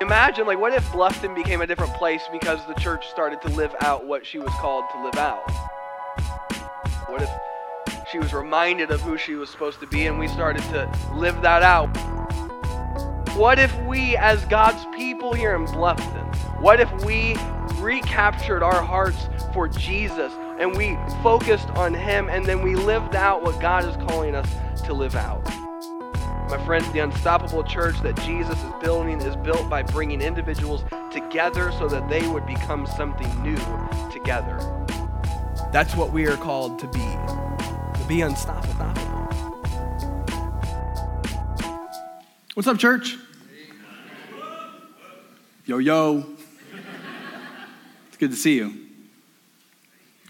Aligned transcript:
Imagine, 0.00 0.46
like, 0.46 0.60
what 0.60 0.72
if 0.72 0.88
Bluffton 0.92 1.34
became 1.34 1.60
a 1.60 1.66
different 1.66 1.92
place 1.94 2.22
because 2.30 2.64
the 2.68 2.74
church 2.74 3.08
started 3.08 3.42
to 3.42 3.48
live 3.48 3.74
out 3.80 4.06
what 4.06 4.24
she 4.24 4.38
was 4.38 4.52
called 4.60 4.84
to 4.92 5.02
live 5.02 5.16
out? 5.16 5.42
What 7.08 7.22
if 7.22 7.28
she 8.12 8.20
was 8.20 8.32
reminded 8.32 8.92
of 8.92 9.00
who 9.00 9.18
she 9.18 9.34
was 9.34 9.50
supposed 9.50 9.80
to 9.80 9.88
be 9.88 10.06
and 10.06 10.16
we 10.16 10.28
started 10.28 10.62
to 10.70 10.88
live 11.14 11.42
that 11.42 11.64
out? 11.64 11.88
What 13.36 13.58
if 13.58 13.76
we, 13.82 14.16
as 14.16 14.44
God's 14.44 14.86
people 14.96 15.34
here 15.34 15.56
in 15.56 15.66
Bluffton, 15.66 16.32
what 16.60 16.78
if 16.78 16.92
we 17.04 17.34
recaptured 17.80 18.62
our 18.62 18.80
hearts 18.80 19.28
for 19.52 19.66
Jesus 19.66 20.32
and 20.60 20.76
we 20.76 20.96
focused 21.24 21.70
on 21.70 21.92
Him 21.92 22.28
and 22.28 22.46
then 22.46 22.62
we 22.62 22.76
lived 22.76 23.16
out 23.16 23.42
what 23.42 23.60
God 23.60 23.84
is 23.84 23.96
calling 24.08 24.36
us 24.36 24.48
to 24.84 24.92
live 24.92 25.16
out? 25.16 25.67
My 26.48 26.56
friends, 26.64 26.90
the 26.92 27.00
unstoppable 27.00 27.62
church 27.62 28.00
that 28.00 28.16
Jesus 28.22 28.56
is 28.56 28.72
building 28.80 29.20
is 29.20 29.36
built 29.36 29.68
by 29.68 29.82
bringing 29.82 30.22
individuals 30.22 30.82
together 31.12 31.70
so 31.72 31.88
that 31.88 32.08
they 32.08 32.26
would 32.26 32.46
become 32.46 32.86
something 32.86 33.28
new 33.42 33.58
together. 34.10 34.58
That's 35.72 35.94
what 35.94 36.10
we 36.10 36.26
are 36.26 36.38
called 36.38 36.78
to 36.78 36.86
be, 36.86 37.00
to 37.00 38.04
be 38.08 38.22
unstoppable. 38.22 38.86
What's 42.54 42.66
up, 42.66 42.78
church? 42.78 43.18
Yo, 45.66 45.76
yo. 45.76 46.24
It's 48.08 48.16
good 48.16 48.30
to 48.30 48.36
see 48.38 48.56
you. 48.56 48.86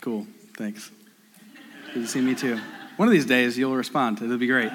Cool, 0.00 0.26
thanks. 0.56 0.90
Good 1.94 2.02
to 2.02 2.08
see 2.08 2.20
me 2.20 2.34
too. 2.34 2.58
One 2.96 3.06
of 3.06 3.12
these 3.12 3.24
days, 3.24 3.56
you'll 3.56 3.76
respond. 3.76 4.20
It'll 4.20 4.36
be 4.36 4.48
great. 4.48 4.72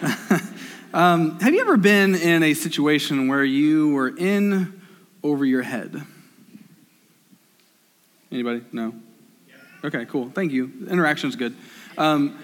Um, 0.94 1.40
have 1.40 1.52
you 1.52 1.60
ever 1.60 1.76
been 1.76 2.14
in 2.14 2.42
a 2.42 2.54
situation 2.54 3.28
where 3.28 3.44
you 3.44 3.90
were 3.90 4.08
in 4.08 4.80
over 5.22 5.44
your 5.44 5.62
head? 5.62 6.02
Anybody? 8.30 8.62
No? 8.72 8.94
Okay, 9.84 10.04
cool. 10.06 10.30
Thank 10.30 10.52
you. 10.52 10.86
Interaction's 10.88 11.36
good. 11.36 11.54
Um, 11.98 12.38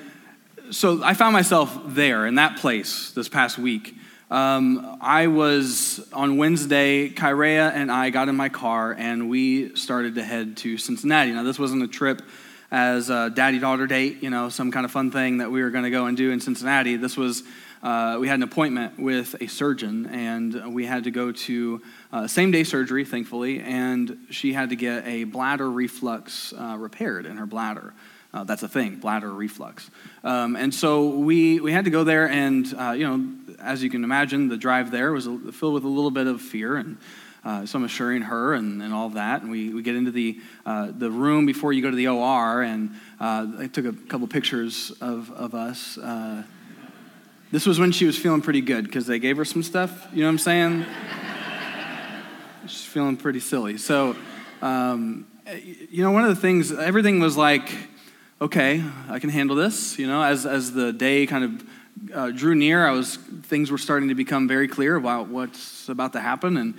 so 0.70 1.02
I 1.02 1.14
found 1.14 1.32
myself 1.32 1.78
there 1.86 2.26
in 2.26 2.34
that 2.34 2.58
place 2.58 3.12
this 3.12 3.28
past 3.28 3.58
week. 3.58 3.94
Um, 4.30 4.98
I 5.00 5.28
was 5.28 6.08
on 6.12 6.36
Wednesday, 6.36 7.10
Kyrea 7.10 7.72
and 7.72 7.92
I 7.92 8.10
got 8.10 8.28
in 8.28 8.36
my 8.36 8.48
car 8.48 8.92
and 8.92 9.28
we 9.28 9.77
started 9.77 10.16
to 10.16 10.24
head 10.24 10.56
to 10.58 10.78
Cincinnati. 10.78 11.32
Now, 11.32 11.42
this 11.42 11.58
wasn't 11.58 11.82
a 11.82 11.88
trip 11.88 12.22
as 12.70 13.10
a 13.10 13.30
daddy 13.30 13.58
daughter 13.58 13.86
date, 13.86 14.22
you 14.22 14.30
know, 14.30 14.48
some 14.48 14.72
kind 14.72 14.86
of 14.86 14.90
fun 14.90 15.10
thing 15.10 15.38
that 15.38 15.50
we 15.50 15.62
were 15.62 15.70
going 15.70 15.84
to 15.84 15.90
go 15.90 16.06
and 16.06 16.16
do 16.16 16.30
in 16.30 16.40
Cincinnati. 16.40 16.96
This 16.96 17.16
was 17.16 17.42
uh, 17.83 18.16
we 18.20 18.28
had 18.28 18.36
an 18.36 18.44
appointment 18.44 18.98
with 18.98 19.34
a 19.41 19.48
surgeon, 19.48 20.06
and 20.06 20.72
we 20.72 20.86
had 20.86 21.05
to 21.05 21.11
go 21.11 21.33
to 21.33 21.83
uh, 22.12 22.27
same 22.28 22.52
day 22.52 22.62
surgery, 22.62 23.05
thankfully, 23.05 23.61
and 23.61 24.19
she 24.30 24.52
had 24.52 24.70
to 24.70 24.77
get 24.77 25.06
a 25.06 25.24
bladder 25.24 25.69
reflux 25.69 26.52
uh, 26.52 26.77
repaired 26.78 27.27
in 27.27 27.39
her 27.39 27.47
bladder. 27.47 27.92
Uh, 28.33 28.44
that's 28.44 28.62
a 28.62 28.69
thing, 28.69 28.97
bladder 28.97 29.33
reflux. 29.33 29.91
Um, 30.22 30.56
and 30.56 30.72
so 30.72 31.08
we, 31.08 31.61
we 31.61 31.72
had 31.72 31.84
to 31.84 31.91
go 31.91 32.05
there, 32.05 32.28
and, 32.28 32.72
uh, 32.78 32.92
you 32.92 33.05
know, 33.05 33.55
as 33.61 33.83
you 33.83 33.91
can 33.91 34.05
imagine, 34.05 34.48
the 34.48 34.56
drive 34.56 34.91
there 34.91 35.12
was 35.12 35.24
filled 35.24 35.74
with 35.74 35.84
a 35.84 35.89
little 35.89 36.11
bit 36.11 36.28
of 36.28 36.41
fear. 36.41 36.77
And 36.77 36.98
uh, 37.44 37.67
so 37.67 37.83
assuring 37.83 38.22
her 38.22 38.55
and, 38.55 38.80
and 38.80 38.94
all 38.94 39.08
that. 39.08 39.42
And 39.42 39.50
we, 39.50 39.74
we 39.74 39.83
get 39.83 39.96
into 39.96 40.12
the, 40.12 40.41
uh, 40.64 40.92
the 40.96 41.11
room 41.11 41.44
before 41.44 41.72
you 41.72 41.83
go 41.83 41.91
to 41.91 41.96
the 41.96 42.06
OR, 42.06 42.62
and 42.62 42.91
uh, 43.19 43.48
I 43.58 43.67
took 43.67 43.84
a 43.84 43.92
couple 43.92 44.28
pictures 44.28 44.92
of, 45.00 45.33
of 45.33 45.52
us. 45.52 45.98
This 47.53 47.67
was 47.67 47.78
when 47.78 47.92
she 47.92 48.06
was 48.06 48.17
feeling 48.17 48.41
pretty 48.41 48.62
good 48.62 48.86
because 48.86 49.06
they 49.06 49.19
gave 49.19 49.36
her 49.36 49.45
some 49.45 49.62
stuff. 49.62 50.08
You 50.11 50.22
know 50.22 50.28
what 50.28 50.31
I'm 50.31 50.39
saying? 50.39 50.86
She's 52.62 52.86
feeling 52.86 53.19
pretty 53.19 53.41
silly. 53.41 53.77
So, 53.77 54.17
um, 54.62 55.27
you 55.91 56.03
know, 56.03 56.12
one 56.12 56.25
of 56.25 56.34
the 56.34 56.41
things, 56.41 56.73
everything 56.73 57.20
was 57.20 57.36
like, 57.36 57.70
okay, 58.41 58.83
I 59.11 59.18
can 59.18 59.29
handle 59.29 59.55
this. 59.55 59.98
You 59.98 60.07
know, 60.07 60.23
as, 60.23 60.46
as 60.46 60.73
the 60.73 60.95
day 60.95 61.27
kind 61.27 61.45
of 61.45 62.14
uh, 62.14 62.30
drew 62.30 62.55
near, 62.55 62.86
I 62.86 62.92
was, 62.92 63.17
things 63.17 63.70
were 63.70 63.77
starting 63.77 64.08
to 64.08 64.14
become 64.14 64.48
very 64.48 64.67
clear 64.67 64.96
about 64.96 65.29
what's 65.29 65.91
about 65.91 66.14
to 66.14 66.20
happen. 66.20 66.57
And 66.57 66.74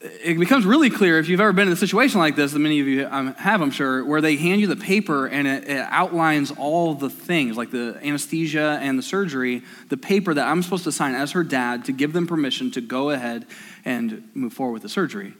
it 0.00 0.38
becomes 0.38 0.66
really 0.66 0.90
clear 0.90 1.18
if 1.18 1.28
you've 1.28 1.40
ever 1.40 1.52
been 1.52 1.68
in 1.68 1.72
a 1.72 1.76
situation 1.76 2.20
like 2.20 2.36
this, 2.36 2.52
that 2.52 2.58
many 2.58 2.80
of 2.80 2.86
you 2.86 3.08
um, 3.10 3.34
have, 3.34 3.62
I'm 3.62 3.70
sure, 3.70 4.04
where 4.04 4.20
they 4.20 4.36
hand 4.36 4.60
you 4.60 4.66
the 4.66 4.76
paper 4.76 5.26
and 5.26 5.48
it, 5.48 5.68
it, 5.68 5.86
outlines 5.88 6.50
all 6.50 6.94
the 6.94 7.08
things, 7.08 7.56
like 7.56 7.70
the 7.70 7.98
anesthesia 8.02 8.78
and 8.82 8.98
the 8.98 9.02
surgery, 9.02 9.62
the 9.88 9.96
paper 9.96 10.34
that 10.34 10.46
I'm 10.46 10.62
supposed 10.62 10.84
to 10.84 10.92
sign 10.92 11.14
as 11.14 11.32
her 11.32 11.42
dad 11.42 11.86
to 11.86 11.92
give 11.92 12.12
them 12.12 12.26
permission 12.26 12.70
to 12.72 12.82
go 12.82 13.10
ahead 13.10 13.46
and 13.84 14.28
move 14.34 14.52
forward 14.52 14.74
with 14.74 14.82
the 14.82 14.88
surgery. 14.90 15.32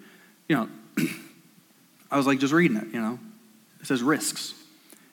You 0.48 0.56
know, 0.56 0.68
I 2.10 2.16
was 2.16 2.26
like 2.26 2.38
just 2.38 2.54
reading 2.54 2.78
it, 2.78 2.86
you 2.94 3.00
know. 3.00 3.18
It 3.80 3.86
says 3.86 4.02
risks. 4.02 4.54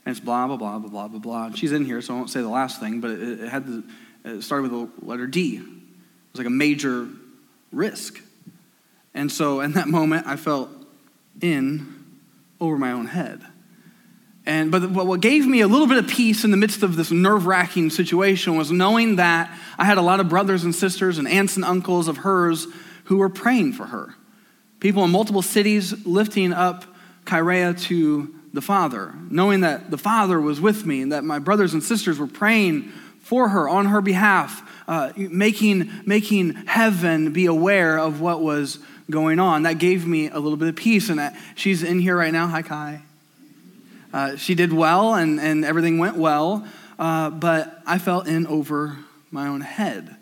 And 0.06 0.16
it's 0.16 0.24
blah, 0.24 0.48
blah, 0.48 0.58
blah, 0.58 0.80
blah, 0.80 0.90
blah, 0.90 1.08
blah, 1.08 1.20
blah. 1.20 1.46
And 1.48 1.58
she's 1.58 1.74
in 1.74 1.84
here, 1.84 2.02
so 2.02 2.14
I 2.14 2.18
won't 2.18 2.30
say 2.30 2.42
the 2.42 2.50
last 2.50 2.80
thing, 2.80 3.02
but 3.02 3.12
it, 3.12 3.42
it 3.42 3.50
had 3.50 3.68
the, 3.68 3.84
it 4.24 4.42
started 4.42 4.72
with 4.72 5.00
the 5.00 5.06
letter 5.06 5.28
D. 5.28 5.58
It 5.58 5.62
was 6.32 6.40
like 6.40 6.48
a 6.48 6.50
major 6.50 7.10
risk. 7.72 8.22
And 9.14 9.32
so 9.32 9.62
in 9.62 9.74
that 9.74 9.88
moment, 9.88 10.28
I 10.28 10.36
felt 10.36 10.70
in 11.42 12.06
over 12.60 12.78
my 12.78 12.92
own 12.92 13.06
head. 13.06 13.42
And 14.46 14.72
but 14.72 14.90
what 14.90 15.22
gave 15.22 15.48
me 15.48 15.62
a 15.62 15.68
little 15.68 15.88
bit 15.88 15.98
of 15.98 16.08
peace 16.08 16.44
in 16.44 16.52
the 16.52 16.58
midst 16.58 16.84
of 16.84 16.96
this 16.98 17.12
nerve-wracking 17.12 17.92
situation 17.92 18.58
was 18.58 18.72
knowing 18.72 19.16
that 19.16 19.58
I 19.78 19.86
had 19.86 19.98
a 19.98 20.02
lot 20.02 20.20
of 20.20 20.28
brothers 20.28 20.66
and 20.66 20.76
sisters 20.76 21.18
and 21.18 21.28
aunts 21.28 21.56
and 21.56 21.64
uncles 21.64 22.08
of 22.10 22.18
hers 22.18 22.68
who 23.06 23.18
were 23.18 23.30
praying 23.30 23.74
for 23.74 23.86
her. 23.86 24.16
People 24.80 25.06
in 25.06 25.12
multiple 25.12 25.42
cities 25.42 26.06
lifting 26.06 26.52
up 26.52 26.84
Kyrea 27.24 27.80
to 27.84 28.36
the 28.52 28.62
Father, 28.62 29.14
knowing 29.30 29.62
that 29.62 29.90
the 29.90 29.98
Father 29.98 30.42
was 30.42 30.60
with 30.60 30.86
me 30.86 31.02
and 31.02 31.14
that 31.14 31.24
my 31.24 31.40
brothers 31.40 31.74
and 31.74 31.82
sisters 31.82 32.20
were 32.20 32.28
praying 32.28 32.92
for 33.22 33.48
her 33.48 33.70
on 33.70 33.86
her 33.86 34.02
behalf, 34.02 34.62
uh, 34.90 35.14
making, 35.16 35.90
making 36.06 36.54
heaven 36.68 37.32
be 37.32 37.46
aware 37.46 37.98
of 37.98 38.20
what 38.20 38.42
was 38.42 38.80
going 39.10 39.40
on. 39.40 39.64
That 39.64 39.80
gave 39.80 40.06
me 40.08 40.30
a 40.30 40.40
little 40.40 40.58
bit 40.58 40.68
of 40.68 40.76
peace. 40.76 41.10
And 41.10 41.36
she's 41.56 41.84
in 41.84 42.00
here 42.00 42.18
right 42.18 42.34
now. 42.34 42.48
Hi, 42.48 42.62
Kai. 42.62 43.02
Uh, 44.14 44.36
she 44.36 44.54
did 44.54 44.72
well 44.72 45.16
and, 45.16 45.40
and 45.40 45.66
everything 45.66 45.98
went 45.98 46.16
well, 46.18 46.68
uh, 47.00 47.32
but 47.32 47.82
I 47.88 47.98
felt 47.98 48.28
in 48.28 48.46
over 48.46 48.98
my 49.32 49.48
own 49.48 49.62
head. 49.62 50.16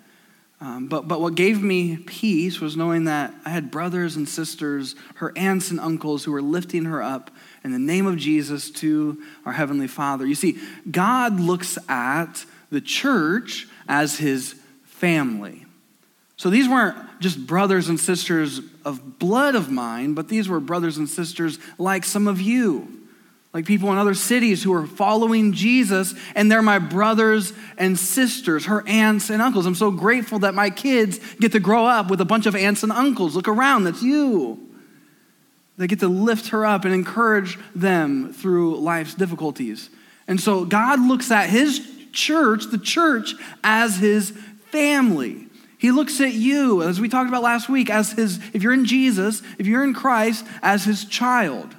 Um, 0.61 0.87
but, 0.87 1.07
but 1.07 1.19
what 1.19 1.35
gave 1.35 1.61
me 1.61 1.97
peace 1.97 2.61
was 2.61 2.77
knowing 2.77 3.05
that 3.05 3.33
I 3.43 3.49
had 3.49 3.71
brothers 3.71 4.15
and 4.15 4.29
sisters, 4.29 4.95
her 5.15 5.33
aunts 5.35 5.71
and 5.71 5.79
uncles 5.79 6.23
who 6.23 6.31
were 6.31 6.41
lifting 6.41 6.85
her 6.85 7.01
up 7.01 7.31
in 7.63 7.71
the 7.71 7.79
name 7.79 8.05
of 8.05 8.15
Jesus 8.17 8.69
to 8.71 9.21
our 9.43 9.53
Heavenly 9.53 9.87
Father. 9.87 10.25
You 10.25 10.35
see, 10.35 10.59
God 10.89 11.39
looks 11.39 11.79
at 11.89 12.45
the 12.71 12.79
church 12.79 13.67
as 13.87 14.17
his 14.17 14.55
family. 14.85 15.60
So 16.41 16.49
these 16.49 16.67
weren't 16.67 16.97
just 17.19 17.45
brothers 17.45 17.87
and 17.87 17.99
sisters 17.99 18.61
of 18.83 19.19
blood 19.19 19.53
of 19.53 19.69
mine, 19.69 20.15
but 20.15 20.27
these 20.27 20.49
were 20.49 20.59
brothers 20.59 20.97
and 20.97 21.07
sisters 21.07 21.59
like 21.77 22.03
some 22.03 22.27
of 22.27 22.41
you, 22.41 22.87
like 23.53 23.67
people 23.67 23.91
in 23.91 23.99
other 23.99 24.15
cities 24.15 24.63
who 24.63 24.73
are 24.73 24.87
following 24.87 25.53
Jesus, 25.53 26.15
and 26.33 26.51
they're 26.51 26.63
my 26.63 26.79
brothers 26.79 27.53
and 27.77 27.95
sisters, 27.95 28.65
her 28.65 28.83
aunts 28.87 29.29
and 29.29 29.39
uncles. 29.39 29.67
I'm 29.67 29.75
so 29.75 29.91
grateful 29.91 30.39
that 30.39 30.55
my 30.55 30.71
kids 30.71 31.19
get 31.35 31.51
to 31.51 31.59
grow 31.59 31.85
up 31.85 32.09
with 32.09 32.19
a 32.21 32.25
bunch 32.25 32.47
of 32.47 32.55
aunts 32.55 32.81
and 32.81 32.91
uncles. 32.91 33.35
Look 33.35 33.47
around, 33.47 33.83
that's 33.83 34.01
you. 34.01 34.67
They 35.77 35.85
get 35.85 35.99
to 35.99 36.07
lift 36.07 36.47
her 36.47 36.65
up 36.65 36.85
and 36.85 36.93
encourage 36.95 37.59
them 37.75 38.33
through 38.33 38.77
life's 38.77 39.13
difficulties. 39.13 39.91
And 40.27 40.41
so 40.41 40.65
God 40.65 40.99
looks 41.01 41.29
at 41.29 41.51
his 41.51 41.87
church, 42.11 42.63
the 42.71 42.79
church, 42.79 43.35
as 43.63 43.97
his 43.97 44.31
family. 44.71 45.49
He 45.81 45.89
looks 45.89 46.21
at 46.21 46.33
you, 46.33 46.83
as 46.83 47.01
we 47.01 47.09
talked 47.09 47.27
about 47.27 47.41
last 47.41 47.67
week, 47.67 47.89
as 47.89 48.11
his, 48.11 48.37
if 48.53 48.61
you're 48.61 48.71
in 48.71 48.85
Jesus, 48.85 49.41
if 49.57 49.65
you're 49.65 49.83
in 49.83 49.95
Christ, 49.95 50.45
as 50.61 50.83
his 50.83 51.05
child. 51.05 51.75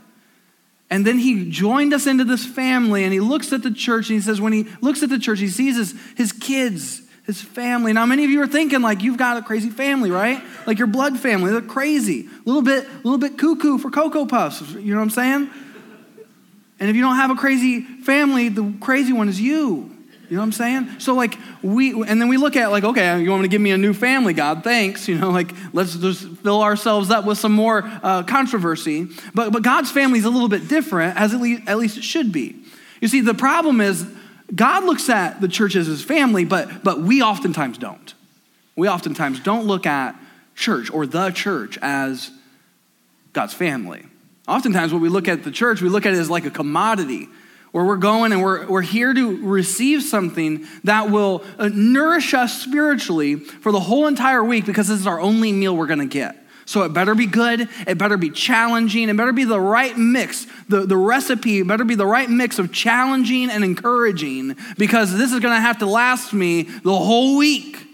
And 0.90 1.06
then 1.06 1.18
he 1.18 1.48
joined 1.48 1.94
us 1.94 2.08
into 2.08 2.24
this 2.24 2.44
family 2.44 3.04
and 3.04 3.12
he 3.12 3.20
looks 3.20 3.52
at 3.52 3.62
the 3.62 3.70
church 3.70 4.10
and 4.10 4.16
he 4.16 4.20
says, 4.20 4.40
when 4.40 4.52
he 4.52 4.66
looks 4.80 5.04
at 5.04 5.08
the 5.08 5.20
church, 5.20 5.38
he 5.38 5.46
sees 5.46 5.76
his, 5.76 5.94
his 6.16 6.32
kids, 6.32 7.00
his 7.26 7.40
family. 7.40 7.92
Now, 7.92 8.04
many 8.04 8.24
of 8.24 8.30
you 8.30 8.42
are 8.42 8.48
thinking 8.48 8.82
like 8.82 9.04
you've 9.04 9.18
got 9.18 9.36
a 9.36 9.42
crazy 9.42 9.70
family, 9.70 10.10
right? 10.10 10.42
Like 10.66 10.78
your 10.78 10.88
blood 10.88 11.20
family, 11.20 11.52
they're 11.52 11.60
crazy. 11.60 12.26
A 12.26 12.42
little 12.44 12.62
bit, 12.62 12.84
a 12.84 12.96
little 13.04 13.18
bit 13.18 13.38
cuckoo 13.38 13.78
for 13.78 13.88
Cocoa 13.88 14.26
Puffs. 14.26 14.62
You 14.72 14.94
know 14.94 14.96
what 14.96 15.04
I'm 15.04 15.10
saying? 15.10 15.48
And 16.80 16.90
if 16.90 16.96
you 16.96 17.02
don't 17.02 17.14
have 17.14 17.30
a 17.30 17.36
crazy 17.36 17.82
family, 17.82 18.48
the 18.48 18.74
crazy 18.80 19.12
one 19.12 19.28
is 19.28 19.40
you. 19.40 19.91
You 20.32 20.36
know 20.36 20.44
what 20.44 20.46
I'm 20.46 20.52
saying? 20.52 21.00
So 21.00 21.14
like 21.14 21.36
we, 21.60 21.92
and 21.92 22.18
then 22.18 22.26
we 22.28 22.38
look 22.38 22.56
at 22.56 22.70
like, 22.70 22.84
okay, 22.84 23.20
you 23.20 23.28
want 23.28 23.42
me 23.42 23.48
to 23.48 23.50
give 23.50 23.60
me 23.60 23.70
a 23.72 23.76
new 23.76 23.92
family, 23.92 24.32
God? 24.32 24.64
Thanks. 24.64 25.06
You 25.06 25.18
know, 25.18 25.28
like 25.28 25.52
let's 25.74 25.94
just 25.94 26.26
fill 26.26 26.62
ourselves 26.62 27.10
up 27.10 27.26
with 27.26 27.36
some 27.36 27.52
more 27.52 27.82
uh, 27.84 28.22
controversy. 28.22 29.08
But 29.34 29.52
but 29.52 29.62
God's 29.62 29.90
family 29.90 30.18
is 30.20 30.24
a 30.24 30.30
little 30.30 30.48
bit 30.48 30.68
different, 30.68 31.20
as 31.20 31.34
at 31.34 31.40
least, 31.42 31.64
at 31.66 31.76
least 31.76 31.98
it 31.98 32.02
should 32.02 32.32
be. 32.32 32.64
You 33.02 33.08
see, 33.08 33.20
the 33.20 33.34
problem 33.34 33.82
is 33.82 34.06
God 34.54 34.84
looks 34.84 35.10
at 35.10 35.42
the 35.42 35.48
church 35.48 35.76
as 35.76 35.86
his 35.86 36.02
family, 36.02 36.46
but 36.46 36.82
but 36.82 37.02
we 37.02 37.20
oftentimes 37.20 37.76
don't. 37.76 38.14
We 38.74 38.88
oftentimes 38.88 39.38
don't 39.40 39.66
look 39.66 39.84
at 39.84 40.16
church 40.54 40.90
or 40.90 41.04
the 41.04 41.28
church 41.28 41.78
as 41.82 42.30
God's 43.34 43.52
family. 43.52 44.06
Oftentimes, 44.48 44.94
when 44.94 45.02
we 45.02 45.10
look 45.10 45.28
at 45.28 45.44
the 45.44 45.50
church, 45.50 45.82
we 45.82 45.90
look 45.90 46.06
at 46.06 46.14
it 46.14 46.18
as 46.18 46.30
like 46.30 46.46
a 46.46 46.50
commodity 46.50 47.28
where 47.72 47.84
we're 47.84 47.96
going 47.96 48.32
and 48.32 48.42
we're, 48.42 48.66
we're 48.66 48.82
here 48.82 49.12
to 49.12 49.44
receive 49.46 50.02
something 50.02 50.66
that 50.84 51.10
will 51.10 51.42
uh, 51.58 51.68
nourish 51.72 52.34
us 52.34 52.62
spiritually 52.62 53.36
for 53.36 53.72
the 53.72 53.80
whole 53.80 54.06
entire 54.06 54.44
week 54.44 54.66
because 54.66 54.88
this 54.88 55.00
is 55.00 55.06
our 55.06 55.20
only 55.20 55.52
meal 55.52 55.76
we're 55.76 55.86
going 55.86 55.98
to 55.98 56.06
get. 56.06 56.36
So 56.64 56.82
it 56.82 56.90
better 56.90 57.14
be 57.14 57.26
good, 57.26 57.68
it 57.86 57.98
better 57.98 58.16
be 58.16 58.30
challenging, 58.30 59.08
it 59.08 59.16
better 59.16 59.32
be 59.32 59.44
the 59.44 59.60
right 59.60 59.96
mix. 59.96 60.46
The, 60.68 60.86
the 60.86 60.96
recipe 60.96 61.62
better 61.62 61.84
be 61.84 61.96
the 61.96 62.06
right 62.06 62.30
mix 62.30 62.58
of 62.58 62.72
challenging 62.72 63.50
and 63.50 63.64
encouraging 63.64 64.56
because 64.78 65.12
this 65.12 65.32
is 65.32 65.40
going 65.40 65.54
to 65.54 65.60
have 65.60 65.78
to 65.78 65.86
last 65.86 66.32
me 66.32 66.62
the 66.62 66.96
whole 66.96 67.36
week. 67.36 67.84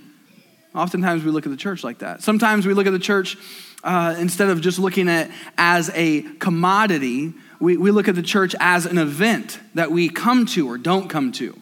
Oftentimes 0.74 1.24
we 1.24 1.30
look 1.30 1.46
at 1.46 1.50
the 1.50 1.56
church 1.56 1.82
like 1.82 2.00
that. 2.00 2.22
Sometimes 2.22 2.66
we 2.66 2.74
look 2.74 2.86
at 2.86 2.92
the 2.92 2.98
church 2.98 3.38
uh, 3.82 4.16
instead 4.18 4.48
of 4.48 4.60
just 4.60 4.78
looking 4.78 5.08
at 5.08 5.30
as 5.56 5.90
a 5.94 6.22
commodity, 6.38 7.32
we, 7.60 7.76
we 7.76 7.90
look 7.90 8.08
at 8.08 8.14
the 8.14 8.22
church 8.22 8.54
as 8.60 8.86
an 8.86 8.98
event 8.98 9.58
that 9.74 9.90
we 9.90 10.08
come 10.08 10.46
to 10.46 10.68
or 10.68 10.78
don't 10.78 11.08
come 11.08 11.32
to. 11.32 11.58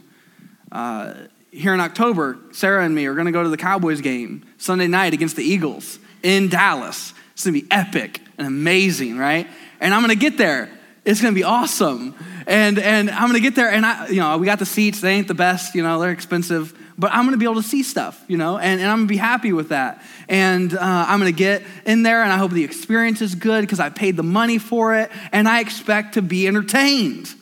Uh, 0.71 1.15
here 1.51 1.73
in 1.73 1.81
October, 1.81 2.39
Sarah 2.53 2.85
and 2.85 2.95
me 2.95 3.07
are 3.07 3.15
going 3.15 3.27
to 3.27 3.33
go 3.33 3.43
to 3.43 3.49
the 3.49 3.57
Cowboys 3.57 4.01
game 4.01 4.45
Sunday 4.59 4.89
night 4.89 5.15
against 5.15 5.37
the 5.37 5.43
Eagles 5.43 5.99
in 6.23 6.49
Dallas. 6.49 7.15
It's 7.33 7.45
going 7.45 7.55
to 7.55 7.63
be 7.63 7.69
epic 7.71 8.21
and 8.37 8.47
amazing, 8.47 9.17
right? 9.17 9.47
And 9.81 9.95
I'm 9.95 10.03
going 10.03 10.17
to 10.17 10.21
get 10.21 10.37
there. 10.37 10.71
It's 11.05 11.23
going 11.23 11.33
to 11.33 11.39
be 11.39 11.45
awesome. 11.45 12.15
And, 12.47 12.79
and 12.79 13.11
I'm 13.11 13.29
going 13.29 13.41
to 13.41 13.41
get 13.41 13.55
there, 13.55 13.71
and 13.71 13.87
I, 13.87 14.09
you 14.09 14.21
know, 14.21 14.37
we 14.39 14.47
got 14.47 14.59
the 14.59 14.67
seats. 14.67 15.01
They 15.01 15.13
ain't 15.13 15.29
the 15.29 15.35
best, 15.35 15.75
you 15.75 15.83
know, 15.83 15.99
they're 16.01 16.11
expensive 16.11 16.77
but 16.99 17.13
I'm 17.13 17.25
gonna 17.25 17.37
be 17.37 17.45
able 17.45 17.57
to 17.57 17.63
see 17.63 17.83
stuff, 17.83 18.23
you 18.27 18.37
know, 18.37 18.59
and, 18.59 18.81
and 18.81 18.91
I'm 18.91 18.99
gonna 18.99 19.07
be 19.07 19.17
happy 19.17 19.53
with 19.53 19.69
that. 19.69 20.03
And 20.29 20.75
uh, 20.75 20.79
I'm 20.81 21.19
gonna 21.19 21.33
get 21.33 21.63
in 21.85 22.03
there, 22.03 22.23
and 22.23 22.33
I 22.33 22.39
hope 22.39 22.51
the 22.51 22.65
experience 22.65 23.21
is 23.23 23.35
good 23.35 23.61
because 23.63 23.81
I 23.81 23.91
paid 23.91 24.17
the 24.17 24.23
money 24.23 24.59
for 24.59 24.97
it, 24.97 25.11
and 25.33 25.49
I 25.49 25.61
expect 25.61 26.15
to 26.15 26.23
be 26.23 26.47
entertained. 26.47 27.35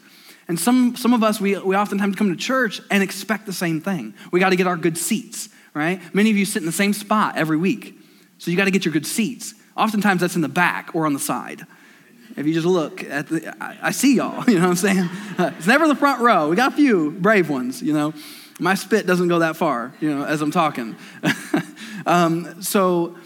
And 0.49 0.61
some, 0.61 0.95
some 0.97 1.15
of 1.15 1.23
us, 1.23 1.41
we, 1.41 1.59
we 1.59 1.75
oftentimes 1.75 2.17
come 2.17 2.29
to 2.29 2.37
church 2.37 2.81
and 2.91 3.03
expect 3.03 3.47
the 3.47 3.53
same 3.53 3.81
thing. 3.81 4.15
We 4.31 4.41
gotta 4.41 4.57
get 4.57 4.67
our 4.67 4.77
good 4.77 4.99
seats, 4.99 5.49
right? 5.73 6.01
Many 6.15 6.31
of 6.31 6.37
you 6.37 6.45
sit 6.45 6.61
in 6.61 6.67
the 6.67 6.73
same 6.73 6.93
spot 6.93 7.37
every 7.37 7.57
week, 7.57 7.99
so 8.39 8.51
you 8.51 8.57
gotta 8.57 8.71
get 8.71 8.85
your 8.85 8.93
good 8.93 9.07
seats. 9.07 9.55
Oftentimes 9.77 10.21
that's 10.21 10.37
in 10.37 10.43
the 10.43 10.49
back 10.49 10.91
or 10.95 11.07
on 11.07 11.15
the 11.15 11.19
side. 11.19 11.67
If 12.37 12.47
you 12.47 12.53
just 12.53 12.67
look 12.67 13.03
at 13.05 13.29
the, 13.29 13.55
I, 13.63 13.79
I 13.83 13.91
see 13.93 14.17
y'all, 14.17 14.45
you 14.49 14.57
know 14.57 14.69
what 14.69 14.71
I'm 14.71 14.77
saying? 14.77 15.09
It's 15.57 15.67
never 15.67 15.89
the 15.89 15.97
front 15.97 16.21
row. 16.21 16.49
We 16.49 16.57
got 16.57 16.73
a 16.73 16.77
few 16.77 17.11
brave 17.13 17.49
ones, 17.49 17.83
you 17.83 17.93
know. 17.93 18.13
My 18.61 18.75
spit 18.75 19.07
doesn't 19.07 19.27
go 19.29 19.41
that 19.41 19.57
far, 19.57 19.93
you 20.01 20.15
know, 20.15 20.25
as 20.25 20.41
I'm 20.41 20.53
talking. 20.53 20.95
um, 22.07 22.63
so 22.63 23.17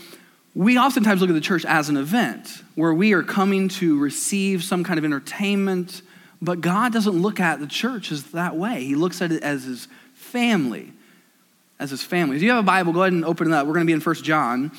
we 0.55 0.79
oftentimes 0.79 1.21
look 1.21 1.31
at 1.31 1.35
the 1.35 1.41
church 1.41 1.65
as 1.65 1.89
an 1.89 1.97
event 1.97 2.63
where 2.75 2.93
we 2.93 3.13
are 3.13 3.23
coming 3.23 3.69
to 3.69 3.99
receive 3.99 4.65
some 4.65 4.83
kind 4.83 4.99
of 4.99 5.05
entertainment, 5.05 6.03
but 6.43 6.61
God 6.61 6.93
doesn't 6.93 7.21
look 7.21 7.39
at 7.41 7.61
the 7.61 7.67
church 7.67 8.11
as 8.11 8.25
that 8.33 8.57
way. 8.57 8.85
He 8.85 8.95
looks 8.95 9.23
at 9.23 9.31
it 9.33 9.43
as 9.43 9.65
his 9.65 9.89
family, 10.15 10.93
as 11.79 11.91
his 11.91 12.03
family. 12.03 12.37
If 12.37 12.43
you 12.43 12.51
have 12.51 12.59
a 12.59 12.67
Bible, 12.67 12.93
go 12.93 13.03
ahead 13.03 13.13
and 13.13 13.25
open 13.25 13.49
it 13.49 13.55
up. 13.55 13.67
We're 13.67 13.75
going 13.75 13.87
to 13.87 13.91
be 13.91 13.93
in 13.93 14.01
First 14.01 14.25
John 14.25 14.73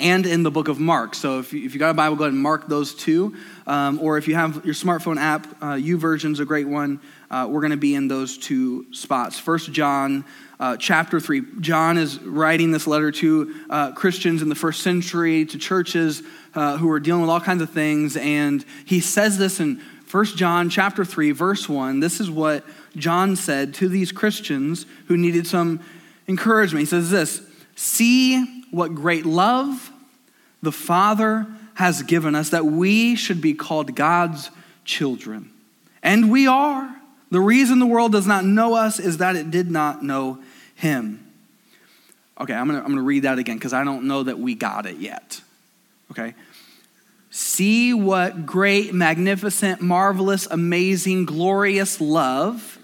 and 0.00 0.26
in 0.26 0.42
the 0.42 0.50
book 0.50 0.68
of 0.68 0.78
Mark. 0.78 1.14
So 1.14 1.38
if 1.40 1.52
you, 1.52 1.64
if 1.64 1.74
you 1.74 1.80
got 1.80 1.90
a 1.90 1.94
Bible, 1.94 2.16
go 2.16 2.24
ahead 2.24 2.32
and 2.32 2.42
mark 2.42 2.68
those 2.68 2.94
two. 2.94 3.36
Um, 3.66 3.98
or 4.00 4.18
if 4.18 4.28
you 4.28 4.34
have 4.34 4.64
your 4.64 4.74
smartphone 4.74 5.18
app, 5.18 5.46
uh, 5.60 5.74
YouVersion's 5.74 6.40
a 6.40 6.44
great 6.44 6.68
one. 6.68 7.00
Uh, 7.30 7.46
we're 7.50 7.60
going 7.60 7.70
to 7.70 7.76
be 7.76 7.94
in 7.94 8.08
those 8.08 8.38
two 8.38 8.86
spots. 8.92 9.38
First 9.38 9.72
John 9.72 10.24
uh, 10.60 10.76
chapter 10.76 11.20
3. 11.20 11.42
John 11.60 11.98
is 11.98 12.20
writing 12.20 12.72
this 12.72 12.86
letter 12.86 13.12
to 13.12 13.54
uh, 13.70 13.92
Christians 13.92 14.42
in 14.42 14.48
the 14.48 14.54
first 14.54 14.82
century, 14.82 15.44
to 15.46 15.58
churches 15.58 16.22
uh, 16.54 16.76
who 16.78 16.90
are 16.90 17.00
dealing 17.00 17.20
with 17.20 17.30
all 17.30 17.40
kinds 17.40 17.62
of 17.62 17.70
things. 17.70 18.16
And 18.16 18.64
he 18.84 19.00
says 19.00 19.38
this 19.38 19.60
in 19.60 19.80
First 20.06 20.38
John 20.38 20.70
chapter 20.70 21.04
3, 21.04 21.32
verse 21.32 21.68
1. 21.68 22.00
This 22.00 22.18
is 22.18 22.30
what 22.30 22.64
John 22.96 23.36
said 23.36 23.74
to 23.74 23.88
these 23.88 24.10
Christians 24.10 24.86
who 25.06 25.18
needed 25.18 25.46
some 25.46 25.80
encouragement. 26.26 26.80
He 26.80 26.86
says 26.86 27.10
this 27.10 27.42
See 27.76 28.64
what 28.70 28.94
great 28.94 29.26
love 29.26 29.92
the 30.62 30.72
Father 30.72 31.46
has 31.74 32.02
given 32.02 32.34
us 32.34 32.50
that 32.50 32.64
we 32.64 33.14
should 33.14 33.40
be 33.40 33.54
called 33.54 33.94
God's 33.94 34.50
children. 34.84 35.50
And 36.02 36.32
we 36.32 36.46
are. 36.46 36.97
The 37.30 37.40
reason 37.40 37.78
the 37.78 37.86
world 37.86 38.12
does 38.12 38.26
not 38.26 38.44
know 38.44 38.74
us 38.74 38.98
is 38.98 39.18
that 39.18 39.36
it 39.36 39.50
did 39.50 39.70
not 39.70 40.02
know 40.02 40.38
Him. 40.74 41.24
Okay, 42.40 42.54
I'm 42.54 42.66
gonna, 42.66 42.80
I'm 42.80 42.88
gonna 42.88 43.02
read 43.02 43.24
that 43.24 43.38
again 43.38 43.56
because 43.56 43.72
I 43.72 43.84
don't 43.84 44.04
know 44.04 44.22
that 44.22 44.38
we 44.38 44.54
got 44.54 44.86
it 44.86 44.98
yet. 44.98 45.40
Okay? 46.10 46.34
See 47.30 47.92
what 47.92 48.46
great, 48.46 48.94
magnificent, 48.94 49.80
marvelous, 49.80 50.46
amazing, 50.46 51.26
glorious 51.26 52.00
love 52.00 52.78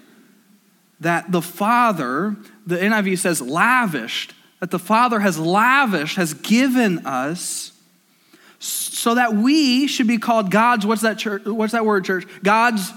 that 1.00 1.32
the 1.32 1.43
Father, 1.43 2.37
the 2.67 2.76
NIV 2.76 3.19
says 3.19 3.40
lavished 3.40 4.35
that 4.64 4.70
the 4.70 4.79
Father 4.79 5.20
has 5.20 5.38
lavished, 5.38 6.17
has 6.17 6.32
given 6.32 7.06
us, 7.06 7.73
so 8.58 9.14
that 9.14 9.35
we 9.35 9.87
should 9.87 10.06
be 10.06 10.17
called 10.17 10.50
God's, 10.50 10.87
what's 10.87 11.02
that, 11.02 11.19
church, 11.19 11.44
what's 11.44 11.73
that 11.73 11.85
word, 11.85 12.06
church? 12.06 12.26
God's, 12.43 12.90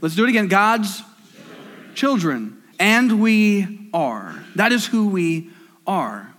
let's 0.00 0.14
do 0.14 0.24
it 0.24 0.28
again, 0.28 0.48
God's 0.48 1.02
children. 1.94 1.94
children. 1.94 2.62
And 2.78 3.20
we 3.20 3.88
are. 3.94 4.44
That 4.54 4.72
is 4.72 4.86
who 4.86 5.08
we 5.08 5.50
are. 5.86 6.32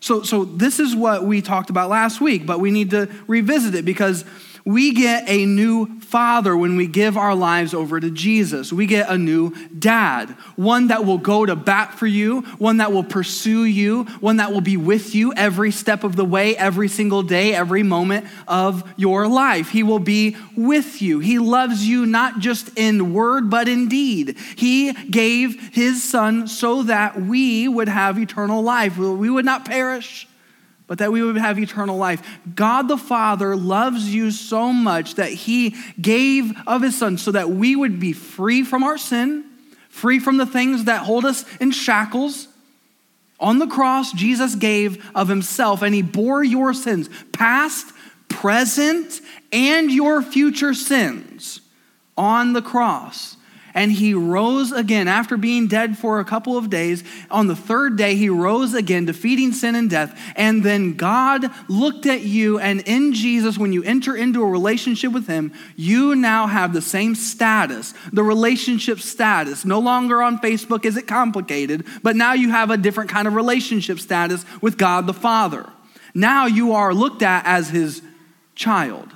So, 0.00 0.22
so 0.22 0.44
this 0.44 0.80
is 0.80 0.96
what 0.96 1.24
we 1.24 1.42
talked 1.42 1.68
about 1.68 1.90
last 1.90 2.20
week, 2.20 2.46
but 2.46 2.58
we 2.58 2.70
need 2.70 2.90
to 2.90 3.08
revisit 3.26 3.74
it 3.74 3.84
because 3.84 4.24
we 4.64 4.92
get 4.92 5.28
a 5.28 5.46
new 5.46 6.00
father 6.00 6.56
when 6.56 6.76
we 6.76 6.86
give 6.86 7.16
our 7.16 7.34
lives 7.34 7.72
over 7.72 8.00
to 8.00 8.10
Jesus. 8.10 8.72
We 8.72 8.86
get 8.86 9.08
a 9.08 9.16
new 9.16 9.54
dad, 9.78 10.30
one 10.56 10.88
that 10.88 11.04
will 11.04 11.18
go 11.18 11.46
to 11.46 11.56
bat 11.56 11.98
for 11.98 12.06
you, 12.06 12.42
one 12.58 12.78
that 12.78 12.92
will 12.92 13.04
pursue 13.04 13.64
you, 13.64 14.04
one 14.20 14.36
that 14.36 14.52
will 14.52 14.60
be 14.60 14.76
with 14.76 15.14
you 15.14 15.32
every 15.34 15.70
step 15.70 16.04
of 16.04 16.16
the 16.16 16.24
way, 16.24 16.56
every 16.56 16.88
single 16.88 17.22
day, 17.22 17.54
every 17.54 17.82
moment 17.82 18.26
of 18.48 18.82
your 18.96 19.28
life. 19.28 19.70
He 19.70 19.82
will 19.82 19.98
be 19.98 20.36
with 20.56 21.00
you. 21.00 21.20
He 21.20 21.38
loves 21.38 21.86
you 21.86 22.06
not 22.06 22.40
just 22.40 22.70
in 22.76 23.12
word, 23.12 23.50
but 23.50 23.68
in 23.68 23.88
deed. 23.88 24.36
He 24.56 24.92
gave 24.92 25.74
his 25.74 26.02
son 26.02 26.48
so 26.48 26.82
that 26.84 27.20
we 27.20 27.68
would 27.68 27.88
have 27.88 28.18
eternal 28.18 28.62
life. 28.62 28.98
We 28.98 29.30
would 29.30 29.44
not 29.44 29.64
perish 29.64 30.26
but 30.90 30.98
that 30.98 31.12
we 31.12 31.22
would 31.22 31.36
have 31.36 31.56
eternal 31.56 31.96
life. 31.96 32.20
God 32.56 32.88
the 32.88 32.96
Father 32.96 33.54
loves 33.54 34.12
you 34.12 34.32
so 34.32 34.72
much 34.72 35.14
that 35.14 35.30
he 35.30 35.76
gave 36.00 36.52
of 36.66 36.82
his 36.82 36.98
Son 36.98 37.16
so 37.16 37.30
that 37.30 37.48
we 37.48 37.76
would 37.76 38.00
be 38.00 38.12
free 38.12 38.64
from 38.64 38.82
our 38.82 38.98
sin, 38.98 39.44
free 39.88 40.18
from 40.18 40.36
the 40.36 40.46
things 40.46 40.86
that 40.86 41.02
hold 41.02 41.24
us 41.24 41.44
in 41.58 41.70
shackles. 41.70 42.48
On 43.38 43.60
the 43.60 43.68
cross, 43.68 44.12
Jesus 44.12 44.56
gave 44.56 45.08
of 45.14 45.28
himself 45.28 45.82
and 45.82 45.94
he 45.94 46.02
bore 46.02 46.42
your 46.42 46.74
sins, 46.74 47.08
past, 47.30 47.94
present, 48.28 49.20
and 49.52 49.92
your 49.92 50.22
future 50.22 50.74
sins 50.74 51.60
on 52.16 52.52
the 52.52 52.62
cross 52.62 53.36
and 53.74 53.92
he 53.92 54.14
rose 54.14 54.72
again 54.72 55.08
after 55.08 55.36
being 55.36 55.66
dead 55.66 55.96
for 55.98 56.20
a 56.20 56.24
couple 56.24 56.56
of 56.56 56.70
days. 56.70 57.04
On 57.30 57.46
the 57.46 57.56
third 57.56 57.96
day, 57.96 58.14
he 58.14 58.28
rose 58.28 58.74
again, 58.74 59.04
defeating 59.04 59.52
sin 59.52 59.74
and 59.74 59.88
death. 59.88 60.18
And 60.36 60.62
then 60.62 60.94
God 60.94 61.50
looked 61.68 62.06
at 62.06 62.22
you, 62.22 62.58
and 62.58 62.80
in 62.82 63.12
Jesus, 63.12 63.58
when 63.58 63.72
you 63.72 63.82
enter 63.82 64.16
into 64.16 64.42
a 64.42 64.48
relationship 64.48 65.12
with 65.12 65.26
him, 65.26 65.52
you 65.76 66.14
now 66.14 66.46
have 66.46 66.72
the 66.72 66.82
same 66.82 67.14
status, 67.14 67.94
the 68.12 68.22
relationship 68.22 69.00
status. 69.00 69.64
No 69.64 69.78
longer 69.78 70.22
on 70.22 70.38
Facebook 70.38 70.84
is 70.84 70.96
it 70.96 71.06
complicated, 71.06 71.86
but 72.02 72.16
now 72.16 72.32
you 72.32 72.50
have 72.50 72.70
a 72.70 72.76
different 72.76 73.10
kind 73.10 73.28
of 73.28 73.34
relationship 73.34 74.00
status 74.00 74.44
with 74.60 74.76
God 74.76 75.06
the 75.06 75.14
Father. 75.14 75.68
Now 76.14 76.46
you 76.46 76.72
are 76.72 76.92
looked 76.92 77.22
at 77.22 77.46
as 77.46 77.70
his 77.70 78.02
child 78.54 79.14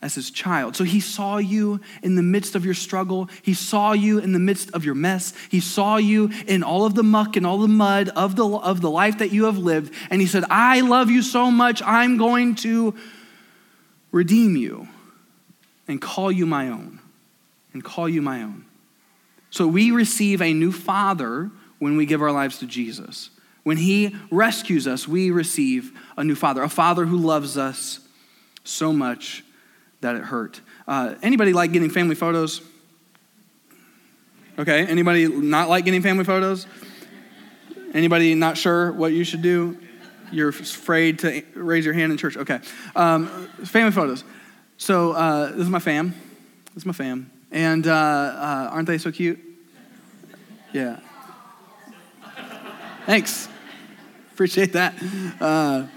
as 0.00 0.14
his 0.14 0.30
child. 0.30 0.76
So 0.76 0.84
he 0.84 1.00
saw 1.00 1.38
you 1.38 1.80
in 2.02 2.14
the 2.14 2.22
midst 2.22 2.54
of 2.54 2.64
your 2.64 2.74
struggle. 2.74 3.28
He 3.42 3.54
saw 3.54 3.92
you 3.92 4.18
in 4.18 4.32
the 4.32 4.38
midst 4.38 4.70
of 4.70 4.84
your 4.84 4.94
mess. 4.94 5.34
He 5.50 5.60
saw 5.60 5.96
you 5.96 6.30
in 6.46 6.62
all 6.62 6.86
of 6.86 6.94
the 6.94 7.02
muck 7.02 7.36
and 7.36 7.44
all 7.44 7.58
the 7.58 7.68
mud 7.68 8.08
of 8.10 8.36
the, 8.36 8.46
of 8.46 8.80
the 8.80 8.90
life 8.90 9.18
that 9.18 9.32
you 9.32 9.44
have 9.46 9.58
lived. 9.58 9.92
And 10.10 10.20
he 10.20 10.26
said, 10.26 10.44
I 10.50 10.82
love 10.82 11.10
you 11.10 11.22
so 11.22 11.50
much, 11.50 11.82
I'm 11.84 12.16
going 12.16 12.54
to 12.56 12.94
redeem 14.12 14.56
you 14.56 14.88
and 15.88 16.00
call 16.00 16.30
you 16.30 16.46
my 16.46 16.68
own. 16.68 17.00
And 17.72 17.84
call 17.84 18.08
you 18.08 18.22
my 18.22 18.42
own. 18.42 18.64
So 19.50 19.66
we 19.66 19.90
receive 19.90 20.40
a 20.40 20.52
new 20.52 20.72
father 20.72 21.50
when 21.78 21.96
we 21.96 22.06
give 22.06 22.22
our 22.22 22.32
lives 22.32 22.58
to 22.58 22.66
Jesus. 22.66 23.30
When 23.62 23.76
he 23.76 24.16
rescues 24.30 24.86
us, 24.86 25.06
we 25.06 25.30
receive 25.30 25.92
a 26.16 26.24
new 26.24 26.34
father, 26.34 26.62
a 26.62 26.68
father 26.68 27.04
who 27.04 27.18
loves 27.18 27.58
us 27.58 28.00
so 28.64 28.92
much 28.92 29.44
that 30.00 30.16
it 30.16 30.22
hurt. 30.22 30.60
Uh, 30.86 31.14
anybody 31.22 31.52
like 31.52 31.72
getting 31.72 31.90
family 31.90 32.14
photos? 32.14 32.60
Okay, 34.58 34.86
anybody 34.86 35.28
not 35.28 35.68
like 35.68 35.84
getting 35.84 36.02
family 36.02 36.24
photos? 36.24 36.66
Anybody 37.94 38.34
not 38.34 38.56
sure 38.58 38.92
what 38.92 39.12
you 39.12 39.24
should 39.24 39.42
do? 39.42 39.78
You're 40.30 40.50
afraid 40.50 41.20
to 41.20 41.42
raise 41.54 41.84
your 41.84 41.94
hand 41.94 42.12
in 42.12 42.18
church. 42.18 42.36
Okay. 42.36 42.60
Um, 42.94 43.28
family 43.64 43.92
photos. 43.92 44.24
So 44.76 45.12
uh, 45.12 45.52
this 45.52 45.62
is 45.62 45.70
my 45.70 45.78
fam. 45.78 46.14
This 46.74 46.82
is 46.82 46.86
my 46.86 46.92
fam. 46.92 47.30
And 47.50 47.86
uh, 47.86 47.92
uh, 47.92 48.70
aren't 48.72 48.86
they 48.86 48.98
so 48.98 49.10
cute? 49.10 49.40
Yeah. 50.72 51.00
Thanks. 53.06 53.48
Appreciate 54.34 54.74
that. 54.74 55.88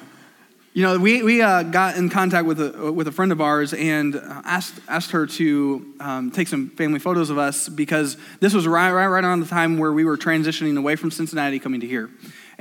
Uh, 0.72 0.74
you 0.74 0.84
know, 0.84 0.98
we, 0.98 1.22
we 1.22 1.42
uh, 1.42 1.64
got 1.64 1.98
in 1.98 2.10
contact 2.10 2.46
with 2.46 2.62
a, 2.62 2.92
with 2.92 3.08
a 3.08 3.12
friend 3.12 3.32
of 3.32 3.42
ours 3.42 3.74
and 3.74 4.16
asked, 4.16 4.76
asked 4.88 5.12
her 5.12 5.26
to 5.26 5.94
um, 6.00 6.32
take 6.32 6.48
some 6.48 6.70
family 6.70 7.00
photos 7.00 7.30
of 7.30 7.38
us 7.38 7.68
because 7.68 8.18
this 8.40 8.54
was 8.54 8.68
right, 8.68 8.92
right, 8.92 9.08
right 9.08 9.24
around 9.24 9.42
the 9.42 9.46
time 9.48 9.78
where 9.78 9.92
we 9.92 10.06
were 10.06 10.18
transitioning 10.18 10.78
away 10.78 10.96
from 10.96 11.12
Cincinnati 11.12 11.60
coming 11.60 11.82
to 11.82 11.88
here. 11.88 12.10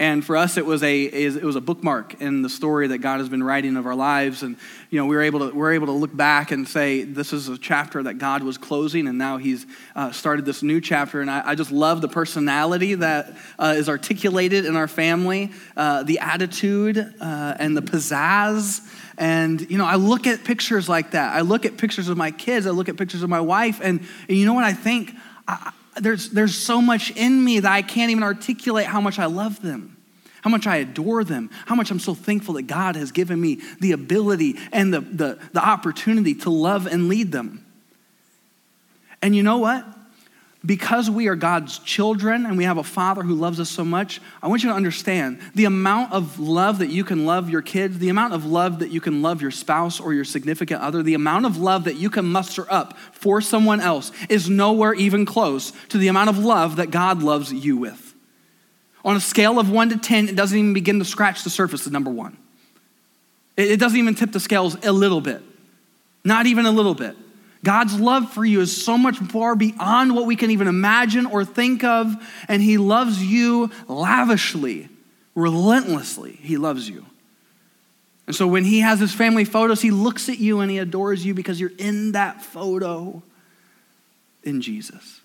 And 0.01 0.25
for 0.25 0.35
us, 0.35 0.57
it 0.57 0.65
was 0.65 0.83
a 0.83 1.03
it 1.05 1.45
was 1.45 1.57
a 1.57 1.61
bookmark 1.61 2.23
in 2.23 2.41
the 2.41 2.49
story 2.49 2.87
that 2.87 2.99
God 2.99 3.21
has 3.21 3.29
been 3.29 3.43
writing 3.43 3.77
of 3.77 3.85
our 3.85 3.95
lives. 3.95 4.43
And 4.43 4.57
you 4.89 4.99
know, 4.99 5.05
we 5.05 5.15
were 5.15 5.21
able 5.21 5.41
to 5.41 5.55
we 5.55 5.61
are 5.61 5.73
able 5.73 5.89
to 5.89 5.93
look 5.93 6.17
back 6.17 6.53
and 6.53 6.67
say 6.67 7.03
this 7.03 7.35
is 7.35 7.51
a 7.51 7.59
chapter 7.59 8.03
that 8.05 8.15
God 8.15 8.43
was 8.43 8.57
closing, 8.57 9.07
and 9.07 9.19
now 9.19 9.37
He's 9.37 9.67
uh, 9.95 10.11
started 10.11 10.47
this 10.47 10.63
new 10.63 10.81
chapter. 10.81 11.21
And 11.21 11.31
I, 11.31 11.51
I 11.51 11.55
just 11.55 11.71
love 11.71 12.01
the 12.01 12.09
personality 12.09 12.95
that 12.95 13.37
uh, 13.59 13.75
is 13.77 13.91
articulated 13.91 14.65
in 14.65 14.75
our 14.75 14.89
family, 14.89 15.53
uh, 15.77 16.03
the 16.03 16.21
attitude 16.21 16.97
uh, 16.97 17.57
and 17.59 17.77
the 17.77 17.83
pizzazz. 17.83 18.81
And 19.19 19.71
you 19.71 19.77
know, 19.77 19.85
I 19.85 19.97
look 19.97 20.27
at 20.27 20.45
pictures 20.45 20.89
like 20.89 21.11
that. 21.11 21.35
I 21.35 21.43
look 21.43 21.67
at 21.67 21.77
pictures 21.77 22.09
of 22.09 22.17
my 22.17 22.31
kids. 22.31 22.67
I 22.67 22.71
look 22.71 22.89
at 22.89 22.97
pictures 22.97 23.23
of 23.23 23.29
my 23.29 23.43
wife, 23.43 23.81
and, 23.83 24.01
and 24.31 24.39
you 24.39 24.47
know 24.47 24.55
what 24.55 24.65
I 24.65 24.73
think. 24.73 25.13
I, 25.47 25.73
there's, 26.01 26.31
there's 26.31 26.57
so 26.57 26.81
much 26.81 27.11
in 27.13 27.45
me 27.45 27.61
that 27.61 27.71
I 27.71 27.83
can't 27.83 28.11
even 28.11 28.23
articulate 28.23 28.87
how 28.87 29.01
much 29.01 29.19
I 29.19 29.27
love 29.27 29.61
them, 29.63 29.97
how 30.43 30.51
much 30.51 30.67
I 30.67 30.77
adore 30.77 31.25
them, 31.25 31.51
how 31.67 31.75
much 31.75 31.91
I'm 31.91 31.99
so 31.99 32.15
thankful 32.15 32.55
that 32.55 32.63
God 32.63 32.97
has 32.97 33.13
given 33.13 33.41
me 33.41 33.61
the 33.81 33.93
ability 33.93 34.57
and 34.73 34.93
the, 34.93 35.01
the, 35.01 35.39
the 35.53 35.65
opportunity 35.65 36.35
to 36.37 36.51
love 36.51 36.87
and 36.87 37.09
lead 37.09 37.33
them. 37.33 37.65
And 39.23 39.37
you 39.37 39.43
know 39.43 39.59
what? 39.59 39.87
Because 40.65 41.11
we 41.11 41.27
are 41.29 41.37
God's 41.37 41.79
children 41.79 42.45
and 42.45 42.59
we 42.59 42.65
have 42.65 42.77
a 42.77 42.85
father 42.85 43.23
who 43.23 43.35
loves 43.35 43.59
us 43.59 43.71
so 43.71 43.85
much, 43.85 44.21
I 44.43 44.49
want 44.49 44.63
you 44.63 44.69
to 44.69 44.75
understand 44.75 45.41
the 45.55 45.65
amount 45.65 46.13
of 46.13 46.39
love 46.39 46.79
that 46.81 46.91
you 46.91 47.03
can 47.03 47.25
love 47.25 47.49
your 47.49 47.63
kids, 47.63 47.99
the 47.99 48.11
amount 48.11 48.35
of 48.35 48.45
love 48.45 48.81
that 48.81 48.91
you 48.91 49.01
can 49.01 49.23
love 49.23 49.41
your 49.41 49.51
spouse 49.51 50.01
or 50.01 50.13
your 50.13 50.25
significant 50.25 50.83
other, 50.83 51.03
the 51.03 51.15
amount 51.15 51.47
of 51.47 51.57
love 51.57 51.85
that 51.85 51.97
you 51.97 52.11
can 52.11 52.27
muster 52.27 52.71
up 52.71 52.99
for 53.13 53.41
someone 53.41 53.81
else 53.81 54.13
is 54.29 54.51
nowhere 54.51 54.93
even 54.93 55.25
close 55.25 55.73
to 55.89 55.97
the 55.97 56.09
amount 56.09 56.29
of 56.29 56.39
love 56.39 56.77
that 56.77 56.91
God 56.91 57.23
loves 57.23 57.53
you 57.53 57.79
with. 57.79 58.15
On 59.03 59.17
a 59.17 59.21
scale 59.21 59.59
of 59.59 59.71
one 59.71 59.89
to 59.89 59.97
10, 59.97 60.29
it 60.29 60.37
doesn't 60.37 60.59
even 60.59 60.75
begin 60.75 60.99
to 60.99 61.07
scratch 61.07 61.43
the 61.43 61.51
surface 61.51 61.87
of 61.87 61.93
number 61.93 62.11
one. 62.11 62.37
It 63.57 63.81
doesn't 63.81 63.99
even 63.99 64.15
tip 64.15 64.33
the 64.33 64.41
scales 64.41 64.77
a 64.85 64.93
little 64.93 65.23
bit, 65.23 65.43
not 66.23 66.45
even 66.45 66.67
a 66.67 66.71
little 66.71 66.95
bit. 66.95 67.17
God's 67.63 68.01
love 68.01 68.33
for 68.33 68.45
you 68.45 68.61
is 68.61 68.85
so 68.85 68.97
much 68.97 69.19
far 69.19 69.55
beyond 69.55 70.15
what 70.15 70.27
we 70.27 70.37
can 70.37 70.51
even 70.51 70.67
imagine 70.67 71.27
or 71.27 71.45
think 71.45 71.85
of, 71.85 72.15
and 72.49 72.63
He 72.63 72.79
loves 72.79 73.23
you 73.23 73.71
lavishly, 73.87 74.89
relentlessly. 75.35 76.33
He 76.33 76.57
loves 76.57 76.89
you. 76.89 77.05
And 78.27 78.35
so 78.35 78.47
when 78.47 78.65
He 78.65 78.81
has 78.81 79.01
His 79.01 79.13
family 79.13 79.45
photos, 79.45 79.83
He 79.83 79.91
looks 79.91 80.29
at 80.29 80.39
you 80.39 80.61
and 80.61 80.71
He 80.71 80.79
adores 80.79 81.25
you 81.25 81.35
because 81.35 81.61
you're 81.61 81.73
in 81.79 82.13
that 82.13 82.43
photo 82.43 83.23
in 84.43 84.63
Jesus. 84.63 85.21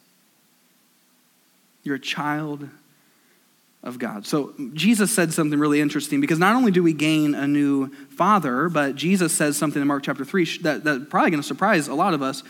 You're 1.84 1.96
a 1.96 2.00
child 2.00 2.68
of 3.86 4.00
God. 4.00 4.25
So 4.25 4.54
Jesus 4.74 5.12
said 5.12 5.32
something 5.32 5.58
really 5.58 5.80
interesting 5.80 6.20
because 6.20 6.39
not 6.39 6.56
only 6.56 6.72
do 6.72 6.84
we 6.84 6.92
gain 6.92 7.36
a 7.36 7.48
new 7.48 7.88
father, 8.10 8.68
but 8.68 8.96
Jesus 8.96 9.34
says 9.34 9.56
something 9.56 9.82
in 9.82 9.88
Mark 9.88 10.04
chapter 10.04 10.25
3 10.25 10.58
that, 10.63 11.08
probably 11.10 11.30
going 11.30 11.42
to 11.42 11.48
surprise 11.48 11.88
a 11.88 11.94
lot 11.94 12.13
of 12.13 12.22
us. 12.22 12.44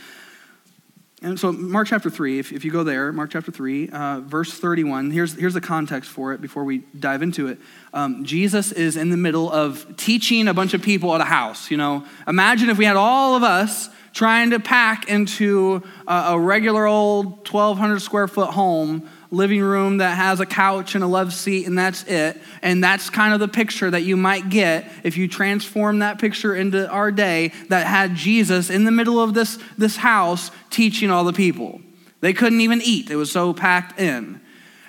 And 1.21 1.39
so, 1.39 1.51
Mark 1.51 1.87
chapter 1.87 2.09
3, 2.09 2.39
if, 2.39 2.51
if 2.51 2.63
you 2.63 2.71
go 2.71 2.83
there, 2.83 3.11
Mark 3.11 3.31
chapter 3.31 3.51
3, 3.51 3.89
uh, 3.89 4.19
verse 4.19 4.53
31, 4.53 5.11
here's, 5.11 5.33
here's 5.33 5.53
the 5.53 5.61
context 5.61 6.09
for 6.09 6.33
it 6.33 6.41
before 6.41 6.63
we 6.63 6.79
dive 6.99 7.21
into 7.21 7.47
it. 7.47 7.57
Um, 7.93 8.25
Jesus 8.25 8.71
is 8.71 8.95
in 8.95 9.09
the 9.09 9.17
middle 9.17 9.51
of 9.51 9.97
teaching 9.97 10.47
a 10.47 10.53
bunch 10.53 10.73
of 10.73 10.81
people 10.81 11.15
at 11.15 11.21
a 11.21 11.25
house. 11.25 11.71
You 11.71 11.77
know, 11.77 12.05
imagine 12.27 12.69
if 12.69 12.77
we 12.77 12.85
had 12.85 12.95
all 12.95 13.35
of 13.35 13.43
us 13.43 13.89
trying 14.13 14.51
to 14.51 14.59
pack 14.59 15.09
into 15.09 15.83
a, 16.07 16.13
a 16.13 16.39
regular 16.39 16.85
old 16.85 17.49
1,200 17.49 18.01
square 18.01 18.27
foot 18.27 18.51
home 18.51 19.09
living 19.35 19.61
room 19.61 19.97
that 19.97 20.15
has 20.15 20.39
a 20.39 20.45
couch 20.45 20.95
and 20.95 21.03
a 21.03 21.07
love 21.07 21.33
seat, 21.33 21.67
and 21.67 21.77
that's 21.77 22.03
it. 22.03 22.41
And 22.61 22.83
that's 22.83 23.09
kind 23.09 23.33
of 23.33 23.39
the 23.39 23.47
picture 23.47 23.91
that 23.91 24.03
you 24.03 24.17
might 24.17 24.49
get 24.49 24.89
if 25.03 25.17
you 25.17 25.27
transform 25.27 25.99
that 25.99 26.19
picture 26.19 26.55
into 26.55 26.89
our 26.89 27.11
day 27.11 27.51
that 27.69 27.85
had 27.85 28.15
Jesus 28.15 28.69
in 28.69 28.85
the 28.85 28.91
middle 28.91 29.19
of 29.19 29.33
this, 29.33 29.59
this 29.77 29.97
house 29.97 30.51
teaching 30.69 31.11
all 31.11 31.23
the 31.23 31.33
people. 31.33 31.81
They 32.21 32.33
couldn't 32.33 32.61
even 32.61 32.81
eat, 32.81 33.11
it 33.11 33.15
was 33.15 33.31
so 33.31 33.53
packed 33.53 33.99
in. 33.99 34.41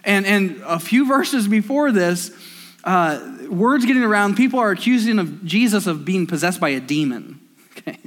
And, 0.04 0.24
and 0.24 0.62
a 0.64 0.78
few 0.78 1.06
verses 1.08 1.48
before 1.48 1.92
this, 1.92 2.30
uh, 2.84 3.46
words 3.48 3.84
getting 3.84 4.04
around, 4.04 4.36
people 4.36 4.60
are 4.60 4.70
accusing 4.70 5.18
of 5.18 5.44
Jesus 5.44 5.86
of 5.86 6.04
being 6.04 6.26
possessed 6.26 6.60
by 6.60 6.70
a 6.70 6.80
demon. 6.80 7.40
Okay? 7.78 7.98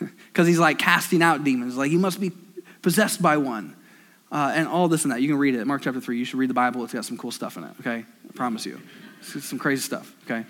Because 0.28 0.48
he's 0.48 0.58
like 0.58 0.78
casting 0.78 1.22
out 1.22 1.44
demons. 1.44 1.76
Like 1.76 1.92
he 1.92 1.96
must 1.96 2.20
be 2.20 2.32
possessed 2.82 3.22
by 3.22 3.36
one 3.36 3.76
uh, 4.34 4.50
and 4.52 4.66
all 4.66 4.88
this 4.88 5.04
and 5.04 5.12
that. 5.12 5.22
You 5.22 5.28
can 5.28 5.38
read 5.38 5.54
it. 5.54 5.64
Mark 5.64 5.82
chapter 5.82 6.00
3. 6.00 6.18
You 6.18 6.24
should 6.24 6.38
read 6.38 6.50
the 6.50 6.54
Bible. 6.54 6.82
It's 6.82 6.92
got 6.92 7.04
some 7.04 7.16
cool 7.16 7.30
stuff 7.30 7.56
in 7.56 7.62
it, 7.62 7.70
okay? 7.80 8.04
I 8.28 8.32
promise 8.34 8.66
you. 8.66 8.80
It's 9.20 9.44
some 9.44 9.60
crazy 9.60 9.80
stuff, 9.80 10.12
okay? 10.24 10.44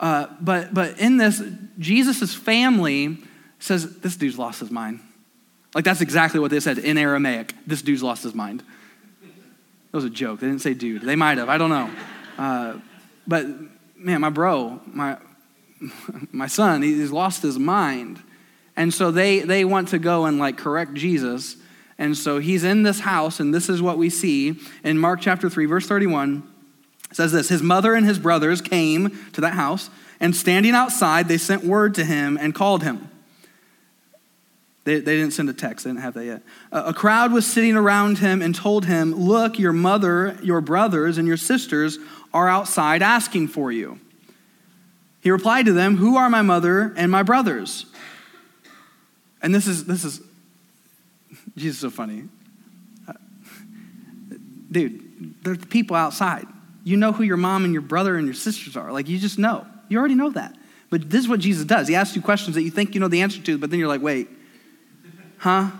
Uh, 0.00 0.26
but, 0.40 0.72
but 0.72 0.98
in 0.98 1.18
this, 1.18 1.42
Jesus' 1.78 2.34
family 2.34 3.18
says, 3.58 3.98
This 3.98 4.16
dude's 4.16 4.38
lost 4.38 4.60
his 4.60 4.70
mind. 4.70 5.00
Like, 5.74 5.84
that's 5.84 6.00
exactly 6.00 6.40
what 6.40 6.50
they 6.50 6.60
said 6.60 6.78
in 6.78 6.96
Aramaic. 6.96 7.54
This 7.66 7.82
dude's 7.82 8.02
lost 8.02 8.22
his 8.22 8.34
mind. 8.34 8.60
That 9.20 9.98
was 9.98 10.04
a 10.04 10.10
joke. 10.10 10.40
They 10.40 10.46
didn't 10.46 10.62
say 10.62 10.72
dude. 10.72 11.02
They 11.02 11.16
might 11.16 11.36
have. 11.36 11.50
I 11.50 11.58
don't 11.58 11.70
know. 11.70 11.90
Uh, 12.38 12.78
but 13.26 13.46
man, 13.96 14.22
my 14.22 14.30
bro, 14.30 14.80
my, 14.86 15.18
my 16.32 16.46
son, 16.46 16.80
he's 16.80 17.12
lost 17.12 17.42
his 17.42 17.58
mind. 17.58 18.22
And 18.76 18.94
so 18.94 19.10
they, 19.10 19.40
they 19.40 19.66
want 19.66 19.88
to 19.88 19.98
go 19.98 20.24
and 20.24 20.38
like 20.38 20.56
correct 20.56 20.94
Jesus 20.94 21.56
and 21.98 22.16
so 22.16 22.38
he's 22.38 22.64
in 22.64 22.82
this 22.82 23.00
house, 23.00 23.40
and 23.40 23.54
this 23.54 23.68
is 23.68 23.80
what 23.80 23.96
we 23.98 24.10
see 24.10 24.58
in 24.84 24.98
Mark 24.98 25.20
chapter 25.20 25.48
3, 25.48 25.64
verse 25.66 25.86
31. 25.86 26.42
says 27.12 27.32
this 27.32 27.48
His 27.48 27.62
mother 27.62 27.94
and 27.94 28.06
his 28.06 28.18
brothers 28.18 28.60
came 28.60 29.18
to 29.32 29.40
that 29.40 29.54
house, 29.54 29.88
and 30.20 30.36
standing 30.36 30.74
outside, 30.74 31.28
they 31.28 31.38
sent 31.38 31.64
word 31.64 31.94
to 31.94 32.04
him 32.04 32.38
and 32.40 32.54
called 32.54 32.82
him. 32.82 33.10
They, 34.84 35.00
they 35.00 35.16
didn't 35.16 35.32
send 35.32 35.48
a 35.48 35.52
text, 35.52 35.84
they 35.84 35.90
didn't 35.90 36.02
have 36.02 36.14
that 36.14 36.24
yet. 36.24 36.42
A, 36.70 36.84
a 36.84 36.94
crowd 36.94 37.32
was 37.32 37.46
sitting 37.46 37.76
around 37.76 38.18
him 38.18 38.42
and 38.42 38.54
told 38.54 38.84
him, 38.84 39.14
Look, 39.14 39.58
your 39.58 39.72
mother, 39.72 40.38
your 40.42 40.60
brothers, 40.60 41.18
and 41.18 41.26
your 41.26 41.36
sisters 41.38 41.98
are 42.32 42.48
outside 42.48 43.02
asking 43.02 43.48
for 43.48 43.72
you. 43.72 43.98
He 45.22 45.30
replied 45.30 45.64
to 45.64 45.72
them, 45.72 45.96
Who 45.96 46.16
are 46.16 46.28
my 46.28 46.42
mother 46.42 46.92
and 46.96 47.10
my 47.10 47.22
brothers? 47.22 47.86
And 49.42 49.54
this 49.54 49.66
is, 49.66 49.86
this 49.86 50.04
is 50.04 50.20
Jesus 51.56 51.76
is 51.76 51.80
so 51.80 51.90
funny. 51.90 52.24
Uh, 53.08 53.12
dude, 54.70 55.34
there's 55.42 55.58
people 55.66 55.96
outside. 55.96 56.46
You 56.84 56.96
know 56.96 57.12
who 57.12 57.24
your 57.24 57.36
mom 57.36 57.64
and 57.64 57.72
your 57.72 57.82
brother 57.82 58.16
and 58.16 58.26
your 58.26 58.34
sisters 58.34 58.76
are. 58.76 58.92
Like, 58.92 59.08
you 59.08 59.18
just 59.18 59.38
know. 59.38 59.66
You 59.88 59.98
already 59.98 60.14
know 60.14 60.30
that. 60.30 60.54
But 60.88 61.10
this 61.10 61.20
is 61.20 61.28
what 61.28 61.40
Jesus 61.40 61.64
does. 61.64 61.88
He 61.88 61.94
asks 61.94 62.14
you 62.14 62.22
questions 62.22 62.54
that 62.54 62.62
you 62.62 62.70
think 62.70 62.94
you 62.94 63.00
know 63.00 63.08
the 63.08 63.22
answer 63.22 63.42
to, 63.42 63.58
but 63.58 63.70
then 63.70 63.78
you're 63.78 63.88
like, 63.88 64.02
wait, 64.02 64.28
huh? 65.38 65.70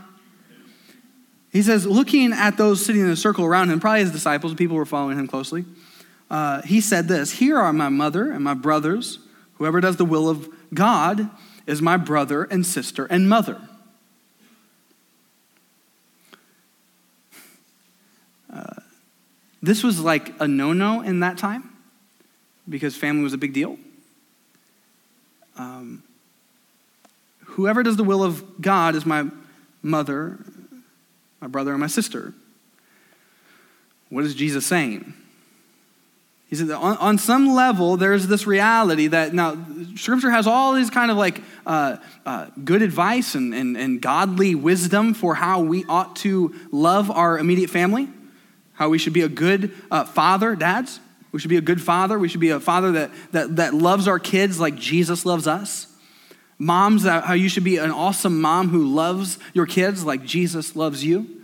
He 1.52 1.62
says, 1.62 1.86
looking 1.86 2.32
at 2.32 2.56
those 2.56 2.84
sitting 2.84 3.02
in 3.02 3.08
a 3.08 3.16
circle 3.16 3.44
around 3.44 3.70
him, 3.70 3.80
probably 3.80 4.00
his 4.00 4.12
disciples, 4.12 4.52
people 4.54 4.76
were 4.76 4.84
following 4.84 5.18
him 5.18 5.26
closely. 5.26 5.64
Uh, 6.28 6.62
he 6.62 6.80
said 6.80 7.08
this 7.08 7.32
Here 7.32 7.56
are 7.56 7.72
my 7.72 7.88
mother 7.88 8.30
and 8.30 8.42
my 8.42 8.54
brothers. 8.54 9.20
Whoever 9.54 9.80
does 9.80 9.96
the 9.96 10.04
will 10.04 10.28
of 10.28 10.48
God 10.74 11.30
is 11.66 11.80
my 11.80 11.96
brother 11.96 12.44
and 12.44 12.66
sister 12.66 13.06
and 13.06 13.28
mother. 13.28 13.60
This 19.66 19.82
was 19.82 19.98
like 19.98 20.32
a 20.40 20.46
no 20.46 20.72
no 20.72 21.00
in 21.00 21.20
that 21.20 21.38
time 21.38 21.72
because 22.68 22.94
family 22.94 23.24
was 23.24 23.32
a 23.32 23.38
big 23.38 23.52
deal. 23.52 23.76
Um, 25.58 26.04
whoever 27.44 27.82
does 27.82 27.96
the 27.96 28.04
will 28.04 28.22
of 28.22 28.60
God 28.60 28.94
is 28.94 29.04
my 29.04 29.28
mother, 29.82 30.38
my 31.40 31.48
brother, 31.48 31.72
and 31.72 31.80
my 31.80 31.88
sister. 31.88 32.32
What 34.08 34.22
is 34.22 34.36
Jesus 34.36 34.64
saying? 34.64 35.14
He 36.48 36.54
said 36.54 36.70
on, 36.70 36.96
on 36.98 37.18
some 37.18 37.52
level, 37.52 37.96
there's 37.96 38.28
this 38.28 38.46
reality 38.46 39.08
that 39.08 39.34
now 39.34 39.56
Scripture 39.96 40.30
has 40.30 40.46
all 40.46 40.74
these 40.74 40.90
kind 40.90 41.10
of 41.10 41.16
like 41.16 41.42
uh, 41.66 41.96
uh, 42.24 42.46
good 42.64 42.82
advice 42.82 43.34
and, 43.34 43.52
and, 43.52 43.76
and 43.76 44.00
godly 44.00 44.54
wisdom 44.54 45.12
for 45.12 45.34
how 45.34 45.60
we 45.60 45.84
ought 45.88 46.14
to 46.16 46.54
love 46.70 47.10
our 47.10 47.36
immediate 47.36 47.70
family 47.70 48.08
how 48.76 48.88
we 48.88 48.98
should 48.98 49.12
be 49.12 49.22
a 49.22 49.28
good 49.28 49.74
uh, 49.90 50.04
father, 50.04 50.54
dads. 50.54 51.00
We 51.32 51.40
should 51.40 51.50
be 51.50 51.56
a 51.56 51.62
good 51.62 51.82
father. 51.82 52.18
We 52.18 52.28
should 52.28 52.40
be 52.40 52.50
a 52.50 52.60
father 52.60 52.92
that, 52.92 53.10
that, 53.32 53.56
that 53.56 53.74
loves 53.74 54.06
our 54.08 54.18
kids 54.18 54.60
like 54.60 54.76
Jesus 54.76 55.26
loves 55.26 55.46
us. 55.46 55.88
Moms, 56.58 57.04
how 57.04 57.34
you 57.34 57.50
should 57.50 57.64
be 57.64 57.76
an 57.76 57.90
awesome 57.90 58.40
mom 58.40 58.68
who 58.68 58.86
loves 58.86 59.38
your 59.52 59.66
kids 59.66 60.04
like 60.04 60.24
Jesus 60.24 60.74
loves 60.74 61.04
you. 61.04 61.42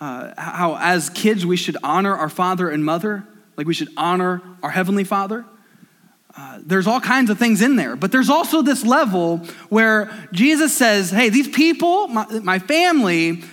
Uh, 0.00 0.32
how, 0.36 0.76
as 0.80 1.10
kids, 1.10 1.46
we 1.46 1.56
should 1.56 1.76
honor 1.84 2.16
our 2.16 2.28
father 2.28 2.68
and 2.68 2.84
mother 2.84 3.24
like 3.56 3.66
we 3.66 3.74
should 3.74 3.90
honor 3.96 4.42
our 4.62 4.70
heavenly 4.70 5.04
father. 5.04 5.44
Uh, 6.36 6.58
there's 6.66 6.88
all 6.88 7.00
kinds 7.00 7.30
of 7.30 7.38
things 7.38 7.62
in 7.62 7.76
there, 7.76 7.94
but 7.94 8.10
there's 8.10 8.28
also 8.28 8.60
this 8.60 8.84
level 8.84 9.38
where 9.68 10.10
Jesus 10.32 10.76
says, 10.76 11.10
Hey, 11.10 11.28
these 11.28 11.46
people, 11.46 12.08
my, 12.08 12.26
my 12.40 12.58
family, 12.58 13.44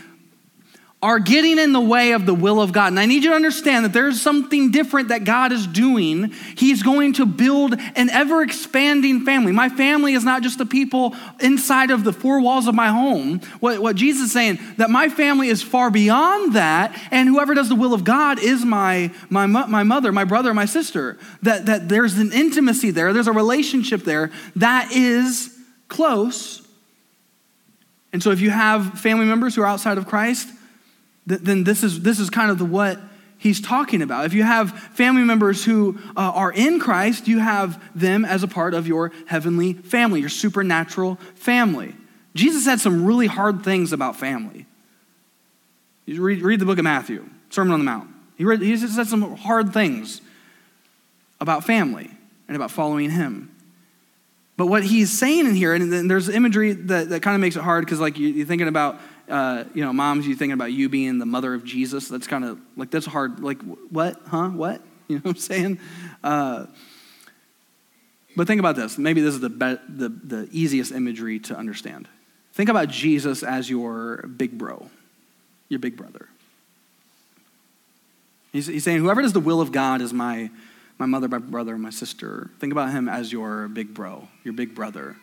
are 1.03 1.17
getting 1.17 1.57
in 1.57 1.73
the 1.73 1.81
way 1.81 2.11
of 2.11 2.27
the 2.27 2.33
will 2.33 2.61
of 2.61 2.71
God. 2.71 2.87
And 2.87 2.99
I 2.99 3.07
need 3.07 3.23
you 3.23 3.31
to 3.31 3.35
understand 3.35 3.85
that 3.85 3.93
there's 3.93 4.21
something 4.21 4.69
different 4.69 5.07
that 5.07 5.23
God 5.23 5.51
is 5.51 5.65
doing. 5.65 6.31
He's 6.55 6.83
going 6.83 7.13
to 7.13 7.25
build 7.25 7.73
an 7.95 8.11
ever 8.11 8.43
expanding 8.43 9.25
family. 9.25 9.51
My 9.51 9.67
family 9.69 10.13
is 10.13 10.23
not 10.23 10.43
just 10.43 10.59
the 10.59 10.65
people 10.65 11.15
inside 11.39 11.89
of 11.89 12.03
the 12.03 12.13
four 12.13 12.39
walls 12.39 12.67
of 12.67 12.75
my 12.75 12.89
home. 12.89 13.39
What, 13.59 13.81
what 13.81 13.95
Jesus 13.95 14.25
is 14.25 14.31
saying, 14.31 14.59
that 14.77 14.91
my 14.91 15.09
family 15.09 15.47
is 15.47 15.63
far 15.63 15.89
beyond 15.89 16.53
that, 16.53 16.95
and 17.09 17.27
whoever 17.27 17.55
does 17.55 17.69
the 17.69 17.75
will 17.75 17.95
of 17.95 18.03
God 18.03 18.37
is 18.37 18.63
my, 18.63 19.11
my, 19.29 19.47
my 19.47 19.81
mother, 19.81 20.11
my 20.11 20.23
brother, 20.23 20.53
my 20.53 20.65
sister. 20.65 21.17
That, 21.41 21.65
that 21.65 21.89
there's 21.89 22.19
an 22.19 22.31
intimacy 22.31 22.91
there, 22.91 23.11
there's 23.11 23.27
a 23.27 23.31
relationship 23.31 24.03
there 24.03 24.31
that 24.55 24.91
is 24.91 25.57
close. 25.87 26.61
And 28.13 28.21
so 28.21 28.29
if 28.29 28.39
you 28.39 28.51
have 28.51 28.99
family 28.99 29.25
members 29.25 29.55
who 29.55 29.63
are 29.63 29.67
outside 29.67 29.97
of 29.97 30.05
Christ, 30.05 30.47
then 31.37 31.63
this 31.63 31.83
is, 31.83 32.01
this 32.01 32.19
is 32.19 32.29
kind 32.29 32.51
of 32.51 32.57
the 32.57 32.65
what 32.65 32.99
he's 33.37 33.59
talking 33.59 34.01
about. 34.01 34.25
If 34.25 34.33
you 34.33 34.43
have 34.43 34.71
family 34.93 35.23
members 35.23 35.65
who 35.65 35.97
uh, 36.15 36.19
are 36.19 36.51
in 36.51 36.79
Christ, 36.79 37.27
you 37.27 37.39
have 37.39 37.81
them 37.95 38.23
as 38.23 38.43
a 38.43 38.47
part 38.47 38.73
of 38.73 38.87
your 38.87 39.11
heavenly 39.25 39.73
family, 39.73 40.19
your 40.19 40.29
supernatural 40.29 41.15
family. 41.35 41.95
Jesus 42.35 42.65
said 42.65 42.79
some 42.79 43.05
really 43.05 43.27
hard 43.27 43.63
things 43.63 43.93
about 43.93 44.15
family. 44.15 44.65
You 46.05 46.21
read, 46.21 46.41
read 46.41 46.59
the 46.59 46.65
book 46.65 46.77
of 46.77 46.83
Matthew, 46.83 47.27
Sermon 47.49 47.73
on 47.73 47.79
the 47.79 47.85
Mount. 47.85 48.09
He, 48.37 48.45
read, 48.45 48.61
he 48.61 48.75
said 48.77 49.07
some 49.07 49.35
hard 49.37 49.73
things 49.73 50.21
about 51.39 51.63
family 51.63 52.11
and 52.47 52.55
about 52.55 52.71
following 52.71 53.09
him. 53.09 53.51
But 54.57 54.67
what 54.67 54.83
he's 54.83 55.17
saying 55.17 55.47
in 55.47 55.55
here, 55.55 55.73
and 55.73 56.09
there's 56.09 56.29
imagery 56.29 56.73
that, 56.73 57.09
that 57.09 57.21
kind 57.23 57.33
of 57.33 57.41
makes 57.41 57.55
it 57.55 57.63
hard 57.63 57.85
because, 57.85 57.99
like, 57.99 58.19
you, 58.19 58.43
are 58.43 58.45
thinking 58.45 58.67
about 58.67 58.99
uh, 59.31 59.63
you 59.73 59.83
know, 59.83 59.93
moms, 59.93 60.27
you 60.27 60.35
thinking 60.35 60.53
about 60.53 60.73
you 60.73 60.89
being 60.89 61.17
the 61.17 61.25
mother 61.25 61.53
of 61.53 61.63
Jesus. 61.63 62.07
That's 62.07 62.27
kind 62.27 62.43
of 62.43 62.59
like, 62.75 62.91
that's 62.91 63.05
hard. 63.05 63.39
Like, 63.39 63.61
what? 63.89 64.21
Huh? 64.27 64.49
What? 64.49 64.81
You 65.07 65.17
know 65.17 65.23
what 65.23 65.31
I'm 65.31 65.41
saying? 65.41 65.79
Uh, 66.23 66.67
but 68.37 68.47
think 68.47 68.59
about 68.59 68.77
this. 68.77 68.97
Maybe 68.97 69.19
this 69.19 69.33
is 69.33 69.41
the, 69.41 69.49
be- 69.49 69.79
the, 69.89 70.07
the 70.07 70.47
easiest 70.53 70.93
imagery 70.93 71.37
to 71.39 71.57
understand. 71.57 72.07
Think 72.53 72.69
about 72.69 72.87
Jesus 72.87 73.43
as 73.43 73.69
your 73.69 74.25
big 74.37 74.57
bro, 74.57 74.89
your 75.67 75.81
big 75.81 75.97
brother. 75.97 76.29
He's, 78.53 78.67
he's 78.67 78.85
saying, 78.85 78.99
whoever 78.99 79.21
does 79.21 79.33
the 79.33 79.41
will 79.41 79.59
of 79.59 79.73
God 79.73 80.01
is 80.01 80.13
my, 80.13 80.49
my 80.97 81.05
mother, 81.05 81.27
my 81.27 81.39
brother, 81.39 81.77
my 81.77 81.89
sister. 81.89 82.49
Think 82.59 82.71
about 82.71 82.91
him 82.91 83.09
as 83.09 83.33
your 83.33 83.67
big 83.67 83.93
bro, 83.93 84.29
your 84.45 84.53
big 84.53 84.73
brother. 84.75 85.17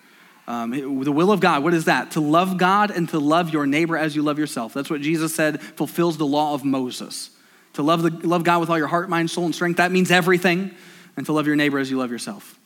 Um, 0.49 0.71
the 0.71 1.13
will 1.13 1.31
of 1.31 1.41
God, 1.41 1.63
what 1.63 1.75
is 1.75 1.85
that? 1.85 2.13
To 2.13 2.21
love 2.21 2.57
God 2.57 2.91
and 2.91 3.07
to 3.11 3.19
love 3.19 3.51
your 3.51 3.67
neighbor 3.67 3.99
as 3.99 4.17
you 4.17 4.23
love 4.23 4.39
yourself. 4.39 4.73
That's 4.73 4.89
what 4.89 5.03
Jesus 5.03 5.35
said 5.35 5.61
fulfills 5.61 6.17
the 6.17 6.25
law 6.25 6.55
of 6.55 6.65
Moses. 6.65 7.29
To 7.75 7.83
love, 7.83 8.03
the, 8.03 8.27
love 8.27 8.45
God 8.45 8.61
with 8.61 8.71
all 8.71 8.79
your 8.79 8.87
heart, 8.87 9.11
mind, 9.11 9.31
soul, 9.31 9.45
and 9.45 9.55
strength, 9.55 9.77
that 9.77 9.93
means 9.93 10.11
everything. 10.11 10.71
And 11.19 11.27
to 11.27 11.35
love 11.35 11.47
your 11.47 11.55
neighbor 11.55 11.79
as 11.79 11.91
you 11.91 11.99
love 11.99 12.11
yourself. 12.11 12.59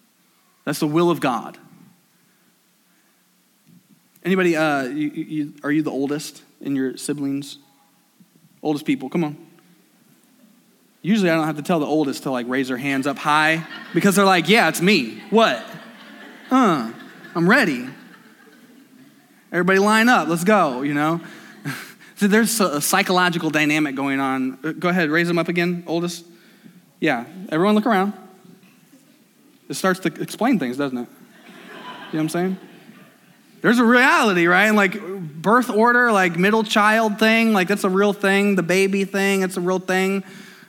That's 0.65 0.79
the 0.79 0.87
will 0.87 1.11
of 1.11 1.19
God. 1.19 1.59
Anybody, 4.25 4.55
uh, 4.55 4.85
you, 4.85 5.11
you, 5.11 5.55
are 5.65 5.73
you 5.73 5.83
the 5.83 5.91
oldest 5.91 6.41
in 6.61 6.77
your 6.77 6.97
siblings? 6.97 7.59
Oldest 8.63 8.87
people, 8.87 9.09
come 9.09 9.25
on. 9.25 9.37
Usually 11.01 11.31
I 11.31 11.35
don't 11.35 11.47
have 11.47 11.57
to 11.57 11.63
tell 11.63 11.81
the 11.81 11.87
oldest 11.87 12.23
to 12.23 12.31
like 12.31 12.47
raise 12.49 12.69
their 12.69 12.77
hands 12.77 13.09
up 13.09 13.19
high 13.19 13.67
because 13.93 14.15
they're 14.15 14.25
like, 14.25 14.49
yeah, 14.49 14.69
it's 14.69 14.81
me. 14.81 15.21
What? 15.31 15.67
Huh. 16.49 16.93
I'm 17.35 17.49
ready. 17.49 17.89
Everybody 19.51 19.79
line 19.79 20.11
up. 20.11 20.29
Let's 20.29 20.45
go, 20.45 20.83
you 20.83 20.93
know? 20.93 21.21
so 22.17 22.29
there's 22.29 22.61
a 22.61 22.81
psychological 22.81 23.49
dynamic 23.49 23.95
going 23.95 24.21
on. 24.21 24.59
Uh, 24.63 24.73
go 24.73 24.91
ahead, 24.91 25.09
raise 25.09 25.29
them 25.29 25.39
up 25.39 25.49
again, 25.49 25.83
oldest. 25.87 26.27
Yeah, 27.01 27.25
everyone 27.49 27.75
look 27.75 27.87
around. 27.87 28.13
It 29.71 29.75
starts 29.75 30.01
to 30.01 30.09
explain 30.21 30.59
things, 30.59 30.77
doesn't 30.77 30.99
it? 30.99 31.01
You 31.01 31.07
know 31.09 32.01
what 32.11 32.21
I'm 32.21 32.29
saying? 32.29 32.59
There's 33.63 33.79
a 33.79 33.85
reality, 33.85 34.47
right? 34.47 34.71
Like 34.71 35.01
birth 35.01 35.71
order, 35.71 36.13
like 36.13 36.37
middle 36.37 36.65
child 36.65 37.19
thing, 37.19 37.55
like 37.55 37.67
that's 37.67 37.85
a 37.85 37.91
real 37.91 38.13
thing. 38.13 38.57
The 38.57 38.63
baby 38.63 39.07
thing, 39.07 39.41
it's 39.41 39.57
a 39.57 39.63
real 39.63 39.79
thing. 39.79 40.23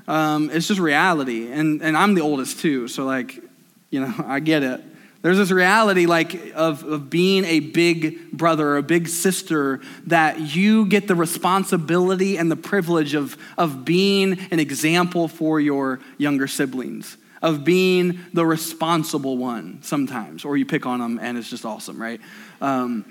Um, 0.08 0.50
it's 0.50 0.70
just 0.70 0.80
reality. 0.80 1.52
And, 1.52 1.82
and 1.82 1.98
I'm 1.98 2.14
the 2.14 2.22
oldest 2.22 2.60
too, 2.60 2.88
so 2.88 3.04
like, 3.04 3.44
you 3.90 4.00
know, 4.00 4.14
I 4.26 4.40
get 4.40 4.64
it. 4.64 4.82
There's 5.24 5.38
this 5.38 5.52
reality 5.52 6.06
like 6.06 6.52
of, 6.54 6.84
of 6.84 7.10
being 7.10 7.46
a 7.46 7.62
big 7.62 8.32
brother 8.34 8.68
or 8.68 8.78
a 8.78 8.84
big 8.84 9.08
sister 9.08 9.80
that 10.08 10.54
you 10.54 10.86
get 10.86 11.08
the 11.08 11.16
responsibility 11.16 12.38
and 12.38 12.52
the 12.52 12.58
privilege 12.58 13.14
of, 13.14 13.38
of 13.58 13.86
being 13.86 14.38
an 14.52 14.60
example 14.60 15.30
for 15.30 15.62
your 15.62 16.02
younger 16.18 16.46
siblings, 16.46 17.16
of 17.42 17.64
being 17.64 18.20
the 18.34 18.46
responsible 18.46 19.38
one 19.38 19.82
sometimes, 19.82 20.44
or 20.44 20.58
you 20.58 20.66
pick 20.66 20.86
on 20.86 21.00
them 21.00 21.18
and 21.22 21.38
it's 21.38 21.50
just 21.50 21.64
awesome, 21.64 22.02
right? 22.02 22.20
Um, 22.60 23.06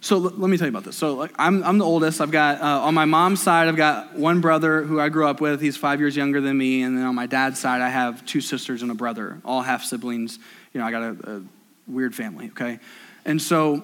so 0.00 0.16
l- 0.16 0.34
let 0.36 0.48
me 0.48 0.56
tell 0.56 0.68
you 0.68 0.72
about 0.72 0.84
this. 0.84 0.96
So 0.96 1.14
like, 1.14 1.32
I'm, 1.40 1.64
I'm 1.64 1.78
the 1.78 1.84
oldest. 1.84 2.20
I've 2.20 2.30
got, 2.30 2.60
uh, 2.60 2.84
on 2.84 2.94
my 2.94 3.04
mom's 3.04 3.42
side, 3.42 3.66
I've 3.66 3.76
got 3.76 4.14
one 4.14 4.40
brother 4.40 4.84
who 4.84 5.00
I 5.00 5.08
grew 5.08 5.26
up 5.26 5.40
with. 5.40 5.60
He's 5.60 5.76
five 5.76 5.98
years 5.98 6.16
younger 6.16 6.40
than 6.40 6.56
me. 6.56 6.82
And 6.82 6.96
then 6.96 7.04
on 7.04 7.16
my 7.16 7.26
dad's 7.26 7.58
side, 7.58 7.80
I 7.80 7.88
have 7.88 8.24
two 8.26 8.40
sisters 8.40 8.82
and 8.82 8.92
a 8.92 8.94
brother, 8.94 9.40
all 9.44 9.62
half 9.62 9.82
siblings 9.82 10.38
you 10.72 10.80
know, 10.80 10.86
I 10.86 10.90
got 10.90 11.02
a, 11.02 11.36
a 11.36 11.42
weird 11.86 12.14
family, 12.14 12.48
okay? 12.48 12.78
And 13.24 13.40
so 13.40 13.82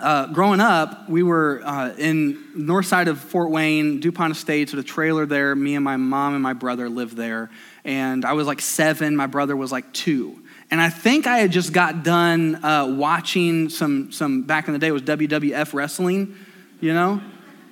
uh, 0.00 0.26
growing 0.28 0.60
up, 0.60 1.08
we 1.08 1.22
were 1.22 1.60
uh, 1.64 1.94
in 1.96 2.38
north 2.54 2.86
side 2.86 3.08
of 3.08 3.18
Fort 3.18 3.50
Wayne, 3.50 4.00
DuPont 4.00 4.32
Estates, 4.32 4.72
with 4.72 4.84
a 4.84 4.88
trailer 4.88 5.26
there. 5.26 5.54
Me 5.54 5.74
and 5.74 5.84
my 5.84 5.96
mom 5.96 6.34
and 6.34 6.42
my 6.42 6.54
brother 6.54 6.88
lived 6.88 7.16
there. 7.16 7.50
And 7.84 8.24
I 8.24 8.32
was 8.32 8.46
like 8.46 8.60
seven, 8.60 9.16
my 9.16 9.26
brother 9.26 9.56
was 9.56 9.70
like 9.70 9.92
two. 9.92 10.42
And 10.70 10.80
I 10.80 10.88
think 10.88 11.26
I 11.26 11.38
had 11.38 11.52
just 11.52 11.72
got 11.72 12.02
done 12.02 12.64
uh, 12.64 12.86
watching 12.86 13.68
some, 13.68 14.10
some, 14.10 14.42
back 14.42 14.68
in 14.68 14.72
the 14.72 14.78
day, 14.78 14.88
it 14.88 14.92
was 14.92 15.02
WWF 15.02 15.74
wrestling, 15.74 16.36
you 16.80 16.94
know? 16.94 17.20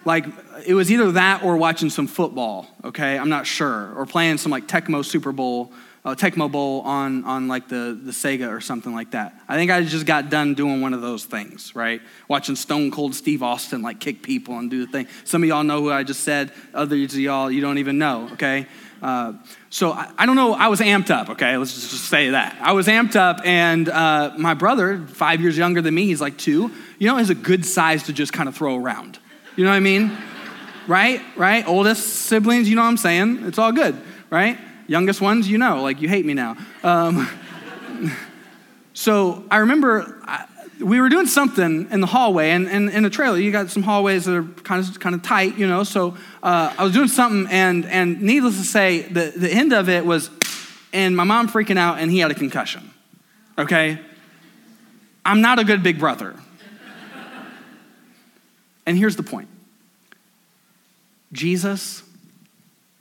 Like, 0.05 0.27
it 0.67 0.75
was 0.75 0.91
either 0.91 1.13
that 1.13 1.43
or 1.43 1.57
watching 1.57 1.89
some 1.89 2.07
football, 2.07 2.67
okay? 2.85 3.19
I'm 3.19 3.29
not 3.31 3.47
sure. 3.47 3.95
Or 3.95 4.05
playing 4.05 4.39
some 4.39 4.53
like 4.53 4.67
Tecmo 4.67 5.05
Super 5.05 5.33
Bowl 5.33 5.73
uh, 6.05 6.15
Tecmo 6.15 6.51
Bowl 6.51 6.81
on, 6.83 7.25
on 7.25 7.49
like 7.49 7.69
the, 7.69 7.99
the 8.03 8.13
Sega 8.13 8.51
or 8.51 8.61
something 8.61 8.95
like 8.95 9.11
that. 9.11 9.35
I 9.49 9.57
think 9.57 9.71
I 9.71 9.83
just 9.83 10.07
got 10.07 10.31
done 10.31 10.55
doing 10.55 10.81
one 10.81 10.95
of 10.95 11.03
those 11.03 11.25
things, 11.25 11.75
right? 11.75 12.01
Watching 12.29 12.57
Stone 12.57 12.91
Cold 12.91 13.15
Steve 13.15 13.43
Austin 13.43 13.83
like 13.83 14.01
kick 14.01 14.23
people 14.23 14.59
and 14.59 14.71
do 14.71 14.87
the 14.87 14.91
thing. 14.91 15.09
Some 15.25 15.43
of 15.43 15.49
y'all 15.49 15.65
know 15.65 15.81
who 15.81 15.93
I 15.93 16.03
just 16.03 16.21
said. 16.21 16.53
Others 16.73 17.15
of 17.15 17.21
y'all, 17.21 17.51
you 17.51 17.61
don't 17.61 17.79
even 17.79 17.99
know, 17.99 18.31
okay? 18.33 18.67
Uh, 19.03 19.35
so 19.69 19.93
I, 19.93 20.11
I, 20.19 20.27
don't 20.27 20.37
know. 20.37 20.55
I 20.55 20.69
was 20.69 20.81
amped 20.81 21.11
up, 21.11 21.31
okay? 21.31 21.57
Let's 21.57 21.75
just, 21.75 22.05
say 22.05 22.31
that. 22.31 22.57
I 22.61 22.73
was 22.73 22.87
amped 22.87 23.17
up, 23.17 23.41
and 23.45 23.89
uh, 23.89 24.33
my 24.37 24.55
brother, 24.55 25.07
five 25.07 25.41
years 25.41 25.57
younger 25.57 25.81
than 25.81 25.95
me, 25.95 26.07
he's 26.07 26.21
like 26.21 26.37
two, 26.37 26.71
you 26.99 27.07
know, 27.07 27.19
is 27.19 27.31
a 27.31 27.35
good 27.35 27.65
size 27.65 28.05
to 28.05 28.13
just 28.13 28.33
kind 28.33 28.49
of 28.49 28.57
throw 28.57 28.77
around. 28.77 29.19
You 29.57 29.65
know 29.65 29.71
what 29.71 29.77
I 29.77 29.81
mean? 29.81 30.17
right? 30.87 31.23
Right? 31.37 31.67
Oldest 31.67 32.07
siblings, 32.07 32.69
you 32.69 32.77
know 32.77 32.83
what 32.83 32.89
I'm 32.89 32.97
saying? 32.97 33.45
It's 33.45 33.59
all 33.59 33.73
good, 33.73 33.97
right? 34.29 34.59
Youngest 34.91 35.21
ones, 35.21 35.49
you 35.49 35.57
know, 35.57 35.85
like 35.85 36.01
you 36.01 36.09
hate 36.09 36.27
me 36.27 36.35
now. 36.35 36.57
Um, 36.83 37.29
so 38.93 39.45
I 39.49 39.59
remember 39.59 40.21
I, 40.25 40.47
we 40.81 41.01
were 41.01 41.09
doing 41.09 41.29
something 41.29 41.87
in 41.93 42.01
the 42.01 42.09
hallway, 42.09 42.51
and, 42.51 42.69
in 42.69 43.05
the 43.05 43.09
trailer, 43.09 43.39
you 43.39 43.53
got 43.53 43.71
some 43.71 43.85
hallways 43.85 44.25
that 44.25 44.35
are 44.35 44.43
kind 44.43 44.85
of 44.85 44.99
kind 44.99 45.15
of 45.15 45.23
tight, 45.23 45.57
you 45.57 45.69
know. 45.69 45.85
So 45.85 46.17
uh, 46.43 46.75
I 46.77 46.83
was 46.83 46.93
doing 46.93 47.07
something, 47.07 47.47
and 47.53 47.87
and 47.87 48.21
needless 48.21 48.59
to 48.59 48.65
say, 48.65 49.03
the 49.03 49.33
the 49.37 49.49
end 49.49 49.73
of 49.73 49.89
it 49.89 50.05
was, 50.05 50.29
and 50.93 51.17
my 51.17 51.23
mom 51.23 51.49
freaking 51.49 51.79
out, 51.79 52.01
and 52.01 52.11
he 52.11 52.19
had 52.19 52.33
a 52.33 52.35
concussion. 52.35 52.91
Okay, 53.57 53.97
I'm 55.25 55.41
not 55.41 55.61
a 55.61 55.65
good 55.65 55.85
big 55.85 56.01
brother. 56.01 56.35
and 58.87 58.99
here's 58.99 59.15
the 59.15 59.23
point: 59.23 59.47
Jesus 61.31 62.03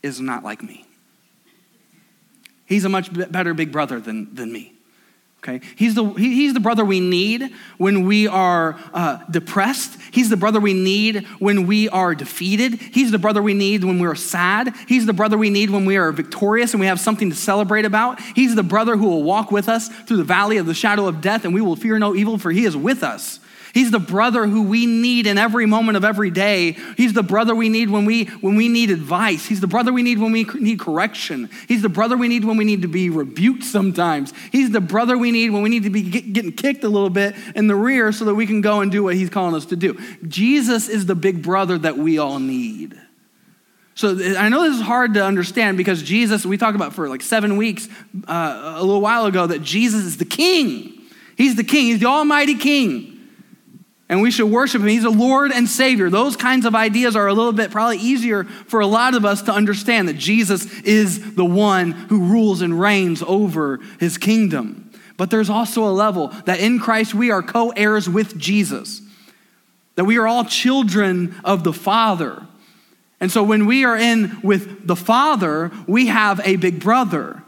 is 0.04 0.22
not 0.22 0.44
like 0.44 0.62
me. 0.62 0.86
He's 2.70 2.86
a 2.86 2.90
much 2.90 3.12
better 3.12 3.54
big 3.54 3.72
brother 3.72 4.00
than, 4.00 4.34
than 4.34 4.54
me. 4.54 4.74
Okay, 5.40 5.62
he's 5.78 5.96
the, 5.96 6.04
he, 6.04 6.36
he's 6.36 6.54
the 6.54 6.60
brother 6.60 6.84
we 6.84 7.00
need 7.00 7.54
when 7.78 8.06
we 8.06 8.28
are 8.28 8.78
uh, 8.94 9.24
depressed. 9.32 9.98
He's 10.12 10.30
the 10.30 10.36
brother 10.36 10.60
we 10.60 10.74
need 10.74 11.26
when 11.40 11.66
we 11.66 11.88
are 11.88 12.14
defeated. 12.14 12.74
He's 12.74 13.12
the 13.12 13.18
brother 13.18 13.42
we 13.42 13.54
need 13.54 13.86
when 13.86 14.00
we're 14.00 14.16
sad. 14.16 14.76
He's 14.88 15.06
the 15.06 15.14
brother 15.14 15.38
we 15.38 15.50
need 15.50 15.70
when 15.70 15.86
we 15.86 15.96
are 15.96 16.12
victorious 16.12 16.74
and 16.74 16.82
we 16.82 16.88
have 16.88 17.00
something 17.00 17.30
to 17.30 17.36
celebrate 17.38 17.86
about. 17.86 18.20
He's 18.20 18.54
the 18.54 18.64
brother 18.64 18.98
who 18.98 19.08
will 19.08 19.24
walk 19.24 19.50
with 19.50 19.70
us 19.70 19.88
through 19.88 20.18
the 20.18 20.26
valley 20.26 20.58
of 20.58 20.66
the 20.66 20.74
shadow 20.74 21.08
of 21.08 21.22
death 21.22 21.46
and 21.46 21.54
we 21.54 21.62
will 21.62 21.78
fear 21.78 21.98
no 21.98 22.16
evil, 22.16 22.38
for 22.38 22.52
he 22.52 22.66
is 22.66 22.76
with 22.76 23.02
us. 23.02 23.40
He's 23.74 23.92
the 23.92 24.00
brother 24.00 24.48
who 24.48 24.64
we 24.64 24.86
need 24.86 25.28
in 25.28 25.38
every 25.38 25.66
moment 25.66 25.98
of 25.98 26.04
every 26.04 26.32
day. 26.32 26.76
He's 26.98 27.14
the 27.14 27.24
brother 27.24 27.54
we 27.54 27.70
need 27.70 27.90
when 27.90 28.06
we, 28.06 28.26
when 28.26 28.56
we 28.56 28.68
need 28.68 28.90
advice. 28.90 29.46
He's 29.46 29.62
the 29.62 29.68
brother 29.68 29.94
we 29.94 30.02
need 30.02 30.20
when 30.20 30.32
we 30.32 30.44
need 30.44 30.80
correction. 30.80 31.50
He's 31.68 31.82
the 31.82 31.90
brother 31.90 32.18
we 32.18 32.28
need 32.28 32.46
when 32.46 32.58
we 32.58 32.66
need 32.66 32.82
to 32.82 32.88
be 32.88 33.10
rebuked 33.10 33.64
sometimes. 33.64 34.34
He's 34.52 34.72
the 34.72 34.82
brother 34.82 35.18
we 35.18 35.32
need 35.32 35.52
when 35.52 35.62
we 35.62 35.70
need 35.70 35.84
to 35.84 35.90
be 35.90 36.02
get, 36.02 36.34
getting 36.34 36.52
kicked 36.52 36.84
a 36.84 36.90
little 36.90 37.10
bit 37.10 37.36
in 37.56 37.68
the 37.68 37.76
rear 37.76 38.12
so 38.12 38.26
that 38.26 38.36
we 38.36 38.48
can 38.48 38.62
go 38.62 38.82
and 38.82 38.92
do 38.92 39.04
what 39.04 39.16
he's 39.16 39.30
calling 39.30 39.56
us 39.56 39.66
to 39.68 39.76
do. 39.76 40.00
Jesus 40.28 40.90
is 40.90 41.06
the 41.06 41.16
big 41.16 41.44
brother 41.44 41.78
that 41.78 41.98
we 41.98 42.18
all 42.18 42.40
need. 42.40 43.00
So 43.94 44.18
I 44.38 44.48
know 44.50 44.64
this 44.64 44.78
is 44.78 44.82
hard 44.82 45.16
to 45.16 45.26
understand 45.26 45.78
because 45.78 46.02
Jesus, 46.02 46.46
we 46.46 46.58
talked 46.58 46.76
about 46.76 46.94
for 46.94 47.10
like 47.10 47.22
seven 47.22 47.58
weeks 47.58 47.90
uh, 48.28 48.76
a 48.78 48.82
little 48.82 49.02
while 49.02 49.26
ago 49.26 49.46
that 49.46 49.62
Jesus 49.62 50.06
is 50.06 50.18
the 50.18 50.26
king. 50.26 51.02
He's 51.36 51.56
the 51.56 51.64
king, 51.64 51.88
he's 51.88 52.00
the 52.00 52.08
almighty 52.08 52.56
king 52.56 53.09
and 54.10 54.24
we 54.24 54.32
should 54.32 54.48
worship 54.48 54.82
him. 54.82 54.88
He's 54.88 55.04
a 55.04 55.10
Lord 55.10 55.52
and 55.52 55.70
Savior. 55.70 56.10
Those 56.10 56.36
kinds 56.36 56.66
of 56.66 56.74
ideas 56.74 57.16
are 57.16 57.28
a 57.28 57.34
little 57.34 57.54
bit 57.54 57.70
probably 57.70 58.00
easier 58.00 58.44
for 58.44 58.80
a 58.80 58.88
lot 58.88 59.14
of 59.14 59.24
us 59.24 59.44
to 59.44 59.54
understand 59.54 60.08
that 60.08 60.18
Jesus 60.18 60.66
is 60.82 61.36
the 61.36 61.46
one 61.46 61.92
who 61.92 62.26
rules 62.26 62.62
and 62.62 62.80
reigns 62.80 63.22
over 63.22 63.80
his 64.00 64.18
kingdom. 64.18 64.90
But 65.16 65.30
there's 65.30 65.50
also 65.50 65.84
a 65.84 65.92
level 65.94 66.30
that 66.46 66.60
in 66.60 66.80
Christ 66.80 67.14
we 67.14 67.30
are 67.30 67.44
co 67.44 67.70
heirs 67.70 68.10
with 68.10 68.36
Jesus, 68.38 69.02
that 69.96 70.06
we 70.06 70.18
are 70.18 70.28
all 70.28 70.44
children 70.44 71.36
of 71.44 71.64
the 71.64 71.74
Father. 71.74 72.48
And 73.20 73.32
so 73.32 73.44
when 73.44 73.68
we 73.68 73.86
are 73.86 73.98
in 73.98 74.40
with 74.42 74.88
the 74.88 74.96
Father, 74.96 75.72
we 75.88 76.08
have 76.08 76.40
a 76.46 76.56
big 76.56 76.80
brother 76.80 77.44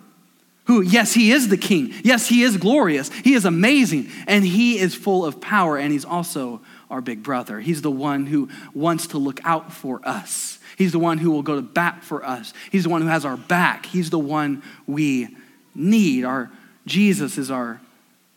who, 0.72 0.80
yes, 0.80 1.14
he 1.14 1.34
is 1.34 1.50
the 1.50 1.58
king. 1.58 1.94
Yes, 2.02 2.28
he 2.28 2.44
is 2.44 2.56
glorious. 2.56 3.10
He 3.10 3.34
is 3.34 3.44
amazing. 3.44 4.10
And 4.26 4.46
he 4.46 4.80
is 4.80 4.96
full 4.96 5.26
of 5.26 5.42
power. 5.42 5.78
And 5.78 5.92
he's 5.92 6.06
also 6.06 6.62
our 6.90 7.02
big 7.02 7.24
brother. 7.24 7.60
He's 7.60 7.82
the 7.82 7.92
one 7.92 8.26
who 8.26 8.48
wants 8.74 9.08
to 9.08 9.18
look 9.18 9.42
out 9.44 9.74
for 9.74 10.00
us. 10.08 10.60
He's 10.78 10.94
the 10.94 11.00
one 11.00 11.18
who 11.18 11.30
will 11.30 11.44
go 11.44 11.58
to 11.58 11.62
bat 11.62 12.06
for 12.06 12.24
us. 12.24 12.54
He's 12.72 12.84
the 12.84 12.90
one 12.90 13.02
who 13.02 13.10
has 13.10 13.26
our 13.26 13.36
back. 13.36 13.86
He's 13.86 14.12
the 14.12 14.18
one 14.18 14.64
we 14.88 15.36
need. 15.76 16.24
Our 16.24 16.50
Jesus 16.86 17.38
is 17.38 17.52
our 17.52 17.82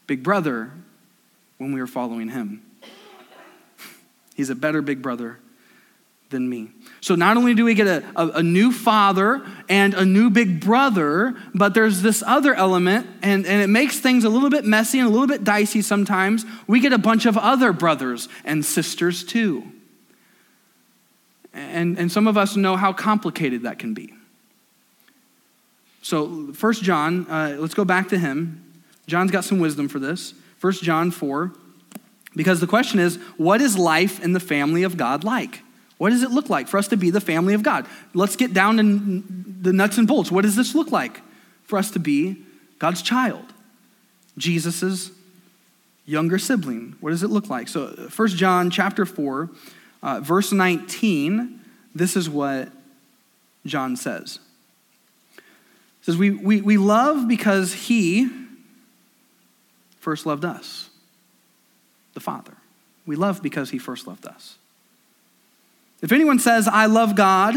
big 0.09 0.25
brother 0.25 0.73
when 1.59 1.73
we 1.73 1.81
are 1.81 1.87
following 1.87 2.31
him. 2.31 2.63
He's 4.35 4.51
a 4.51 4.57
better 4.57 4.83
big 4.83 5.03
brother 5.03 5.39
than 6.35 6.49
me. 6.49 6.71
So 7.01 7.15
not 7.15 7.37
only 7.37 7.55
do 7.55 7.65
we 7.65 7.75
get 7.75 7.87
a, 7.87 8.05
a, 8.17 8.29
a, 8.39 8.43
new 8.43 8.73
father 8.73 9.43
and 9.69 9.95
a 9.95 10.05
new 10.05 10.31
big 10.31 10.61
brother, 10.61 11.35
but 11.55 11.73
there's 11.73 12.03
this 12.03 12.23
other 12.27 12.55
element, 12.55 13.07
and, 13.23 13.47
and 13.47 13.63
it 13.63 13.69
makes 13.69 14.01
things 14.01 14.25
a 14.25 14.29
little 14.29 14.51
bit 14.51 14.65
messy 14.65 14.99
and 14.99 15.09
a 15.09 15.11
little 15.11 15.29
bit 15.29 15.45
dicey 15.45 15.81
sometimes. 15.81 16.45
We 16.67 16.81
get 16.81 16.93
a 16.93 16.99
bunch 16.99 17.25
of 17.25 17.39
other 17.39 17.73
brothers 17.73 18.29
and 18.45 18.65
sisters 18.65 19.23
too. 19.23 19.65
And, 21.53 21.99
and 21.99 22.11
some 22.11 22.27
of 22.27 22.37
us 22.37 22.57
know 22.57 22.77
how 22.77 22.93
complicated 22.93 23.63
that 23.63 23.79
can 23.79 23.95
be. 23.95 24.13
So, 26.03 26.53
First 26.53 26.83
John, 26.83 27.27
uh, 27.31 27.57
let's 27.59 27.75
go 27.75 27.85
back 27.85 28.09
to 28.09 28.19
him. 28.19 28.83
John's 29.07 29.31
got 29.31 29.45
some 29.45 29.61
wisdom 29.61 29.89
for 29.89 29.99
this. 29.99 30.35
First 30.59 30.83
John 30.83 31.11
4, 31.11 31.53
because 32.35 32.61
the 32.61 32.67
question 32.67 32.99
is, 32.99 33.17
what 33.37 33.61
is 33.61 33.79
life 33.79 34.23
in 34.23 34.33
the 34.33 34.41
family 34.41 34.83
of 34.83 34.97
God 34.97 35.23
like? 35.23 35.64
What 35.99 36.11
does 36.11 36.23
it 36.23 36.31
look 36.31 36.51
like 36.51 36.69
for 36.69 36.79
us 36.79 36.89
to 36.89 36.97
be 36.97 37.11
the 37.11 37.21
family 37.21 37.55
of 37.55 37.63
God? 37.63 37.87
Let's 38.15 38.37
get 38.37 38.53
down 38.53 38.77
to 38.79 39.23
the 39.63 39.73
nuts 39.73 39.99
and 39.99 40.09
bolts. 40.09 40.31
What 40.31 40.43
does 40.43 40.57
this 40.57 40.75
look 40.75 40.91
like 40.91 41.21
for 41.65 41.79
us 41.79 41.91
to 41.93 41.99
be 41.99 42.37
God's 42.79 43.03
child? 43.03 43.45
Jesus's 44.37 45.13
younger 46.05 46.39
sibling. 46.39 46.97
What 47.01 47.11
does 47.11 47.23
it 47.23 47.31
look 47.31 47.49
like? 47.49 47.69
So, 47.69 48.09
First 48.11 48.37
John 48.37 48.71
chapter 48.71 49.07
4, 49.07 49.51
uh, 50.03 50.21
verse 50.21 50.53
19, 50.53 51.61
this 51.95 52.17
is 52.17 52.29
what 52.29 52.71
John 53.65 53.97
says. 53.97 54.41
Says, 56.03 56.19
we, 56.19 56.31
we, 56.31 56.61
we 56.61 56.77
love 56.77 57.29
because 57.29 57.73
he 57.73 58.29
first 60.01 60.27
loved 60.27 60.45
us, 60.45 60.91
the 62.13 62.21
Father. 62.21 62.53
We 63.07 63.17
love 63.17 63.43
because 63.43 63.71
he 63.71 63.79
first 63.79 64.07
loved 64.07 64.27
us. 64.27 64.59
If 66.03 66.13
anyone 66.13 66.39
says, 66.39 66.69
I 66.69 66.87
love 66.87 67.15
God, 67.15 67.55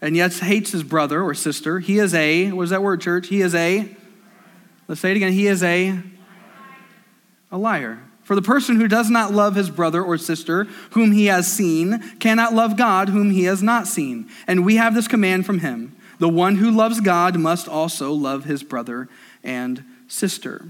and 0.00 0.16
yet 0.16 0.34
hates 0.34 0.72
his 0.72 0.82
brother 0.82 1.22
or 1.22 1.34
sister, 1.34 1.80
he 1.80 1.98
is 1.98 2.14
a, 2.14 2.50
what 2.52 2.64
is 2.64 2.70
that 2.70 2.82
word, 2.82 3.00
church? 3.00 3.28
He 3.28 3.40
is 3.40 3.54
a, 3.54 3.88
let's 4.86 5.00
say 5.00 5.12
it 5.12 5.16
again, 5.16 5.32
he 5.32 5.46
is 5.46 5.62
a, 5.62 5.98
a 7.50 7.56
liar. 7.56 8.02
For 8.22 8.34
the 8.34 8.42
person 8.42 8.76
who 8.76 8.88
does 8.88 9.10
not 9.10 9.32
love 9.32 9.54
his 9.54 9.70
brother 9.70 10.02
or 10.02 10.18
sister 10.18 10.64
whom 10.90 11.12
he 11.12 11.26
has 11.26 11.50
seen 11.50 12.00
cannot 12.18 12.54
love 12.54 12.76
God 12.76 13.10
whom 13.10 13.30
he 13.30 13.44
has 13.44 13.62
not 13.62 13.86
seen. 13.86 14.28
And 14.46 14.64
we 14.64 14.76
have 14.76 14.94
this 14.94 15.08
command 15.08 15.46
from 15.46 15.60
him 15.60 15.96
the 16.18 16.28
one 16.28 16.56
who 16.56 16.70
loves 16.70 17.00
God 17.00 17.38
must 17.38 17.68
also 17.68 18.12
love 18.12 18.44
his 18.44 18.62
brother 18.62 19.08
and 19.42 19.84
sister. 20.06 20.66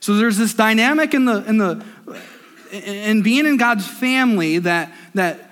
So 0.00 0.16
there's 0.16 0.36
this 0.36 0.52
dynamic 0.52 1.14
in 1.14 1.24
the 1.24 1.44
in 1.44 1.58
the 1.58 1.84
in 2.70 3.22
being 3.22 3.46
in 3.46 3.56
God's 3.56 3.86
family 3.86 4.58
that 4.58 4.92
that 5.14 5.51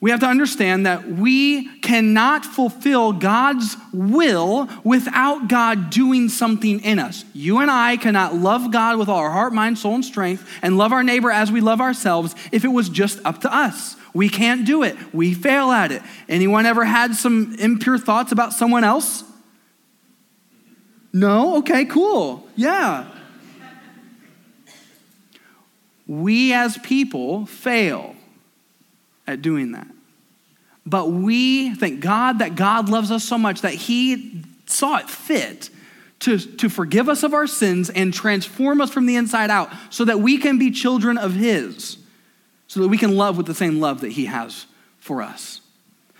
we 0.00 0.10
have 0.10 0.20
to 0.20 0.26
understand 0.26 0.86
that 0.86 1.06
we 1.08 1.68
cannot 1.80 2.46
fulfill 2.46 3.12
God's 3.12 3.76
will 3.92 4.66
without 4.82 5.48
God 5.48 5.90
doing 5.90 6.30
something 6.30 6.80
in 6.80 6.98
us. 6.98 7.24
You 7.34 7.58
and 7.58 7.70
I 7.70 7.98
cannot 7.98 8.34
love 8.34 8.72
God 8.72 8.98
with 8.98 9.10
all 9.10 9.18
our 9.18 9.30
heart, 9.30 9.52
mind, 9.52 9.78
soul, 9.78 9.96
and 9.96 10.04
strength 10.04 10.48
and 10.62 10.78
love 10.78 10.92
our 10.92 11.02
neighbor 11.02 11.30
as 11.30 11.52
we 11.52 11.60
love 11.60 11.82
ourselves 11.82 12.34
if 12.50 12.64
it 12.64 12.68
was 12.68 12.88
just 12.88 13.20
up 13.26 13.42
to 13.42 13.54
us. 13.54 13.96
We 14.14 14.30
can't 14.30 14.64
do 14.64 14.82
it. 14.82 14.96
We 15.12 15.34
fail 15.34 15.70
at 15.70 15.92
it. 15.92 16.02
Anyone 16.30 16.64
ever 16.64 16.84
had 16.86 17.14
some 17.14 17.54
impure 17.58 17.98
thoughts 17.98 18.32
about 18.32 18.54
someone 18.54 18.84
else? 18.84 19.22
No? 21.12 21.58
Okay, 21.58 21.84
cool. 21.84 22.48
Yeah. 22.56 23.06
We 26.06 26.54
as 26.54 26.78
people 26.78 27.44
fail 27.44 28.16
at 29.30 29.42
doing 29.42 29.72
that. 29.72 29.86
But 30.84 31.10
we 31.10 31.74
thank 31.74 32.00
God 32.00 32.40
that 32.40 32.54
God 32.56 32.88
loves 32.88 33.10
us 33.10 33.24
so 33.24 33.38
much 33.38 33.62
that 33.62 33.74
He 33.74 34.42
saw 34.66 34.98
it 34.98 35.08
fit 35.08 35.70
to, 36.20 36.38
to 36.38 36.68
forgive 36.68 37.08
us 37.08 37.22
of 37.22 37.34
our 37.34 37.46
sins 37.46 37.90
and 37.90 38.12
transform 38.12 38.80
us 38.80 38.90
from 38.90 39.06
the 39.06 39.16
inside 39.16 39.50
out 39.50 39.70
so 39.90 40.04
that 40.04 40.20
we 40.20 40.38
can 40.38 40.58
be 40.58 40.70
children 40.70 41.18
of 41.18 41.34
His, 41.34 41.98
so 42.66 42.80
that 42.80 42.88
we 42.88 42.98
can 42.98 43.16
love 43.16 43.36
with 43.36 43.46
the 43.46 43.54
same 43.54 43.80
love 43.80 44.00
that 44.02 44.12
He 44.12 44.26
has 44.26 44.66
for 44.98 45.22
us. 45.22 45.60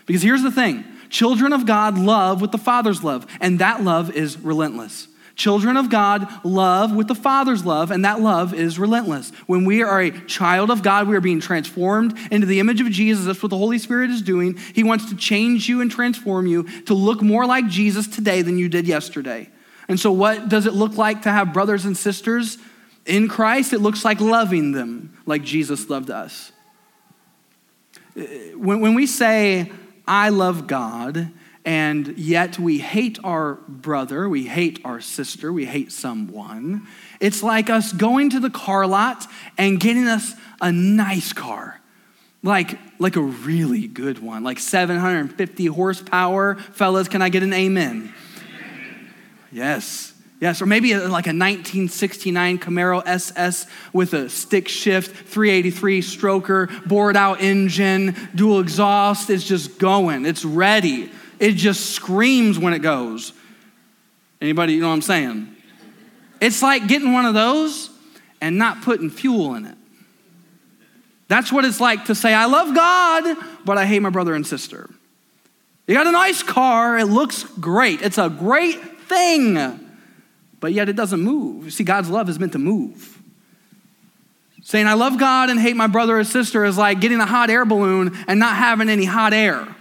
Because 0.06 0.22
here's 0.22 0.42
the 0.42 0.50
thing 0.50 0.84
children 1.10 1.52
of 1.52 1.66
God 1.66 1.98
love 1.98 2.40
with 2.40 2.52
the 2.52 2.58
Father's 2.58 3.02
love, 3.02 3.26
and 3.40 3.58
that 3.58 3.82
love 3.82 4.10
is 4.10 4.38
relentless. 4.38 5.08
Children 5.40 5.78
of 5.78 5.88
God 5.88 6.28
love 6.44 6.94
with 6.94 7.08
the 7.08 7.14
Father's 7.14 7.64
love, 7.64 7.90
and 7.90 8.04
that 8.04 8.20
love 8.20 8.52
is 8.52 8.78
relentless. 8.78 9.30
When 9.46 9.64
we 9.64 9.82
are 9.82 9.98
a 9.98 10.10
child 10.26 10.70
of 10.70 10.82
God, 10.82 11.08
we 11.08 11.16
are 11.16 11.20
being 11.22 11.40
transformed 11.40 12.14
into 12.30 12.46
the 12.46 12.60
image 12.60 12.82
of 12.82 12.90
Jesus. 12.90 13.24
That's 13.24 13.42
what 13.42 13.48
the 13.48 13.56
Holy 13.56 13.78
Spirit 13.78 14.10
is 14.10 14.20
doing. 14.20 14.58
He 14.74 14.84
wants 14.84 15.08
to 15.08 15.16
change 15.16 15.66
you 15.66 15.80
and 15.80 15.90
transform 15.90 16.46
you 16.46 16.64
to 16.82 16.92
look 16.92 17.22
more 17.22 17.46
like 17.46 17.68
Jesus 17.68 18.06
today 18.06 18.42
than 18.42 18.58
you 18.58 18.68
did 18.68 18.86
yesterday. 18.86 19.48
And 19.88 19.98
so, 19.98 20.12
what 20.12 20.50
does 20.50 20.66
it 20.66 20.74
look 20.74 20.98
like 20.98 21.22
to 21.22 21.30
have 21.30 21.54
brothers 21.54 21.86
and 21.86 21.96
sisters 21.96 22.58
in 23.06 23.26
Christ? 23.26 23.72
It 23.72 23.78
looks 23.78 24.04
like 24.04 24.20
loving 24.20 24.72
them 24.72 25.16
like 25.24 25.42
Jesus 25.42 25.88
loved 25.88 26.10
us. 26.10 26.52
When, 28.14 28.94
we 28.94 29.06
say, 29.06 29.72
I 30.06 30.28
love 30.28 30.66
God, 30.66 31.30
and 31.64 32.16
yet 32.18 32.58
we 32.58 32.78
hate 32.78 33.18
our 33.22 33.54
brother, 33.68 34.28
we 34.28 34.46
hate 34.46 34.80
our 34.84 35.00
sister, 35.00 35.52
we 35.52 35.66
hate 35.66 35.92
someone. 35.92 36.86
It's 37.20 37.42
like 37.42 37.68
us 37.68 37.92
going 37.92 38.30
to 38.30 38.40
the 38.40 38.50
car 38.50 38.86
lot 38.86 39.26
and 39.58 39.78
getting 39.78 40.06
us 40.06 40.34
a 40.60 40.72
nice 40.72 41.32
car. 41.32 41.80
Like, 42.42 42.78
like 42.98 43.16
a 43.16 43.22
really 43.22 43.86
good 43.86 44.20
one, 44.20 44.42
like 44.42 44.58
750 44.58 45.66
horsepower. 45.66 46.54
Fellas, 46.54 47.08
can 47.08 47.20
I 47.20 47.28
get 47.28 47.42
an 47.42 47.52
amen? 47.52 48.14
Yes. 49.52 50.14
Yes, 50.40 50.62
or 50.62 50.66
maybe 50.66 50.94
like 50.94 51.26
a 51.26 51.36
1969 51.36 52.58
Camaro 52.60 53.02
SS 53.04 53.66
with 53.92 54.14
a 54.14 54.30
stick 54.30 54.68
shift, 54.68 55.14
383 55.28 56.00
stroker, 56.00 56.88
bored 56.88 57.14
out 57.14 57.42
engine, 57.42 58.16
dual 58.34 58.60
exhaust. 58.60 59.28
It's 59.28 59.44
just 59.44 59.78
going, 59.78 60.24
it's 60.24 60.42
ready. 60.42 61.10
It 61.40 61.52
just 61.52 61.90
screams 61.90 62.58
when 62.58 62.74
it 62.74 62.80
goes. 62.80 63.32
Anybody, 64.40 64.74
you 64.74 64.80
know 64.80 64.88
what 64.88 64.94
I'm 64.94 65.02
saying? 65.02 65.56
It's 66.40 66.62
like 66.62 66.86
getting 66.86 67.12
one 67.12 67.24
of 67.24 67.34
those 67.34 67.90
and 68.40 68.58
not 68.58 68.82
putting 68.82 69.10
fuel 69.10 69.54
in 69.54 69.64
it. 69.64 69.76
That's 71.28 71.50
what 71.52 71.64
it's 71.64 71.80
like 71.80 72.06
to 72.06 72.14
say, 72.14 72.34
I 72.34 72.46
love 72.46 72.74
God, 72.74 73.36
but 73.64 73.78
I 73.78 73.86
hate 73.86 74.00
my 74.00 74.10
brother 74.10 74.34
and 74.34 74.46
sister. 74.46 74.90
You 75.86 75.94
got 75.94 76.06
a 76.06 76.12
nice 76.12 76.42
car, 76.42 76.98
it 76.98 77.06
looks 77.06 77.44
great, 77.44 78.02
it's 78.02 78.18
a 78.18 78.28
great 78.28 78.80
thing, 79.08 79.88
but 80.60 80.72
yet 80.72 80.88
it 80.88 80.96
doesn't 80.96 81.20
move. 81.20 81.72
See, 81.72 81.84
God's 81.84 82.10
love 82.10 82.28
is 82.28 82.38
meant 82.38 82.52
to 82.52 82.58
move. 82.58 83.18
Saying, 84.62 84.86
I 84.86 84.94
love 84.94 85.18
God 85.18 85.50
and 85.50 85.58
hate 85.58 85.74
my 85.76 85.86
brother 85.86 86.18
or 86.18 86.24
sister 86.24 86.64
is 86.64 86.76
like 86.76 87.00
getting 87.00 87.20
a 87.20 87.26
hot 87.26 87.48
air 87.48 87.64
balloon 87.64 88.16
and 88.26 88.38
not 88.38 88.56
having 88.56 88.88
any 88.88 89.04
hot 89.04 89.32
air. 89.32 89.74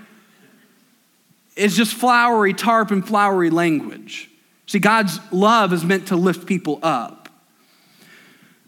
It's 1.59 1.75
just 1.75 1.93
flowery 1.93 2.53
tarp 2.53 2.89
and 2.89 3.05
flowery 3.05 3.49
language. 3.49 4.29
See, 4.65 4.79
God's 4.79 5.19
love 5.29 5.73
is 5.73 5.83
meant 5.83 6.07
to 6.07 6.15
lift 6.15 6.47
people 6.47 6.79
up. 6.81 7.27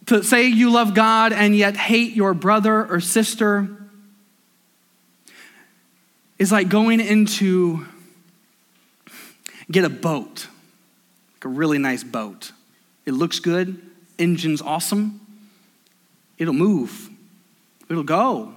To 0.07 0.21
say 0.23 0.47
you 0.47 0.71
love 0.71 0.93
God 0.93 1.31
and 1.31 1.55
yet 1.55 1.77
hate 1.77 2.17
your 2.17 2.33
brother 2.33 2.85
or 2.85 2.99
sister 2.99 3.69
is 6.37 6.51
like 6.51 6.67
going 6.67 6.99
into 6.99 7.85
get 9.71 9.85
a 9.85 9.89
boat, 9.89 10.47
like 11.35 11.45
a 11.45 11.47
really 11.47 11.77
nice 11.77 12.03
boat. 12.03 12.51
It 13.05 13.13
looks 13.13 13.39
good, 13.39 13.81
engine's 14.19 14.61
awesome, 14.61 15.21
it'll 16.37 16.53
move, 16.53 17.09
it'll 17.89 18.03
go. 18.03 18.53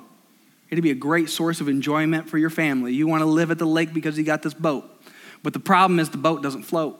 It'll 0.75 0.83
be 0.83 0.91
a 0.91 0.95
great 0.97 1.31
source 1.31 1.61
of 1.61 1.69
enjoyment 1.69 2.29
for 2.29 2.37
your 2.37 2.51
family. 2.51 2.93
You 2.93 3.07
want 3.07 3.21
to 3.21 3.27
live 3.27 3.53
at 3.53 3.59
the 3.59 3.65
lake 3.65 3.95
because 3.95 4.19
you 4.19 4.25
got 4.25 4.43
this 4.43 4.55
boat. 4.55 4.85
But 5.41 5.53
the 5.53 5.61
problem 5.61 6.01
is 6.01 6.11
the 6.11 6.17
boat 6.17 6.43
doesn't 6.43 6.65
float. 6.65 6.99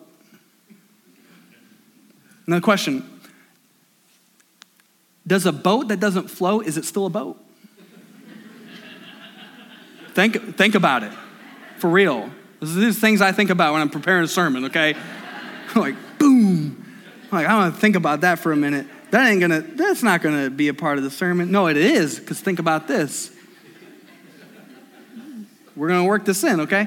Another 2.47 2.63
question 2.63 3.21
Does 5.27 5.45
a 5.45 5.51
boat 5.51 5.89
that 5.89 5.99
doesn't 5.99 6.29
float, 6.29 6.67
is 6.67 6.77
it 6.77 6.85
still 6.85 7.07
a 7.07 7.11
boat? 7.11 7.37
think, 10.15 10.57
think 10.57 10.77
about 10.77 11.03
it. 11.03 11.13
For 11.79 11.91
real. 11.91 12.31
These 12.61 12.97
are 12.97 13.01
things 13.01 13.21
I 13.21 13.33
think 13.33 13.51
about 13.51 13.73
when 13.73 13.83
I'm 13.83 13.91
preparing 13.91 14.23
a 14.23 14.29
sermon, 14.29 14.67
okay? 14.67 14.95
like, 15.75 15.97
boom. 16.21 16.95
Like, 17.33 17.33
I'm 17.33 17.39
like, 17.39 17.47
I 17.49 17.57
want 17.57 17.75
to 17.75 17.81
think 17.81 17.97
about 17.97 18.21
that 18.21 18.39
for 18.39 18.53
a 18.53 18.57
minute. 18.57 18.87
That 19.11 19.29
ain't 19.29 19.41
gonna, 19.41 19.63
that's 19.63 20.05
not 20.05 20.23
gonna 20.23 20.49
be 20.49 20.69
a 20.69 20.75
part 20.75 20.99
of 20.99 21.03
the 21.03 21.11
sermon. 21.11 21.51
No, 21.51 21.67
it 21.67 21.77
is, 21.77 22.21
because 22.21 22.39
think 22.39 22.61
about 22.61 22.87
this. 22.87 23.34
We're 25.77 25.89
gonna 25.89 26.05
work 26.05 26.25
this 26.25 26.45
in, 26.45 26.61
okay? 26.61 26.87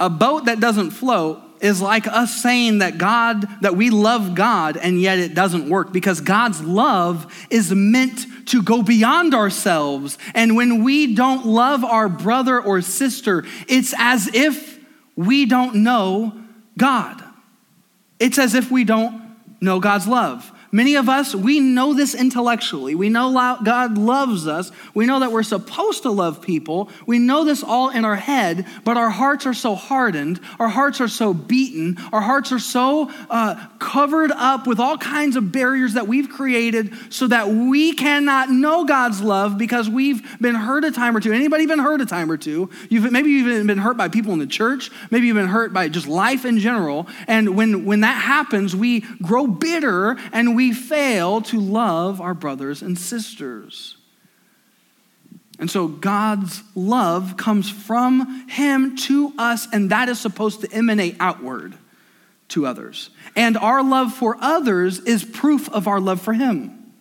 A 0.00 0.10
boat 0.10 0.46
that 0.46 0.58
doesn't 0.60 0.90
float 0.90 1.40
is 1.60 1.80
like 1.80 2.08
us 2.08 2.42
saying 2.42 2.78
that 2.78 2.98
God, 2.98 3.46
that 3.62 3.76
we 3.76 3.88
love 3.88 4.34
God, 4.34 4.76
and 4.76 5.00
yet 5.00 5.18
it 5.18 5.32
doesn't 5.32 5.68
work 5.68 5.92
because 5.92 6.20
God's 6.20 6.60
love 6.60 7.32
is 7.50 7.72
meant 7.72 8.26
to 8.48 8.62
go 8.62 8.82
beyond 8.82 9.32
ourselves. 9.32 10.18
And 10.34 10.56
when 10.56 10.82
we 10.82 11.14
don't 11.14 11.46
love 11.46 11.84
our 11.84 12.08
brother 12.08 12.60
or 12.60 12.82
sister, 12.82 13.44
it's 13.68 13.94
as 13.96 14.28
if 14.34 14.80
we 15.14 15.46
don't 15.46 15.76
know 15.76 16.32
God. 16.76 17.22
It's 18.18 18.38
as 18.38 18.54
if 18.54 18.70
we 18.70 18.82
don't 18.82 19.36
know 19.60 19.78
God's 19.78 20.08
love. 20.08 20.51
Many 20.74 20.94
of 20.94 21.10
us, 21.10 21.34
we 21.34 21.60
know 21.60 21.92
this 21.92 22.14
intellectually. 22.14 22.94
We 22.94 23.10
know 23.10 23.30
God 23.62 23.98
loves 23.98 24.46
us. 24.46 24.72
We 24.94 25.04
know 25.04 25.20
that 25.20 25.30
we're 25.30 25.42
supposed 25.42 26.04
to 26.04 26.10
love 26.10 26.40
people. 26.40 26.88
We 27.04 27.18
know 27.18 27.44
this 27.44 27.62
all 27.62 27.90
in 27.90 28.06
our 28.06 28.16
head, 28.16 28.64
but 28.82 28.96
our 28.96 29.10
hearts 29.10 29.44
are 29.44 29.52
so 29.52 29.74
hardened. 29.74 30.40
Our 30.58 30.68
hearts 30.68 31.02
are 31.02 31.08
so 31.08 31.34
beaten. 31.34 31.98
Our 32.10 32.22
hearts 32.22 32.52
are 32.52 32.58
so 32.58 33.10
uh, 33.28 33.62
covered 33.78 34.30
up 34.30 34.66
with 34.66 34.80
all 34.80 34.96
kinds 34.96 35.36
of 35.36 35.52
barriers 35.52 35.92
that 35.92 36.08
we've 36.08 36.30
created 36.30 36.94
so 37.10 37.26
that 37.26 37.50
we 37.50 37.92
cannot 37.92 38.48
know 38.48 38.86
God's 38.86 39.20
love 39.20 39.58
because 39.58 39.90
we've 39.90 40.40
been 40.40 40.54
hurt 40.54 40.84
a 40.84 40.90
time 40.90 41.14
or 41.14 41.20
two. 41.20 41.34
Anybody 41.34 41.66
been 41.66 41.80
hurt 41.80 42.00
a 42.00 42.06
time 42.06 42.30
or 42.30 42.38
two? 42.38 42.70
You've, 42.88 43.12
maybe 43.12 43.28
you've 43.28 43.66
been 43.66 43.76
hurt 43.76 43.98
by 43.98 44.08
people 44.08 44.32
in 44.32 44.38
the 44.38 44.46
church. 44.46 44.90
Maybe 45.10 45.26
you've 45.26 45.36
been 45.36 45.48
hurt 45.48 45.74
by 45.74 45.90
just 45.90 46.08
life 46.08 46.46
in 46.46 46.58
general. 46.58 47.08
And 47.28 47.56
when, 47.56 47.84
when 47.84 48.00
that 48.00 48.16
happens, 48.22 48.74
we 48.74 49.00
grow 49.20 49.46
bitter 49.46 50.16
and 50.32 50.56
we 50.56 50.61
we 50.62 50.72
fail 50.72 51.40
to 51.40 51.58
love 51.58 52.20
our 52.20 52.34
brothers 52.34 52.82
and 52.82 52.96
sisters. 52.96 53.96
And 55.58 55.68
so 55.68 55.88
God's 55.88 56.62
love 56.76 57.36
comes 57.36 57.68
from 57.68 58.48
Him 58.48 58.94
to 59.08 59.32
us, 59.38 59.66
and 59.72 59.90
that 59.90 60.08
is 60.08 60.20
supposed 60.20 60.60
to 60.60 60.70
emanate 60.70 61.16
outward 61.18 61.74
to 62.50 62.64
others. 62.64 63.10
And 63.34 63.56
our 63.56 63.82
love 63.82 64.14
for 64.14 64.36
others 64.40 65.00
is 65.00 65.24
proof 65.24 65.68
of 65.70 65.88
our 65.88 65.98
love 65.98 66.22
for 66.22 66.32
Him. 66.32 66.92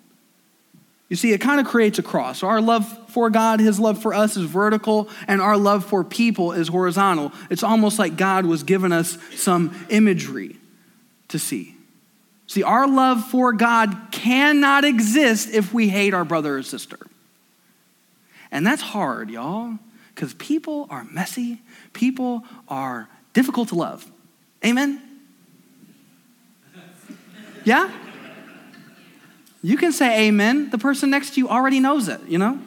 You 1.08 1.16
see, 1.16 1.32
it 1.32 1.38
kind 1.38 1.60
of 1.60 1.68
creates 1.68 2.00
a 2.00 2.04
cross. 2.04 2.42
Our 2.42 2.62
love 2.62 3.12
for 3.12 3.30
God, 3.30 3.60
His 3.60 3.80
love 3.80 4.02
for 4.02 4.12
us 4.12 4.38
is 4.38 4.46
vertical, 4.46 5.08
and 5.28 5.40
our 5.40 5.56
love 5.56 5.86
for 5.86 6.04
people 6.04 6.52
is 6.52 6.68
horizontal. 6.68 7.32
It's 7.52 7.62
almost 7.62 8.00
like 8.00 8.18
God 8.18 8.48
was 8.48 8.64
giving 8.64 8.92
us 8.92 9.20
some 9.36 9.86
imagery 9.92 10.56
to 11.28 11.38
see. 11.38 11.76
See, 12.52 12.64
our 12.64 12.86
love 12.86 13.24
for 13.28 13.54
God 13.54 13.96
cannot 14.12 14.84
exist 14.84 15.52
if 15.54 15.74
we 15.74 15.88
hate 15.88 16.14
our 16.14 16.26
brother 16.26 16.58
or 16.58 16.64
sister. 16.64 17.00
And 18.52 18.68
that's 18.68 18.82
hard, 18.82 19.30
y'all, 19.30 19.80
because 20.14 20.34
people 20.34 20.86
are 20.90 21.06
messy, 21.06 21.62
people 21.94 22.44
are 22.68 23.08
difficult 23.32 23.70
to 23.70 23.76
love. 23.76 24.06
Amen? 24.66 25.02
Yeah? 27.64 27.90
You 29.64 29.78
can 29.78 29.94
say 29.94 30.28
amen. 30.28 30.72
The 30.72 30.78
person 30.78 31.10
next 31.10 31.36
to 31.36 31.40
you 31.40 31.48
already 31.48 31.80
knows 31.80 32.10
it, 32.10 32.20
you 32.28 32.38
know? 32.38 32.60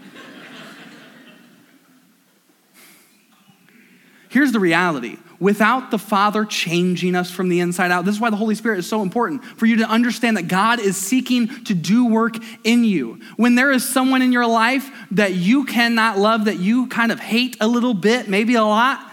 Here's 4.31 4.53
the 4.53 4.61
reality 4.61 5.19
without 5.45 5.91
the 5.91 5.99
Father 5.99 6.47
changing 6.47 7.15
us 7.15 7.31
from 7.31 7.51
the 7.51 7.61
inside 7.61 7.91
out. 7.91 8.07
This 8.07 8.15
is 8.15 8.21
why 8.21 8.31
the 8.31 8.37
Holy 8.37 8.55
Spirit 8.55 8.79
is 8.79 8.89
so 8.89 9.03
important 9.03 9.45
for 9.45 9.67
you 9.67 9.77
to 9.77 9.85
understand 9.85 10.39
that 10.39 10.49
God 10.49 10.81
is 10.81 10.97
seeking 10.97 11.49
to 11.65 11.75
do 11.75 12.07
work 12.07 12.37
in 12.65 12.83
you. 12.83 13.21
When 13.37 13.55
there 13.55 13.71
is 13.71 13.87
someone 13.87 14.23
in 14.23 14.33
your 14.33 14.47
life 14.47 14.91
that 15.11 15.35
you 15.35 15.67
cannot 15.67 16.17
love, 16.17 16.47
that 16.47 16.61
you 16.61 16.87
kind 16.87 17.13
of 17.13 17.21
hate 17.21 17.59
a 17.61 17.69
little 17.69 17.93
bit, 17.93 18.27
maybe 18.27 18.55
a 18.55 18.65
lot, 18.65 19.07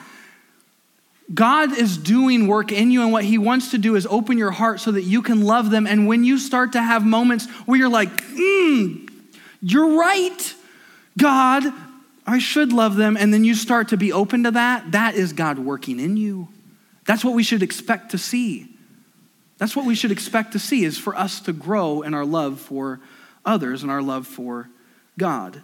God 1.33 1.77
is 1.77 1.97
doing 1.97 2.47
work 2.47 2.71
in 2.71 2.91
you, 2.91 3.01
and 3.01 3.11
what 3.11 3.25
He 3.25 3.37
wants 3.37 3.71
to 3.71 3.77
do 3.77 3.97
is 3.97 4.07
open 4.09 4.37
your 4.37 4.51
heart 4.51 4.79
so 4.79 4.93
that 4.93 5.03
you 5.03 5.21
can 5.21 5.41
love 5.41 5.69
them. 5.69 5.85
And 5.85 6.07
when 6.07 6.23
you 6.23 6.37
start 6.37 6.71
to 6.71 6.81
have 6.81 7.05
moments 7.05 7.45
where 7.65 7.77
you're 7.77 7.89
like, 7.89 8.09
mm, 8.09 9.09
you're 9.61 9.97
right, 9.99 10.55
God, 11.17 11.73
I 12.25 12.39
should 12.39 12.71
love 12.71 12.95
them, 12.95 13.17
and 13.17 13.33
then 13.33 13.43
you 13.43 13.55
start 13.55 13.89
to 13.89 13.97
be 13.97 14.11
open 14.11 14.43
to 14.43 14.51
that, 14.51 14.91
that 14.91 15.15
is 15.15 15.33
God 15.33 15.59
working 15.59 15.99
in 15.99 16.17
you. 16.17 16.47
That's 17.05 17.25
what 17.25 17.33
we 17.33 17.43
should 17.43 17.63
expect 17.63 18.11
to 18.11 18.17
see. 18.17 18.67
That's 19.57 19.75
what 19.75 19.85
we 19.85 19.95
should 19.95 20.11
expect 20.11 20.53
to 20.53 20.59
see 20.59 20.85
is 20.85 20.97
for 20.97 21.15
us 21.15 21.39
to 21.41 21.53
grow 21.53 22.01
in 22.01 22.13
our 22.13 22.25
love 22.25 22.59
for 22.59 22.99
others 23.45 23.83
and 23.83 23.91
our 23.91 24.01
love 24.01 24.27
for 24.27 24.69
God. 25.17 25.61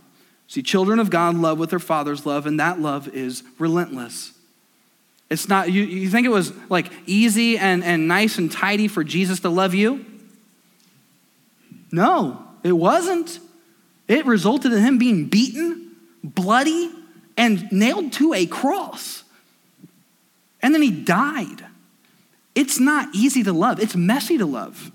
See, 0.47 0.63
children 0.63 0.99
of 0.99 1.09
God 1.09 1.35
love 1.35 1.59
with 1.59 1.69
their 1.69 1.79
father's 1.79 2.25
love, 2.25 2.45
and 2.45 2.59
that 2.59 2.79
love 2.79 3.07
is 3.09 3.43
relentless. 3.59 4.33
It's 5.29 5.49
not, 5.49 5.71
you, 5.71 5.83
you 5.83 6.09
think 6.09 6.25
it 6.25 6.31
was 6.31 6.53
like 6.69 6.91
easy 7.05 7.57
and, 7.57 7.83
and 7.83 8.07
nice 8.07 8.37
and 8.37 8.51
tidy 8.51 8.87
for 8.87 9.03
Jesus 9.03 9.41
to 9.41 9.49
love 9.49 9.73
you? 9.73 10.05
No, 11.91 12.43
it 12.63 12.71
wasn't. 12.71 13.39
It 14.07 14.25
resulted 14.25 14.71
in 14.73 14.83
him 14.83 14.97
being 14.97 15.27
beaten 15.27 15.86
bloody, 16.23 16.91
and 17.35 17.71
nailed 17.71 18.13
to 18.13 18.33
a 18.33 18.45
cross. 18.45 19.23
And 20.61 20.73
then 20.73 20.81
he 20.81 20.91
died. 20.91 21.63
It's 22.55 22.79
not 22.79 23.09
easy 23.13 23.43
to 23.43 23.53
love, 23.53 23.79
it's 23.79 23.95
messy 23.95 24.37
to 24.37 24.45
love. 24.45 24.91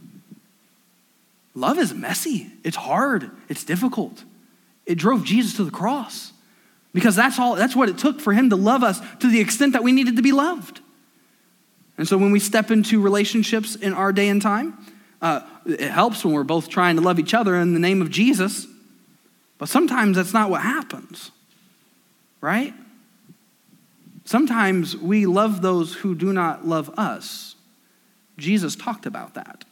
Love 1.54 1.78
is 1.78 1.92
messy, 1.92 2.50
it's 2.64 2.76
hard, 2.76 3.30
it's 3.48 3.62
difficult. 3.62 4.24
It 4.86 4.96
drove 4.96 5.24
Jesus 5.24 5.54
to 5.56 5.64
the 5.64 5.70
cross 5.70 6.32
because 6.92 7.14
that's 7.14 7.38
all 7.38 7.54
that's 7.54 7.76
what 7.76 7.88
it 7.88 7.98
took 7.98 8.20
for 8.20 8.32
him 8.32 8.50
to 8.50 8.56
love 8.56 8.82
us 8.82 9.00
to 9.20 9.30
the 9.30 9.40
extent 9.40 9.74
that 9.74 9.82
we 9.82 9.92
needed 9.92 10.16
to 10.16 10.22
be 10.22 10.32
loved. 10.32 10.80
And 11.98 12.08
so 12.08 12.18
when 12.18 12.32
we 12.32 12.40
step 12.40 12.70
into 12.70 13.00
relationships 13.00 13.76
in 13.76 13.92
our 13.92 14.12
day 14.12 14.28
and 14.28 14.42
time, 14.42 14.76
uh, 15.20 15.40
it 15.66 15.90
helps 15.90 16.24
when 16.24 16.34
we're 16.34 16.42
both 16.42 16.68
trying 16.68 16.96
to 16.96 17.02
love 17.02 17.20
each 17.20 17.34
other 17.34 17.54
in 17.56 17.74
the 17.74 17.78
name 17.78 18.02
of 18.02 18.10
Jesus. 18.10 18.66
But 19.62 19.68
sometimes 19.68 20.16
that's 20.16 20.32
not 20.32 20.50
what 20.50 20.62
happens, 20.62 21.30
right? 22.40 22.74
Sometimes 24.24 24.96
we 24.96 25.24
love 25.24 25.62
those 25.62 25.94
who 25.94 26.16
do 26.16 26.32
not 26.32 26.66
love 26.66 26.90
us. 26.98 27.54
Jesus 28.36 28.74
talked 28.74 29.06
about 29.06 29.34
that. 29.34 29.64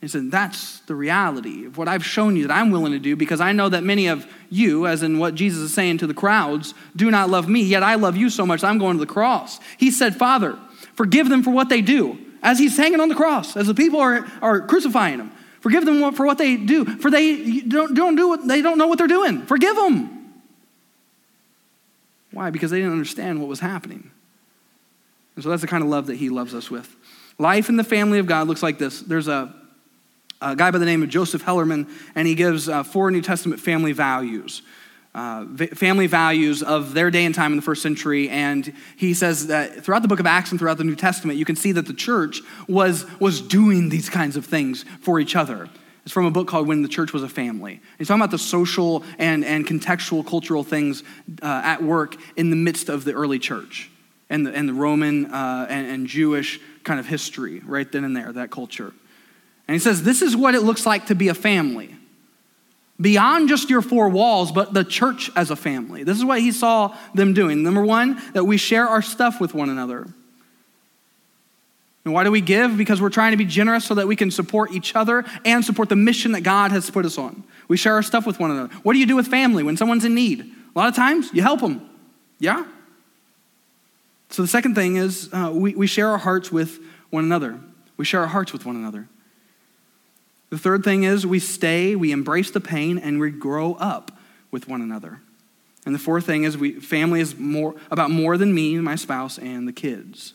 He 0.00 0.06
said, 0.06 0.30
That's 0.30 0.78
the 0.78 0.94
reality 0.94 1.66
of 1.66 1.76
what 1.76 1.88
I've 1.88 2.04
shown 2.04 2.36
you 2.36 2.46
that 2.46 2.54
I'm 2.54 2.70
willing 2.70 2.92
to 2.92 3.00
do 3.00 3.16
because 3.16 3.40
I 3.40 3.50
know 3.50 3.68
that 3.68 3.82
many 3.82 4.06
of 4.06 4.28
you, 4.48 4.86
as 4.86 5.02
in 5.02 5.18
what 5.18 5.34
Jesus 5.34 5.58
is 5.58 5.74
saying 5.74 5.98
to 5.98 6.06
the 6.06 6.14
crowds, 6.14 6.72
do 6.94 7.10
not 7.10 7.28
love 7.28 7.48
me, 7.48 7.62
yet 7.62 7.82
I 7.82 7.96
love 7.96 8.16
you 8.16 8.30
so 8.30 8.46
much 8.46 8.62
I'm 8.62 8.78
going 8.78 8.96
to 8.96 9.04
the 9.04 9.12
cross. 9.12 9.58
He 9.76 9.90
said, 9.90 10.14
Father, 10.14 10.56
forgive 10.94 11.28
them 11.28 11.42
for 11.42 11.50
what 11.50 11.68
they 11.68 11.82
do. 11.82 12.16
as 12.44 12.60
he's 12.60 12.76
hanging 12.76 13.00
on 13.00 13.08
the 13.08 13.16
cross, 13.16 13.56
as 13.56 13.66
the 13.66 13.74
people 13.74 13.98
are, 13.98 14.24
are 14.40 14.60
crucifying 14.60 15.18
him. 15.18 15.32
Forgive 15.64 15.86
them 15.86 16.12
for 16.12 16.26
what 16.26 16.36
they 16.36 16.58
do, 16.58 16.84
for 16.84 17.10
they 17.10 17.62
don't, 17.62 17.94
don't 17.94 18.16
do 18.16 18.28
what, 18.28 18.46
they 18.46 18.60
don't 18.60 18.76
know 18.76 18.86
what 18.86 18.98
they're 18.98 19.06
doing. 19.06 19.46
Forgive 19.46 19.74
them. 19.74 20.42
Why? 22.32 22.50
Because 22.50 22.70
they 22.70 22.80
didn't 22.80 22.92
understand 22.92 23.40
what 23.40 23.48
was 23.48 23.60
happening. 23.60 24.10
And 25.34 25.42
so 25.42 25.48
that's 25.48 25.62
the 25.62 25.66
kind 25.66 25.82
of 25.82 25.88
love 25.88 26.08
that 26.08 26.16
he 26.16 26.28
loves 26.28 26.54
us 26.54 26.70
with. 26.70 26.94
Life 27.38 27.70
in 27.70 27.78
the 27.78 27.82
family 27.82 28.18
of 28.18 28.26
God 28.26 28.46
looks 28.46 28.62
like 28.62 28.76
this. 28.76 29.00
There's 29.00 29.26
a, 29.26 29.54
a 30.42 30.54
guy 30.54 30.70
by 30.70 30.76
the 30.76 30.84
name 30.84 31.02
of 31.02 31.08
Joseph 31.08 31.42
Hellerman, 31.42 31.88
and 32.14 32.28
he 32.28 32.34
gives 32.34 32.68
uh, 32.68 32.82
four 32.82 33.10
New 33.10 33.22
Testament 33.22 33.58
family 33.58 33.92
values 33.92 34.60
uh, 35.14 35.46
family 35.74 36.06
values 36.06 36.62
of 36.62 36.92
their 36.92 37.10
day 37.10 37.24
and 37.24 37.34
time 37.34 37.52
in 37.52 37.56
the 37.56 37.62
first 37.62 37.82
century. 37.82 38.28
And 38.28 38.72
he 38.96 39.14
says 39.14 39.46
that 39.46 39.84
throughout 39.84 40.02
the 40.02 40.08
book 40.08 40.20
of 40.20 40.26
Acts 40.26 40.50
and 40.50 40.58
throughout 40.58 40.78
the 40.78 40.84
New 40.84 40.96
Testament, 40.96 41.38
you 41.38 41.44
can 41.44 41.56
see 41.56 41.72
that 41.72 41.86
the 41.86 41.94
church 41.94 42.40
was, 42.66 43.06
was 43.20 43.40
doing 43.40 43.90
these 43.90 44.10
kinds 44.10 44.36
of 44.36 44.44
things 44.44 44.84
for 45.00 45.20
each 45.20 45.36
other. 45.36 45.68
It's 46.02 46.12
from 46.12 46.26
a 46.26 46.30
book 46.30 46.48
called 46.48 46.66
When 46.66 46.82
the 46.82 46.88
Church 46.88 47.12
Was 47.12 47.22
a 47.22 47.28
Family. 47.28 47.80
He's 47.96 48.08
talking 48.08 48.20
about 48.20 48.30
the 48.30 48.38
social 48.38 49.04
and, 49.18 49.44
and 49.44 49.66
contextual 49.66 50.26
cultural 50.26 50.64
things 50.64 51.02
uh, 51.42 51.62
at 51.64 51.82
work 51.82 52.16
in 52.36 52.50
the 52.50 52.56
midst 52.56 52.88
of 52.88 53.04
the 53.04 53.12
early 53.12 53.38
church 53.38 53.90
and 54.28 54.46
the, 54.46 54.52
and 54.52 54.68
the 54.68 54.74
Roman 54.74 55.26
uh, 55.26 55.66
and, 55.70 55.86
and 55.86 56.06
Jewish 56.06 56.60
kind 56.82 57.00
of 57.00 57.06
history 57.06 57.60
right 57.60 57.90
then 57.90 58.04
and 58.04 58.16
there, 58.16 58.32
that 58.32 58.50
culture. 58.50 58.92
And 59.66 59.74
he 59.74 59.78
says, 59.78 60.02
This 60.02 60.20
is 60.20 60.36
what 60.36 60.54
it 60.54 60.60
looks 60.62 60.84
like 60.84 61.06
to 61.06 61.14
be 61.14 61.28
a 61.28 61.34
family 61.34 61.96
beyond 63.00 63.48
just 63.48 63.70
your 63.70 63.82
four 63.82 64.08
walls, 64.08 64.52
but 64.52 64.72
the 64.72 64.84
church 64.84 65.30
as 65.36 65.50
a 65.50 65.56
family. 65.56 66.04
This 66.04 66.16
is 66.16 66.24
what 66.24 66.40
he 66.40 66.52
saw 66.52 66.96
them 67.14 67.34
doing. 67.34 67.62
Number 67.62 67.84
one, 67.84 68.22
that 68.32 68.44
we 68.44 68.56
share 68.56 68.86
our 68.88 69.02
stuff 69.02 69.40
with 69.40 69.54
one 69.54 69.68
another. 69.68 70.06
And 72.04 72.12
why 72.12 72.22
do 72.22 72.30
we 72.30 72.40
give? 72.40 72.76
Because 72.76 73.00
we're 73.00 73.10
trying 73.10 73.32
to 73.32 73.36
be 73.38 73.46
generous 73.46 73.84
so 73.84 73.94
that 73.94 74.06
we 74.06 74.14
can 74.14 74.30
support 74.30 74.72
each 74.72 74.94
other 74.94 75.24
and 75.44 75.64
support 75.64 75.88
the 75.88 75.96
mission 75.96 76.32
that 76.32 76.42
God 76.42 76.70
has 76.70 76.90
put 76.90 77.06
us 77.06 77.16
on. 77.16 77.44
We 77.66 77.76
share 77.76 77.94
our 77.94 78.02
stuff 78.02 78.26
with 78.26 78.38
one 78.38 78.50
another. 78.50 78.72
What 78.82 78.92
do 78.92 78.98
you 78.98 79.06
do 79.06 79.16
with 79.16 79.26
family 79.26 79.62
when 79.62 79.76
someone's 79.76 80.04
in 80.04 80.14
need? 80.14 80.40
A 80.42 80.78
lot 80.78 80.88
of 80.88 80.94
times, 80.94 81.30
you 81.32 81.40
help 81.40 81.60
them. 81.60 81.88
Yeah? 82.38 82.66
So 84.28 84.42
the 84.42 84.48
second 84.48 84.74
thing 84.74 84.96
is 84.96 85.30
uh, 85.32 85.50
we, 85.54 85.74
we 85.74 85.86
share 85.86 86.08
our 86.10 86.18
hearts 86.18 86.52
with 86.52 86.78
one 87.10 87.24
another. 87.24 87.58
We 87.96 88.04
share 88.04 88.20
our 88.20 88.26
hearts 88.26 88.52
with 88.52 88.66
one 88.66 88.76
another. 88.76 89.08
The 90.54 90.60
third 90.60 90.84
thing 90.84 91.02
is 91.02 91.26
we 91.26 91.40
stay, 91.40 91.96
we 91.96 92.12
embrace 92.12 92.52
the 92.52 92.60
pain, 92.60 92.96
and 92.96 93.18
we 93.18 93.32
grow 93.32 93.74
up 93.74 94.12
with 94.52 94.68
one 94.68 94.82
another. 94.82 95.20
And 95.84 95.92
the 95.92 95.98
fourth 95.98 96.26
thing 96.26 96.44
is 96.44 96.56
we 96.56 96.78
family 96.78 97.18
is 97.18 97.36
more 97.36 97.74
about 97.90 98.12
more 98.12 98.38
than 98.38 98.54
me, 98.54 98.76
my 98.76 98.94
spouse, 98.94 99.36
and 99.36 99.66
the 99.66 99.72
kids. 99.72 100.32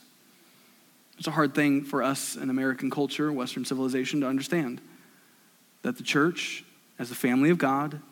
It's 1.16 1.26
a 1.26 1.30
hard 1.30 1.54
thing 1.54 1.84
for 1.84 2.02
us 2.02 2.36
in 2.36 2.50
American 2.50 2.90
culture, 2.90 3.32
Western 3.32 3.64
civilization, 3.64 4.20
to 4.20 4.26
understand 4.26 4.82
that 5.80 5.96
the 5.96 6.02
church, 6.02 6.64
as 6.98 7.08
the 7.08 7.14
family 7.14 7.48
of 7.48 7.56
God, 7.56 8.02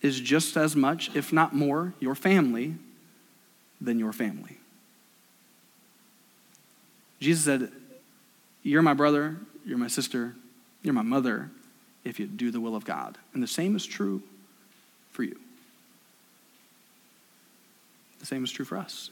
is 0.00 0.18
just 0.18 0.56
as 0.56 0.74
much, 0.74 1.14
if 1.14 1.30
not 1.30 1.54
more, 1.54 1.92
your 2.00 2.14
family 2.14 2.76
than 3.82 3.98
your 3.98 4.14
family. 4.14 4.56
Jesus 7.20 7.44
said, 7.44 7.70
You're 8.62 8.80
my 8.80 8.94
brother, 8.94 9.36
you're 9.64 9.78
my 9.78 9.88
sister, 9.88 10.34
you're 10.82 10.94
my 10.94 11.02
mother 11.02 11.50
if 12.04 12.18
you 12.18 12.26
do 12.26 12.50
the 12.50 12.60
will 12.60 12.74
of 12.74 12.84
God. 12.84 13.18
And 13.34 13.42
the 13.42 13.48
same 13.48 13.76
is 13.76 13.86
true 13.86 14.22
for 15.12 15.22
you. 15.22 15.38
The 18.20 18.26
same 18.26 18.44
is 18.44 18.52
true 18.52 18.64
for 18.64 18.78
us. 18.78 19.10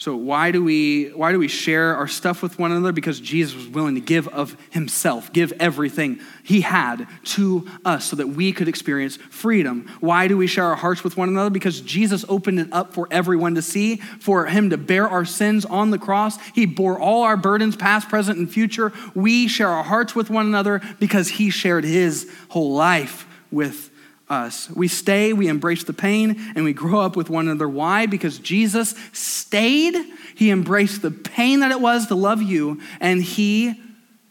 So 0.00 0.16
why 0.16 0.50
do 0.50 0.64
we 0.64 1.08
why 1.10 1.30
do 1.30 1.38
we 1.38 1.46
share 1.46 1.94
our 1.94 2.08
stuff 2.08 2.40
with 2.40 2.58
one 2.58 2.72
another? 2.72 2.90
Because 2.90 3.20
Jesus 3.20 3.54
was 3.54 3.68
willing 3.68 3.96
to 3.96 4.00
give 4.00 4.28
of 4.28 4.56
himself, 4.70 5.30
give 5.30 5.52
everything 5.60 6.20
he 6.42 6.62
had 6.62 7.06
to 7.24 7.68
us 7.84 8.06
so 8.06 8.16
that 8.16 8.28
we 8.28 8.52
could 8.52 8.66
experience 8.66 9.16
freedom. 9.16 9.90
Why 10.00 10.26
do 10.26 10.38
we 10.38 10.46
share 10.46 10.64
our 10.64 10.74
hearts 10.74 11.04
with 11.04 11.18
one 11.18 11.28
another? 11.28 11.50
Because 11.50 11.82
Jesus 11.82 12.24
opened 12.30 12.60
it 12.60 12.68
up 12.72 12.94
for 12.94 13.08
everyone 13.10 13.56
to 13.56 13.62
see, 13.62 13.96
for 13.96 14.46
him 14.46 14.70
to 14.70 14.78
bear 14.78 15.06
our 15.06 15.26
sins 15.26 15.66
on 15.66 15.90
the 15.90 15.98
cross. 15.98 16.38
He 16.54 16.64
bore 16.64 16.98
all 16.98 17.22
our 17.24 17.36
burdens, 17.36 17.76
past, 17.76 18.08
present, 18.08 18.38
and 18.38 18.50
future. 18.50 18.94
We 19.14 19.48
share 19.48 19.68
our 19.68 19.84
hearts 19.84 20.14
with 20.14 20.30
one 20.30 20.46
another 20.46 20.80
because 20.98 21.28
he 21.28 21.50
shared 21.50 21.84
his 21.84 22.26
whole 22.48 22.72
life 22.72 23.26
with 23.50 23.89
us. 24.30 24.70
We 24.70 24.88
stay, 24.88 25.32
we 25.32 25.48
embrace 25.48 25.84
the 25.84 25.92
pain, 25.92 26.40
and 26.54 26.64
we 26.64 26.72
grow 26.72 27.00
up 27.00 27.16
with 27.16 27.28
one 27.28 27.48
another. 27.48 27.68
Why? 27.68 28.06
Because 28.06 28.38
Jesus 28.38 28.94
stayed, 29.12 29.96
he 30.34 30.50
embraced 30.50 31.02
the 31.02 31.10
pain 31.10 31.60
that 31.60 31.72
it 31.72 31.80
was 31.80 32.06
to 32.06 32.14
love 32.14 32.40
you, 32.40 32.80
and 33.00 33.22
he 33.22 33.80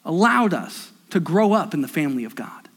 allowed 0.06 0.54
us 0.54 0.92
to 1.10 1.20
grow 1.20 1.54
up 1.54 1.74
in 1.74 1.82
the 1.82 1.88
family 1.88 2.24
of 2.24 2.36
God. 2.36 2.70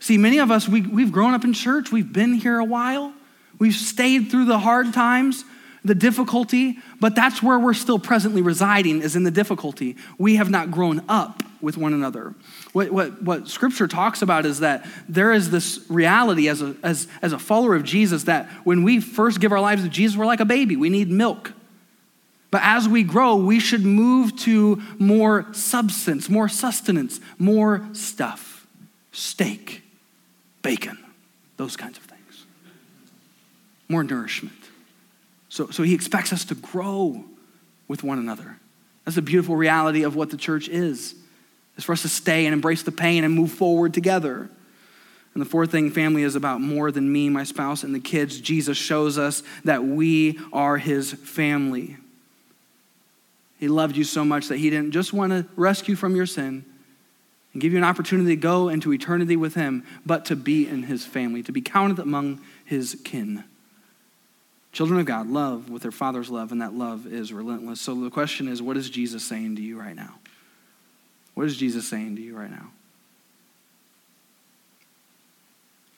See, 0.00 0.18
many 0.18 0.38
of 0.38 0.50
us, 0.50 0.68
we, 0.68 0.82
we've 0.82 1.12
grown 1.12 1.34
up 1.34 1.44
in 1.44 1.52
church, 1.52 1.90
we've 1.90 2.12
been 2.12 2.34
here 2.34 2.58
a 2.58 2.64
while, 2.64 3.12
we've 3.58 3.74
stayed 3.74 4.30
through 4.30 4.46
the 4.46 4.58
hard 4.58 4.92
times, 4.92 5.44
the 5.84 5.94
difficulty, 5.94 6.78
but 7.00 7.14
that's 7.14 7.42
where 7.42 7.58
we're 7.58 7.74
still 7.74 7.98
presently 7.98 8.42
residing, 8.42 9.00
is 9.00 9.16
in 9.16 9.22
the 9.22 9.30
difficulty. 9.30 9.96
We 10.18 10.36
have 10.36 10.50
not 10.50 10.70
grown 10.70 11.02
up 11.08 11.42
with 11.60 11.76
one 11.76 11.92
another. 11.92 12.34
What, 12.72 12.90
what, 12.90 13.22
what 13.22 13.48
scripture 13.48 13.88
talks 13.88 14.22
about 14.22 14.46
is 14.46 14.60
that 14.60 14.86
there 15.08 15.32
is 15.32 15.50
this 15.50 15.84
reality 15.88 16.48
as 16.48 16.62
a, 16.62 16.76
as, 16.82 17.08
as 17.22 17.32
a 17.32 17.38
follower 17.38 17.74
of 17.74 17.84
Jesus 17.84 18.24
that 18.24 18.48
when 18.64 18.82
we 18.82 19.00
first 19.00 19.40
give 19.40 19.52
our 19.52 19.60
lives 19.60 19.82
to 19.82 19.88
Jesus, 19.88 20.16
we're 20.16 20.26
like 20.26 20.40
a 20.40 20.44
baby. 20.44 20.76
We 20.76 20.88
need 20.88 21.10
milk. 21.10 21.52
But 22.50 22.62
as 22.64 22.88
we 22.88 23.02
grow, 23.02 23.36
we 23.36 23.60
should 23.60 23.84
move 23.84 24.36
to 24.40 24.80
more 24.98 25.46
substance, 25.52 26.28
more 26.28 26.48
sustenance, 26.48 27.20
more 27.38 27.88
stuff 27.92 28.54
steak, 29.10 29.82
bacon, 30.62 30.96
those 31.56 31.76
kinds 31.76 31.98
of 31.98 32.04
things. 32.04 32.46
More 33.88 34.04
nourishment. 34.04 34.54
So, 35.48 35.70
so 35.70 35.82
he 35.82 35.92
expects 35.92 36.32
us 36.32 36.44
to 36.46 36.54
grow 36.54 37.24
with 37.88 38.04
one 38.04 38.18
another. 38.18 38.58
That's 39.04 39.16
the 39.16 39.22
beautiful 39.22 39.56
reality 39.56 40.04
of 40.04 40.14
what 40.14 40.30
the 40.30 40.36
church 40.36 40.68
is 40.68 41.16
is 41.78 41.84
for 41.84 41.92
us 41.92 42.02
to 42.02 42.08
stay 42.08 42.44
and 42.44 42.52
embrace 42.52 42.82
the 42.82 42.92
pain 42.92 43.24
and 43.24 43.32
move 43.32 43.52
forward 43.52 43.94
together. 43.94 44.50
And 45.32 45.40
the 45.40 45.48
fourth 45.48 45.70
thing, 45.70 45.90
family, 45.90 46.24
is 46.24 46.34
about 46.34 46.60
more 46.60 46.90
than 46.90 47.10
me, 47.10 47.30
my 47.30 47.44
spouse, 47.44 47.84
and 47.84 47.94
the 47.94 48.00
kids. 48.00 48.40
Jesus 48.40 48.76
shows 48.76 49.16
us 49.16 49.42
that 49.64 49.84
we 49.84 50.38
are 50.52 50.76
his 50.76 51.12
family. 51.12 51.96
He 53.60 53.68
loved 53.68 53.96
you 53.96 54.04
so 54.04 54.24
much 54.24 54.48
that 54.48 54.58
he 54.58 54.68
didn't 54.68 54.90
just 54.90 55.12
want 55.12 55.32
to 55.32 55.46
rescue 55.56 55.94
from 55.94 56.16
your 56.16 56.26
sin 56.26 56.64
and 57.52 57.62
give 57.62 57.72
you 57.72 57.78
an 57.78 57.84
opportunity 57.84 58.30
to 58.30 58.40
go 58.40 58.68
into 58.68 58.92
eternity 58.92 59.36
with 59.36 59.54
him, 59.54 59.84
but 60.04 60.24
to 60.26 60.36
be 60.36 60.66
in 60.66 60.84
his 60.84 61.04
family, 61.04 61.42
to 61.44 61.52
be 61.52 61.60
counted 61.60 61.98
among 62.00 62.40
his 62.64 63.00
kin. 63.04 63.44
Children 64.72 65.00
of 65.00 65.06
God 65.06 65.28
love 65.28 65.70
with 65.70 65.82
their 65.82 65.90
father's 65.90 66.30
love, 66.30 66.52
and 66.52 66.60
that 66.60 66.74
love 66.74 67.06
is 67.06 67.32
relentless. 67.32 67.80
So 67.80 67.94
the 67.94 68.10
question 68.10 68.48
is 68.48 68.60
what 68.60 68.76
is 68.76 68.90
Jesus 68.90 69.24
saying 69.24 69.56
to 69.56 69.62
you 69.62 69.78
right 69.78 69.96
now? 69.96 70.14
What 71.38 71.46
is 71.46 71.56
Jesus 71.56 71.86
saying 71.86 72.16
to 72.16 72.20
you 72.20 72.36
right 72.36 72.50
now? 72.50 72.72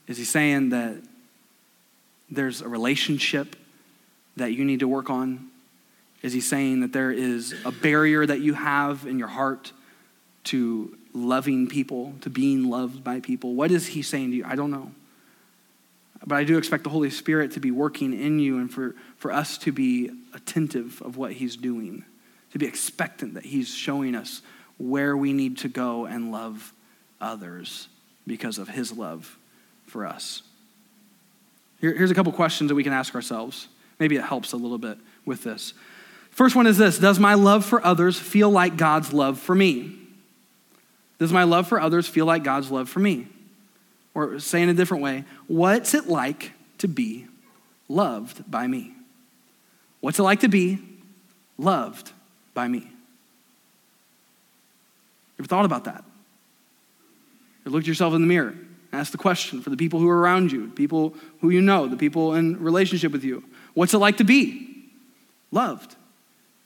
Is 0.07 0.19
he 0.19 0.25
saying 0.25 0.69
that 0.69 0.99
there's 2.31 2.61
a 2.61 2.69
relationship 2.69 3.57
that 4.37 4.53
you 4.53 4.67
need 4.67 4.81
to 4.81 4.87
work 4.87 5.09
on? 5.09 5.49
Is 6.21 6.35
he 6.35 6.43
saying 6.43 6.81
that 6.81 6.93
there 6.93 7.11
is 7.11 7.55
a 7.65 7.73
barrier 7.73 8.27
that 8.27 8.41
you 8.41 8.53
have 8.53 9.07
in 9.07 9.19
your 9.19 9.29
heart 9.29 9.73
to 10.45 10.95
loving 11.15 11.69
people, 11.69 12.13
to 12.21 12.29
being 12.29 12.69
loved 12.69 13.03
by 13.03 13.21
people? 13.21 13.55
What 13.55 13.71
is 13.71 13.87
he 13.87 14.03
saying 14.03 14.33
to 14.33 14.37
you? 14.37 14.45
I 14.45 14.57
don't 14.57 14.71
know. 14.71 14.93
But 16.27 16.37
I 16.37 16.45
do 16.45 16.59
expect 16.59 16.85
the 16.85 16.91
Holy 16.91 17.09
Spirit 17.09 17.53
to 17.53 17.61
be 17.61 17.71
working 17.71 18.13
in 18.13 18.41
you 18.41 18.59
and 18.59 18.71
for, 18.71 18.95
for 19.17 19.33
us 19.33 19.57
to 19.57 19.73
be 19.73 20.11
attentive 20.35 21.01
of 21.01 21.17
what 21.17 21.33
he's 21.33 21.57
doing, 21.57 22.05
to 22.53 22.59
be 22.59 22.67
expectant 22.67 23.33
that 23.33 23.47
he's 23.47 23.75
showing 23.75 24.15
us 24.15 24.43
where 24.81 25.17
we 25.17 25.33
need 25.33 25.59
to 25.59 25.69
go 25.69 26.07
and 26.07 26.33
love 26.33 26.73
others 27.21 27.89
because 28.27 28.59
of 28.59 28.69
his 28.69 28.93
love 28.93 29.39
for 29.87 30.07
us. 30.07 30.43
Here, 31.81 31.95
here's 31.95 32.11
a 32.11 32.15
couple 32.15 32.33
questions 32.33 32.69
that 32.69 32.75
we 32.75 32.83
can 32.83 32.93
ask 32.93 33.15
ourselves. 33.15 33.69
Maybe 33.99 34.17
it 34.17 34.25
helps 34.25 34.53
a 34.53 34.57
little 34.57 34.79
bit 34.79 34.99
with 35.27 35.45
this. 35.45 35.75
First 36.31 36.57
one 36.57 36.67
is 36.67 36.79
this 36.79 36.99
Does 36.99 37.19
my 37.19 37.35
love 37.35 37.65
for 37.65 37.85
others 37.85 38.19
feel 38.19 38.51
like 38.51 38.77
God's 38.77 39.13
love 39.13 39.39
for 39.39 39.55
me? 39.55 39.97
Does 41.19 41.33
my 41.33 41.45
love 41.45 41.69
for 41.69 41.79
others 41.79 42.09
feel 42.09 42.25
like 42.25 42.43
God's 42.43 42.71
love 42.71 42.89
for 42.89 43.01
me? 43.01 43.29
Or 44.15 44.39
say 44.39 44.63
in 44.63 44.71
a 44.71 44.75
different 44.75 45.03
way, 45.03 45.25
what's 45.47 45.93
it 45.93 46.09
like 46.09 46.53
to 46.79 46.89
be 46.89 47.27
loved 47.89 48.51
by 48.51 48.67
me? 48.67 48.95
What's 50.01 50.19
it 50.19 50.23
like 50.23 50.41
to 50.41 50.49
be 50.49 50.79
loved 51.59 52.13
by 52.55 52.67
me? 52.67 52.91
Ever 55.41 55.49
thought 55.49 55.65
about 55.65 55.85
that? 55.85 56.05
You 57.65 57.71
looked 57.71 57.87
yourself 57.87 58.15
in 58.15 58.21
the 58.21 58.27
mirror, 58.27 58.55
asked 58.93 59.13
the 59.13 59.19
question 59.19 59.63
for 59.63 59.71
the 59.71 59.77
people 59.77 60.01
who 60.01 60.09
are 60.09 60.19
around 60.19 60.53
you, 60.53 60.69
people 60.69 61.15
who 61.41 61.51
you 61.51 61.61
know, 61.61 61.87
the 61.87 61.97
people 61.97 62.35
in 62.35 62.63
relationship 62.63 63.13
with 63.13 63.25
you. 63.25 63.45
What's 63.75 63.95
it 63.95 63.99
like 63.99 64.19
to 64.19 64.25
be 64.25 64.89
loved 65.51 65.97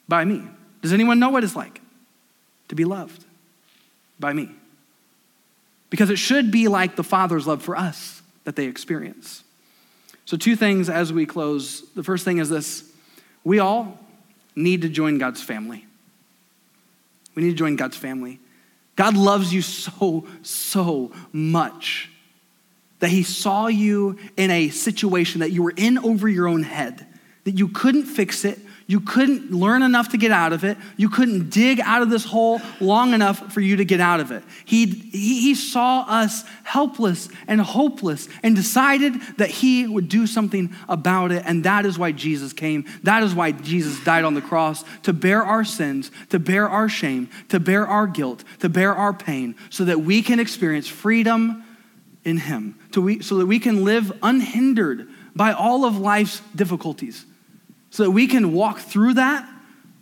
by 0.08 0.24
me? 0.24 0.42
Does 0.82 0.92
anyone 0.92 1.18
know 1.18 1.30
what 1.30 1.44
it's 1.44 1.56
like 1.56 1.80
to 2.68 2.74
be 2.74 2.84
loved 2.84 3.24
by 4.18 4.32
me? 4.32 4.50
Because 5.90 6.10
it 6.10 6.16
should 6.16 6.50
be 6.50 6.68
like 6.68 6.96
the 6.96 7.04
Father's 7.04 7.46
love 7.46 7.62
for 7.62 7.76
us 7.76 8.22
that 8.44 8.56
they 8.56 8.66
experience. 8.66 9.44
So, 10.26 10.36
two 10.36 10.56
things 10.56 10.88
as 10.88 11.12
we 11.12 11.26
close. 11.26 11.82
The 11.94 12.02
first 12.02 12.24
thing 12.24 12.38
is 12.38 12.48
this 12.48 12.90
we 13.44 13.58
all 13.58 13.98
need 14.56 14.82
to 14.82 14.88
join 14.88 15.18
God's 15.18 15.42
family. 15.42 15.86
We 17.34 17.42
need 17.42 17.50
to 17.50 17.56
join 17.56 17.76
God's 17.76 17.96
family. 17.96 18.40
God 18.96 19.16
loves 19.16 19.52
you 19.52 19.62
so, 19.62 20.26
so 20.42 21.12
much 21.32 22.10
that 23.00 23.10
He 23.10 23.22
saw 23.22 23.66
you 23.66 24.18
in 24.36 24.50
a 24.50 24.68
situation 24.70 25.40
that 25.40 25.50
you 25.50 25.62
were 25.62 25.74
in 25.76 25.98
over 25.98 26.28
your 26.28 26.46
own 26.48 26.62
head, 26.62 27.06
that 27.44 27.58
you 27.58 27.68
couldn't 27.68 28.04
fix 28.04 28.44
it, 28.44 28.58
you 28.86 29.00
couldn't 29.00 29.50
learn 29.50 29.82
enough 29.82 30.10
to 30.10 30.18
get 30.18 30.30
out 30.30 30.52
of 30.52 30.62
it. 30.62 30.76
You 30.98 31.08
couldn't 31.08 31.48
dig 31.48 31.80
out 31.80 32.02
of 32.02 32.10
this 32.10 32.24
hole 32.24 32.60
long 32.80 33.14
enough 33.14 33.52
for 33.52 33.62
you 33.62 33.76
to 33.76 33.84
get 33.84 33.98
out 33.98 34.20
of 34.20 34.30
it. 34.30 34.42
He, 34.66 34.86
he, 34.86 35.54
saw 35.54 36.04
us 36.06 36.44
helpless 36.64 37.28
and 37.46 37.60
hopeless 37.60 38.28
and 38.42 38.54
decided 38.54 39.14
that 39.38 39.48
he 39.48 39.86
would 39.86 40.08
do 40.08 40.26
something 40.26 40.74
about 40.88 41.32
it. 41.32 41.44
And 41.46 41.64
that 41.64 41.86
is 41.86 41.98
why 41.98 42.12
Jesus 42.12 42.52
came. 42.52 42.84
That 43.04 43.22
is 43.22 43.34
why 43.34 43.52
Jesus 43.52 44.02
died 44.04 44.24
on 44.24 44.34
the 44.34 44.42
cross 44.42 44.84
to 45.04 45.12
bear 45.12 45.42
our 45.42 45.64
sins, 45.64 46.10
to 46.28 46.38
bear 46.38 46.68
our 46.68 46.88
shame, 46.88 47.30
to 47.48 47.60
bear 47.60 47.86
our 47.86 48.06
guilt, 48.06 48.44
to 48.58 48.68
bear 48.68 48.94
our 48.94 49.14
pain, 49.14 49.54
so 49.70 49.84
that 49.84 50.00
we 50.00 50.20
can 50.20 50.40
experience 50.40 50.88
freedom 50.88 51.64
in 52.24 52.36
him, 52.36 52.78
to 52.92 53.00
we, 53.00 53.22
so 53.22 53.36
that 53.36 53.46
we 53.46 53.58
can 53.58 53.84
live 53.84 54.12
unhindered 54.22 55.08
by 55.34 55.52
all 55.52 55.84
of 55.84 55.96
life's 55.96 56.42
difficulties 56.54 57.24
so 57.94 58.02
that 58.02 58.10
we 58.10 58.26
can 58.26 58.52
walk 58.52 58.80
through 58.80 59.14
that 59.14 59.48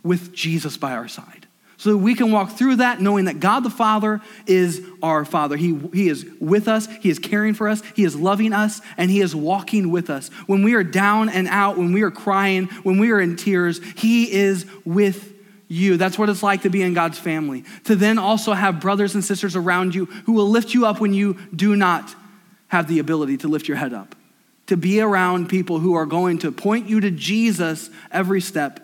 with 0.01 0.33
Jesus 0.33 0.77
by 0.77 0.93
our 0.93 1.07
side. 1.07 1.45
So 1.77 1.91
that 1.91 1.99
we 1.99 2.15
can 2.15 2.31
walk 2.31 2.53
through 2.53 2.77
that 2.77 2.99
knowing 2.99 3.25
that 3.25 3.39
God 3.39 3.59
the 3.59 3.69
Father 3.69 4.19
is 4.47 4.83
our 5.03 5.23
Father. 5.25 5.55
He, 5.55 5.79
he 5.93 6.09
is 6.09 6.25
with 6.39 6.67
us, 6.67 6.87
He 7.01 7.11
is 7.11 7.19
caring 7.19 7.53
for 7.53 7.69
us, 7.69 7.83
He 7.95 8.03
is 8.03 8.15
loving 8.15 8.51
us, 8.51 8.81
and 8.97 9.11
He 9.11 9.21
is 9.21 9.35
walking 9.35 9.91
with 9.91 10.09
us. 10.09 10.29
When 10.47 10.63
we 10.63 10.73
are 10.73 10.83
down 10.83 11.29
and 11.29 11.47
out, 11.47 11.77
when 11.77 11.93
we 11.93 12.01
are 12.01 12.09
crying, 12.09 12.65
when 12.81 12.97
we 12.97 13.11
are 13.11 13.21
in 13.21 13.35
tears, 13.35 13.79
He 13.95 14.31
is 14.31 14.65
with 14.85 15.31
you. 15.67 15.95
That's 15.95 16.17
what 16.17 16.29
it's 16.29 16.41
like 16.41 16.63
to 16.63 16.71
be 16.71 16.81
in 16.81 16.95
God's 16.95 17.19
family. 17.19 17.63
To 17.83 17.95
then 17.95 18.17
also 18.17 18.53
have 18.53 18.79
brothers 18.79 19.13
and 19.13 19.23
sisters 19.23 19.55
around 19.55 19.93
you 19.93 20.05
who 20.25 20.31
will 20.31 20.49
lift 20.49 20.73
you 20.73 20.87
up 20.87 20.99
when 20.99 21.13
you 21.13 21.37
do 21.55 21.75
not 21.75 22.15
have 22.69 22.87
the 22.87 22.97
ability 22.97 23.37
to 23.37 23.47
lift 23.47 23.67
your 23.67 23.77
head 23.77 23.93
up 23.93 24.15
to 24.73 24.77
be 24.77 24.99
around 24.99 25.49
people 25.49 25.77
who 25.77 25.93
are 25.93 26.07
going 26.07 26.39
to 26.39 26.51
point 26.51 26.89
you 26.89 26.99
to 26.99 27.11
Jesus 27.11 27.91
every 28.11 28.41
step 28.41 28.79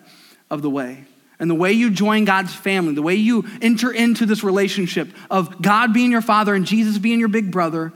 of 0.48 0.62
the 0.62 0.70
way. 0.70 1.04
And 1.40 1.50
the 1.50 1.54
way 1.56 1.72
you 1.72 1.90
join 1.90 2.24
God's 2.24 2.54
family, 2.54 2.94
the 2.94 3.02
way 3.02 3.16
you 3.16 3.44
enter 3.60 3.90
into 3.90 4.24
this 4.24 4.44
relationship 4.44 5.08
of 5.28 5.60
God 5.60 5.92
being 5.92 6.12
your 6.12 6.22
father 6.22 6.54
and 6.54 6.64
Jesus 6.64 6.96
being 6.96 7.18
your 7.18 7.26
big 7.26 7.50
brother, 7.50 7.92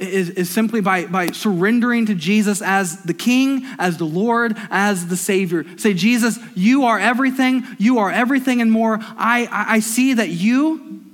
is, 0.00 0.28
is 0.30 0.50
simply 0.50 0.80
by, 0.80 1.06
by 1.06 1.28
surrendering 1.28 2.06
to 2.06 2.16
Jesus 2.16 2.60
as 2.60 3.00
the 3.04 3.14
King, 3.14 3.64
as 3.78 3.96
the 3.96 4.06
Lord, 4.06 4.56
as 4.68 5.06
the 5.06 5.16
Savior. 5.16 5.64
Say, 5.78 5.94
Jesus, 5.94 6.36
you 6.56 6.86
are 6.86 6.98
everything. 6.98 7.62
You 7.78 8.00
are 8.00 8.10
everything 8.10 8.60
and 8.60 8.72
more. 8.72 8.98
I, 9.00 9.46
I, 9.52 9.74
I 9.74 9.78
see 9.78 10.14
that 10.14 10.30
you 10.30 11.04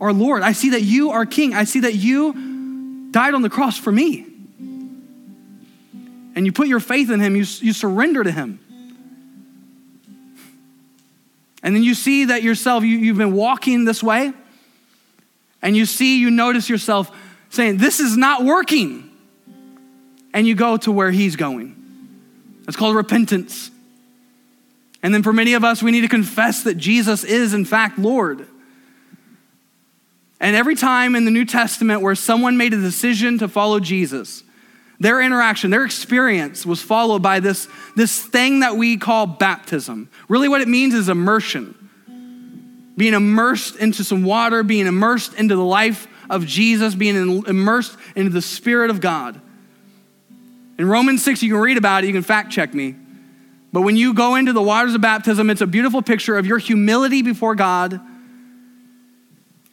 are 0.00 0.10
Lord. 0.10 0.40
I 0.40 0.52
see 0.52 0.70
that 0.70 0.84
you 0.84 1.10
are 1.10 1.26
King. 1.26 1.52
I 1.52 1.64
see 1.64 1.80
that 1.80 1.96
you 1.96 3.10
died 3.10 3.34
on 3.34 3.42
the 3.42 3.50
cross 3.50 3.76
for 3.76 3.92
me 3.92 4.27
and 6.38 6.46
you 6.46 6.52
put 6.52 6.68
your 6.68 6.78
faith 6.78 7.10
in 7.10 7.18
Him, 7.18 7.34
you, 7.34 7.44
you 7.58 7.72
surrender 7.72 8.22
to 8.22 8.30
Him. 8.30 8.60
And 11.64 11.74
then 11.74 11.82
you 11.82 11.94
see 11.94 12.26
that 12.26 12.44
yourself, 12.44 12.84
you, 12.84 12.96
you've 12.96 13.18
been 13.18 13.32
walking 13.32 13.84
this 13.84 14.04
way, 14.04 14.32
and 15.60 15.76
you 15.76 15.84
see, 15.84 16.20
you 16.20 16.30
notice 16.30 16.68
yourself 16.68 17.10
saying, 17.50 17.78
This 17.78 17.98
is 17.98 18.16
not 18.16 18.44
working. 18.44 19.10
And 20.32 20.46
you 20.46 20.54
go 20.54 20.76
to 20.76 20.92
where 20.92 21.10
He's 21.10 21.34
going. 21.34 21.74
It's 22.68 22.76
called 22.76 22.94
repentance. 22.94 23.72
And 25.02 25.12
then 25.12 25.24
for 25.24 25.32
many 25.32 25.54
of 25.54 25.64
us, 25.64 25.82
we 25.82 25.90
need 25.90 26.02
to 26.02 26.08
confess 26.08 26.62
that 26.62 26.76
Jesus 26.76 27.24
is, 27.24 27.52
in 27.52 27.64
fact, 27.64 27.98
Lord. 27.98 28.46
And 30.38 30.54
every 30.54 30.76
time 30.76 31.16
in 31.16 31.24
the 31.24 31.32
New 31.32 31.44
Testament 31.44 32.00
where 32.00 32.14
someone 32.14 32.56
made 32.56 32.74
a 32.74 32.80
decision 32.80 33.38
to 33.38 33.48
follow 33.48 33.80
Jesus, 33.80 34.44
their 35.00 35.20
interaction, 35.20 35.70
their 35.70 35.84
experience 35.84 36.66
was 36.66 36.82
followed 36.82 37.22
by 37.22 37.40
this, 37.40 37.68
this 37.94 38.20
thing 38.20 38.60
that 38.60 38.76
we 38.76 38.96
call 38.96 39.26
baptism. 39.26 40.10
Really, 40.28 40.48
what 40.48 40.60
it 40.60 40.68
means 40.68 40.94
is 40.94 41.08
immersion. 41.08 41.74
Being 42.96 43.14
immersed 43.14 43.76
into 43.76 44.02
some 44.02 44.24
water, 44.24 44.64
being 44.64 44.86
immersed 44.86 45.34
into 45.34 45.54
the 45.54 45.64
life 45.64 46.08
of 46.28 46.46
Jesus, 46.46 46.96
being 46.96 47.44
immersed 47.46 47.96
into 48.16 48.30
the 48.30 48.42
Spirit 48.42 48.90
of 48.90 49.00
God. 49.00 49.40
In 50.78 50.88
Romans 50.88 51.22
6, 51.22 51.42
you 51.42 51.52
can 51.52 51.60
read 51.60 51.76
about 51.76 52.02
it, 52.02 52.08
you 52.08 52.12
can 52.12 52.22
fact 52.22 52.50
check 52.50 52.74
me. 52.74 52.96
But 53.72 53.82
when 53.82 53.96
you 53.96 54.14
go 54.14 54.34
into 54.34 54.52
the 54.52 54.62
waters 54.62 54.94
of 54.94 55.00
baptism, 55.00 55.50
it's 55.50 55.60
a 55.60 55.66
beautiful 55.66 56.02
picture 56.02 56.38
of 56.38 56.46
your 56.46 56.58
humility 56.58 57.22
before 57.22 57.54
God. 57.54 58.00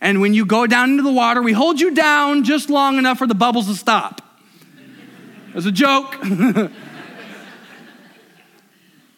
And 0.02 0.22
when 0.22 0.34
you 0.34 0.46
go 0.46 0.68
down 0.68 0.92
into 0.92 1.04
the 1.04 1.12
water, 1.12 1.42
we 1.42 1.54
hold 1.54 1.80
you 1.80 1.96
down 1.96 2.44
just 2.44 2.70
long 2.70 2.98
enough 2.98 3.18
for 3.18 3.26
the 3.26 3.36
bubbles 3.36 3.68
to 3.68 3.74
stop. 3.74 4.22
It's 5.56 5.66
a 5.66 5.72
joke. 5.72 6.18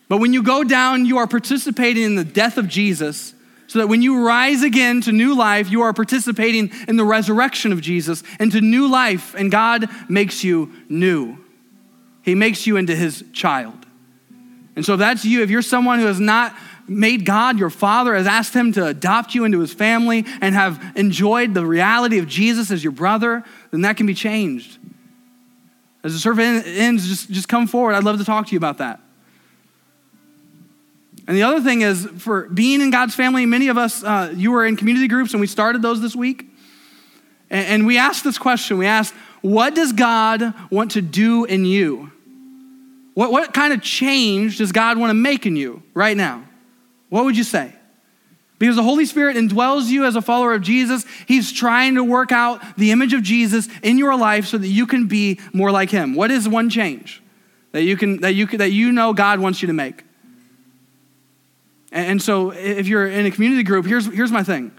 but 0.08 0.20
when 0.20 0.34
you 0.34 0.44
go 0.44 0.64
down, 0.64 1.08
you 1.08 1.18
are 1.18 1.26
participating 1.26 2.04
in 2.04 2.16
the 2.16 2.24
death 2.24 2.58
of 2.60 2.68
Jesus, 2.68 3.34
so 3.66 3.80
that 3.80 3.88
when 3.88 4.04
you 4.04 4.24
rise 4.26 4.62
again 4.62 5.02
to 5.02 5.12
new 5.12 5.36
life, 5.36 5.70
you 5.72 5.82
are 5.82 5.92
participating 5.94 6.72
in 6.88 6.96
the 6.96 7.04
resurrection 7.04 7.72
of 7.74 7.82
Jesus 7.82 8.24
into 8.40 8.62
new 8.62 8.88
life, 8.88 9.34
and 9.34 9.52
God 9.52 9.90
makes 10.08 10.44
you 10.44 10.72
new. 10.88 11.38
He 12.22 12.36
makes 12.36 12.68
you 12.68 12.78
into 12.78 12.96
his 12.96 13.24
child. 13.34 13.86
And 14.76 14.86
so, 14.86 14.96
that's 14.96 15.26
you, 15.26 15.42
if 15.42 15.50
you're 15.50 15.64
someone 15.64 15.98
who 15.98 16.06
has 16.06 16.20
not 16.20 16.56
made 16.88 17.26
God 17.26 17.58
your 17.58 17.72
father, 17.72 18.16
has 18.16 18.28
asked 18.28 18.54
him 18.54 18.72
to 18.74 18.86
adopt 18.86 19.34
you 19.34 19.44
into 19.44 19.60
his 19.60 19.74
family, 19.74 20.24
and 20.40 20.54
have 20.54 20.94
enjoyed 20.96 21.56
the 21.56 21.66
reality 21.66 22.20
of 22.20 22.28
Jesus 22.28 22.70
as 22.70 22.84
your 22.84 22.94
brother, 22.94 23.44
then 23.72 23.82
that 23.82 23.98
can 23.98 24.06
be 24.06 24.14
changed. 24.14 24.78
As 26.04 26.14
the 26.14 26.20
service 26.20 26.64
ends, 26.66 27.08
just, 27.08 27.30
just 27.30 27.48
come 27.48 27.68
forward. 27.68 27.94
I'd 27.94 28.04
love 28.04 28.18
to 28.20 28.26
talk 28.26 28.48
to 28.48 28.52
you 28.52 28.58
about 28.58 28.78
that. 28.78 29.02
And 31.28 31.36
the 31.36 31.44
other 31.44 31.60
thing 31.60 31.82
is, 31.82 32.06
for 32.20 32.48
being 32.48 32.80
in 32.80 32.90
God's 32.90 33.14
family, 33.14 33.46
many 33.46 33.68
of 33.68 33.78
us, 33.78 34.04
uh, 34.04 34.34
you 34.36 34.52
were 34.52 34.66
in 34.66 34.78
community 34.78 35.08
groups, 35.10 35.34
and 35.34 35.42
we 35.42 35.48
started 35.48 35.82
those 35.82 36.00
this 36.00 36.16
week. 36.16 36.46
And, 37.50 37.68
and 37.68 37.86
we 37.86 37.98
asked 37.98 38.24
this 38.24 38.38
question 38.38 38.78
we 38.78 38.86
asked, 38.86 39.14
what 39.42 39.76
does 39.76 39.92
God 39.92 40.54
want 40.72 40.92
to 40.92 41.02
do 41.02 41.46
in 41.46 41.66
you? 41.66 42.12
What, 43.14 43.32
what 43.32 43.54
kind 43.54 43.74
of 43.74 43.82
change 43.82 44.58
does 44.60 44.72
God 44.72 44.98
want 44.98 45.10
to 45.10 45.16
make 45.16 45.46
in 45.46 45.56
you 45.56 45.84
right 45.94 46.16
now? 46.16 46.44
What 47.10 47.26
would 47.26 47.36
you 47.36 47.44
say? 47.44 47.74
Because 48.60 48.76
the 48.76 48.84
Holy 48.84 49.06
Spirit 49.06 49.38
indwells 49.38 49.88
you 49.88 50.06
as 50.06 50.16
a 50.16 50.22
follower 50.22 50.54
of 50.54 50.64
Jesus. 50.64 51.06
He's 51.28 51.52
trying 51.52 51.96
to 51.96 52.04
work 52.04 52.32
out 52.32 52.62
the 52.76 52.92
image 52.92 53.14
of 53.14 53.22
Jesus 53.22 53.70
in 53.84 53.98
your 53.98 54.18
life 54.18 54.48
so 54.48 54.58
that 54.58 54.68
you 54.68 54.88
can 54.88 55.08
be 55.08 55.40
more 55.54 55.72
like 55.72 55.92
him. 55.92 56.16
What 56.16 56.32
is 56.32 56.50
one 56.50 56.70
change 56.70 57.22
that 57.72 57.84
you 57.84 57.96
can 57.96 58.22
that 58.22 58.34
you 58.34 58.48
can, 58.48 58.60
that 58.60 58.72
you 58.72 58.92
know 58.92 59.14
God 59.14 59.40
wants 59.40 59.62
you 59.62 59.68
to 59.68 59.74
make? 59.74 60.04
And, 61.92 62.08
and 62.08 62.22
so 62.22 62.52
if 62.52 62.88
you're 62.88 63.08
in 63.08 63.28
a 63.28 63.32
community 63.32 63.64
group, 63.64 63.86
here's 63.86 64.08
here's 64.08 64.32
my 64.32 64.44
thing. 64.44 64.72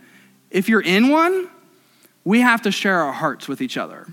If 0.50 0.68
you're 0.68 0.82
in 0.82 1.10
one, 1.10 1.48
we 2.24 2.40
have 2.40 2.62
to 2.62 2.72
share 2.72 3.00
our 3.02 3.12
hearts 3.12 3.46
with 3.46 3.60
each 3.60 3.76
other. 3.76 4.08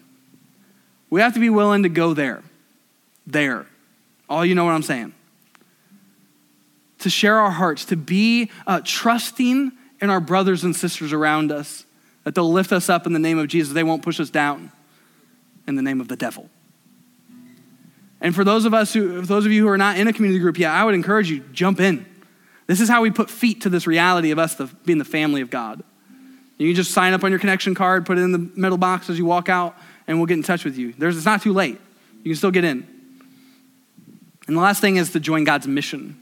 We 1.09 1.22
have 1.22 1.34
to 1.34 1.39
be 1.39 1.49
willing 1.49 1.84
to 1.84 1.89
go 1.89 2.13
there. 2.13 2.43
There. 3.26 3.66
All 4.30 4.45
you 4.45 4.53
know 4.53 4.66
what 4.66 4.74
I'm 4.74 4.84
saying 4.84 5.13
to 7.06 7.10
share 7.12 7.39
our 7.39 7.51
hearts, 7.51 7.86
to 7.86 7.95
be 7.95 8.49
uh, 8.66 8.82
trusting 8.84 9.72
in 10.01 10.10
our 10.10 10.20
brothers 10.20 10.64
and 10.64 10.76
sisters 10.76 11.14
around 11.14 11.51
us, 11.51 11.86
that 12.24 12.34
they'll 12.34 12.51
lift 12.51 12.72
us 12.72 12.89
up 12.89 13.06
in 13.06 13.14
the 13.14 13.20
name 13.20 13.38
of 13.38 13.47
Jesus. 13.47 13.76
They 13.76 13.84
won't 13.84 14.01
push 14.01 14.20
us 14.20 14.32
down 14.32 14.72
in 15.68 15.76
the 15.76 15.84
name 15.84 16.01
of 16.01 16.08
the 16.08 16.16
devil. 16.16 16.49
And 18.20 18.34
for 18.34 18.43
those 18.43 18.66
of 18.66 18.74
us 18.74 18.91
who, 18.91 19.22
those 19.22 19.45
of 19.45 19.51
you 19.51 19.62
who 19.62 19.70
are 19.70 19.78
not 19.78 19.99
in 19.99 20.08
a 20.08 20.14
community 20.14 20.39
group 20.39 20.58
yet, 20.58 20.72
I 20.72 20.84
would 20.84 20.95
encourage 20.95 21.30
you, 21.30 21.41
jump 21.53 21.80
in. 21.80 22.08
This 22.66 22.82
is 22.82 22.89
how 22.89 23.03
we 23.03 23.12
put 23.12 23.30
feet 23.30 23.62
to 23.62 23.70
this 23.70 23.86
reality 23.86 24.32
of 24.32 24.39
us 24.39 24.60
being 24.84 24.97
the 24.97 25.06
family 25.06 25.41
of 25.41 25.51
God. 25.51 25.84
You 26.58 26.70
can 26.70 26.76
just 26.76 26.89
sign 26.89 27.14
up 27.14 27.24
on 27.24 27.30
your 27.30 27.39
connection 27.39 27.76
card, 27.76 28.08
put 28.08 28.18
it 28.18 28.22
in 28.22 28.32
the 28.32 28.39
middle 28.39 28.80
box 28.80 29.12
as 29.12 29.20
you 29.20 29.26
walk 29.26 29.47
out, 29.47 29.78
and 30.08 30.18
we'll 30.18 30.26
get 30.26 30.38
in 30.38 30.43
touch 30.43 30.66
with 30.66 30.76
you. 30.76 30.95
There's, 30.97 31.18
it's 31.18 31.26
not 31.28 31.43
too 31.43 31.53
late. 31.53 31.80
You 32.24 32.32
can 32.32 32.36
still 32.36 32.49
get 32.49 32.64
in. 32.64 32.88
And 34.47 34.58
the 34.58 34.62
last 34.62 34.82
thing 34.82 34.95
is 34.95 35.12
to 35.12 35.20
join 35.20 35.43
God's 35.43 35.68
mission. 35.68 36.20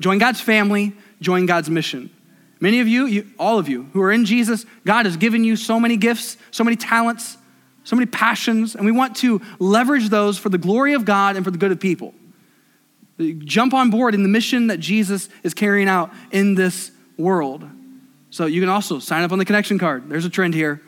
Join 0.00 0.18
God's 0.18 0.40
family, 0.40 0.92
join 1.20 1.46
God's 1.46 1.70
mission. 1.70 2.10
Many 2.60 2.80
of 2.80 2.88
you, 2.88 3.06
you, 3.06 3.30
all 3.38 3.58
of 3.58 3.68
you 3.68 3.84
who 3.92 4.00
are 4.00 4.12
in 4.12 4.24
Jesus, 4.24 4.64
God 4.84 5.06
has 5.06 5.16
given 5.16 5.44
you 5.44 5.56
so 5.56 5.78
many 5.78 5.96
gifts, 5.96 6.36
so 6.50 6.64
many 6.64 6.76
talents, 6.76 7.36
so 7.84 7.96
many 7.96 8.06
passions, 8.06 8.74
and 8.74 8.86
we 8.86 8.92
want 8.92 9.16
to 9.16 9.40
leverage 9.58 10.08
those 10.08 10.38
for 10.38 10.48
the 10.48 10.58
glory 10.58 10.94
of 10.94 11.04
God 11.04 11.36
and 11.36 11.44
for 11.44 11.50
the 11.50 11.58
good 11.58 11.70
of 11.70 11.78
people. 11.78 12.14
Jump 13.18 13.74
on 13.74 13.90
board 13.90 14.14
in 14.14 14.22
the 14.22 14.28
mission 14.28 14.68
that 14.68 14.80
Jesus 14.80 15.28
is 15.42 15.54
carrying 15.54 15.88
out 15.88 16.10
in 16.32 16.54
this 16.54 16.90
world. 17.16 17.68
So 18.30 18.46
you 18.46 18.60
can 18.60 18.70
also 18.70 18.98
sign 18.98 19.22
up 19.22 19.30
on 19.30 19.38
the 19.38 19.44
connection 19.44 19.78
card. 19.78 20.08
There's 20.08 20.24
a 20.24 20.30
trend 20.30 20.54
here. 20.54 20.80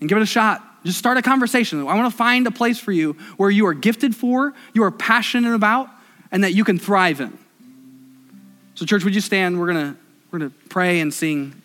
And 0.00 0.08
give 0.08 0.18
it 0.18 0.22
a 0.22 0.26
shot. 0.26 0.62
Just 0.84 0.98
start 0.98 1.16
a 1.16 1.22
conversation. 1.22 1.80
I 1.80 1.94
want 1.94 2.10
to 2.10 2.16
find 2.16 2.46
a 2.46 2.50
place 2.50 2.78
for 2.78 2.92
you 2.92 3.14
where 3.38 3.48
you 3.48 3.66
are 3.66 3.72
gifted 3.72 4.14
for, 4.14 4.52
you 4.74 4.82
are 4.82 4.90
passionate 4.90 5.54
about, 5.54 5.88
and 6.34 6.42
that 6.42 6.52
you 6.52 6.64
can 6.64 6.78
thrive 6.80 7.20
in. 7.20 7.38
So, 8.74 8.84
church, 8.84 9.04
would 9.04 9.14
you 9.14 9.20
stand? 9.20 9.58
We're 9.58 9.72
going 9.72 9.94
to 9.94 10.00
we're 10.30 10.40
going 10.40 10.50
to 10.50 10.56
pray 10.68 10.98
and 10.98 11.14
sing 11.14 11.62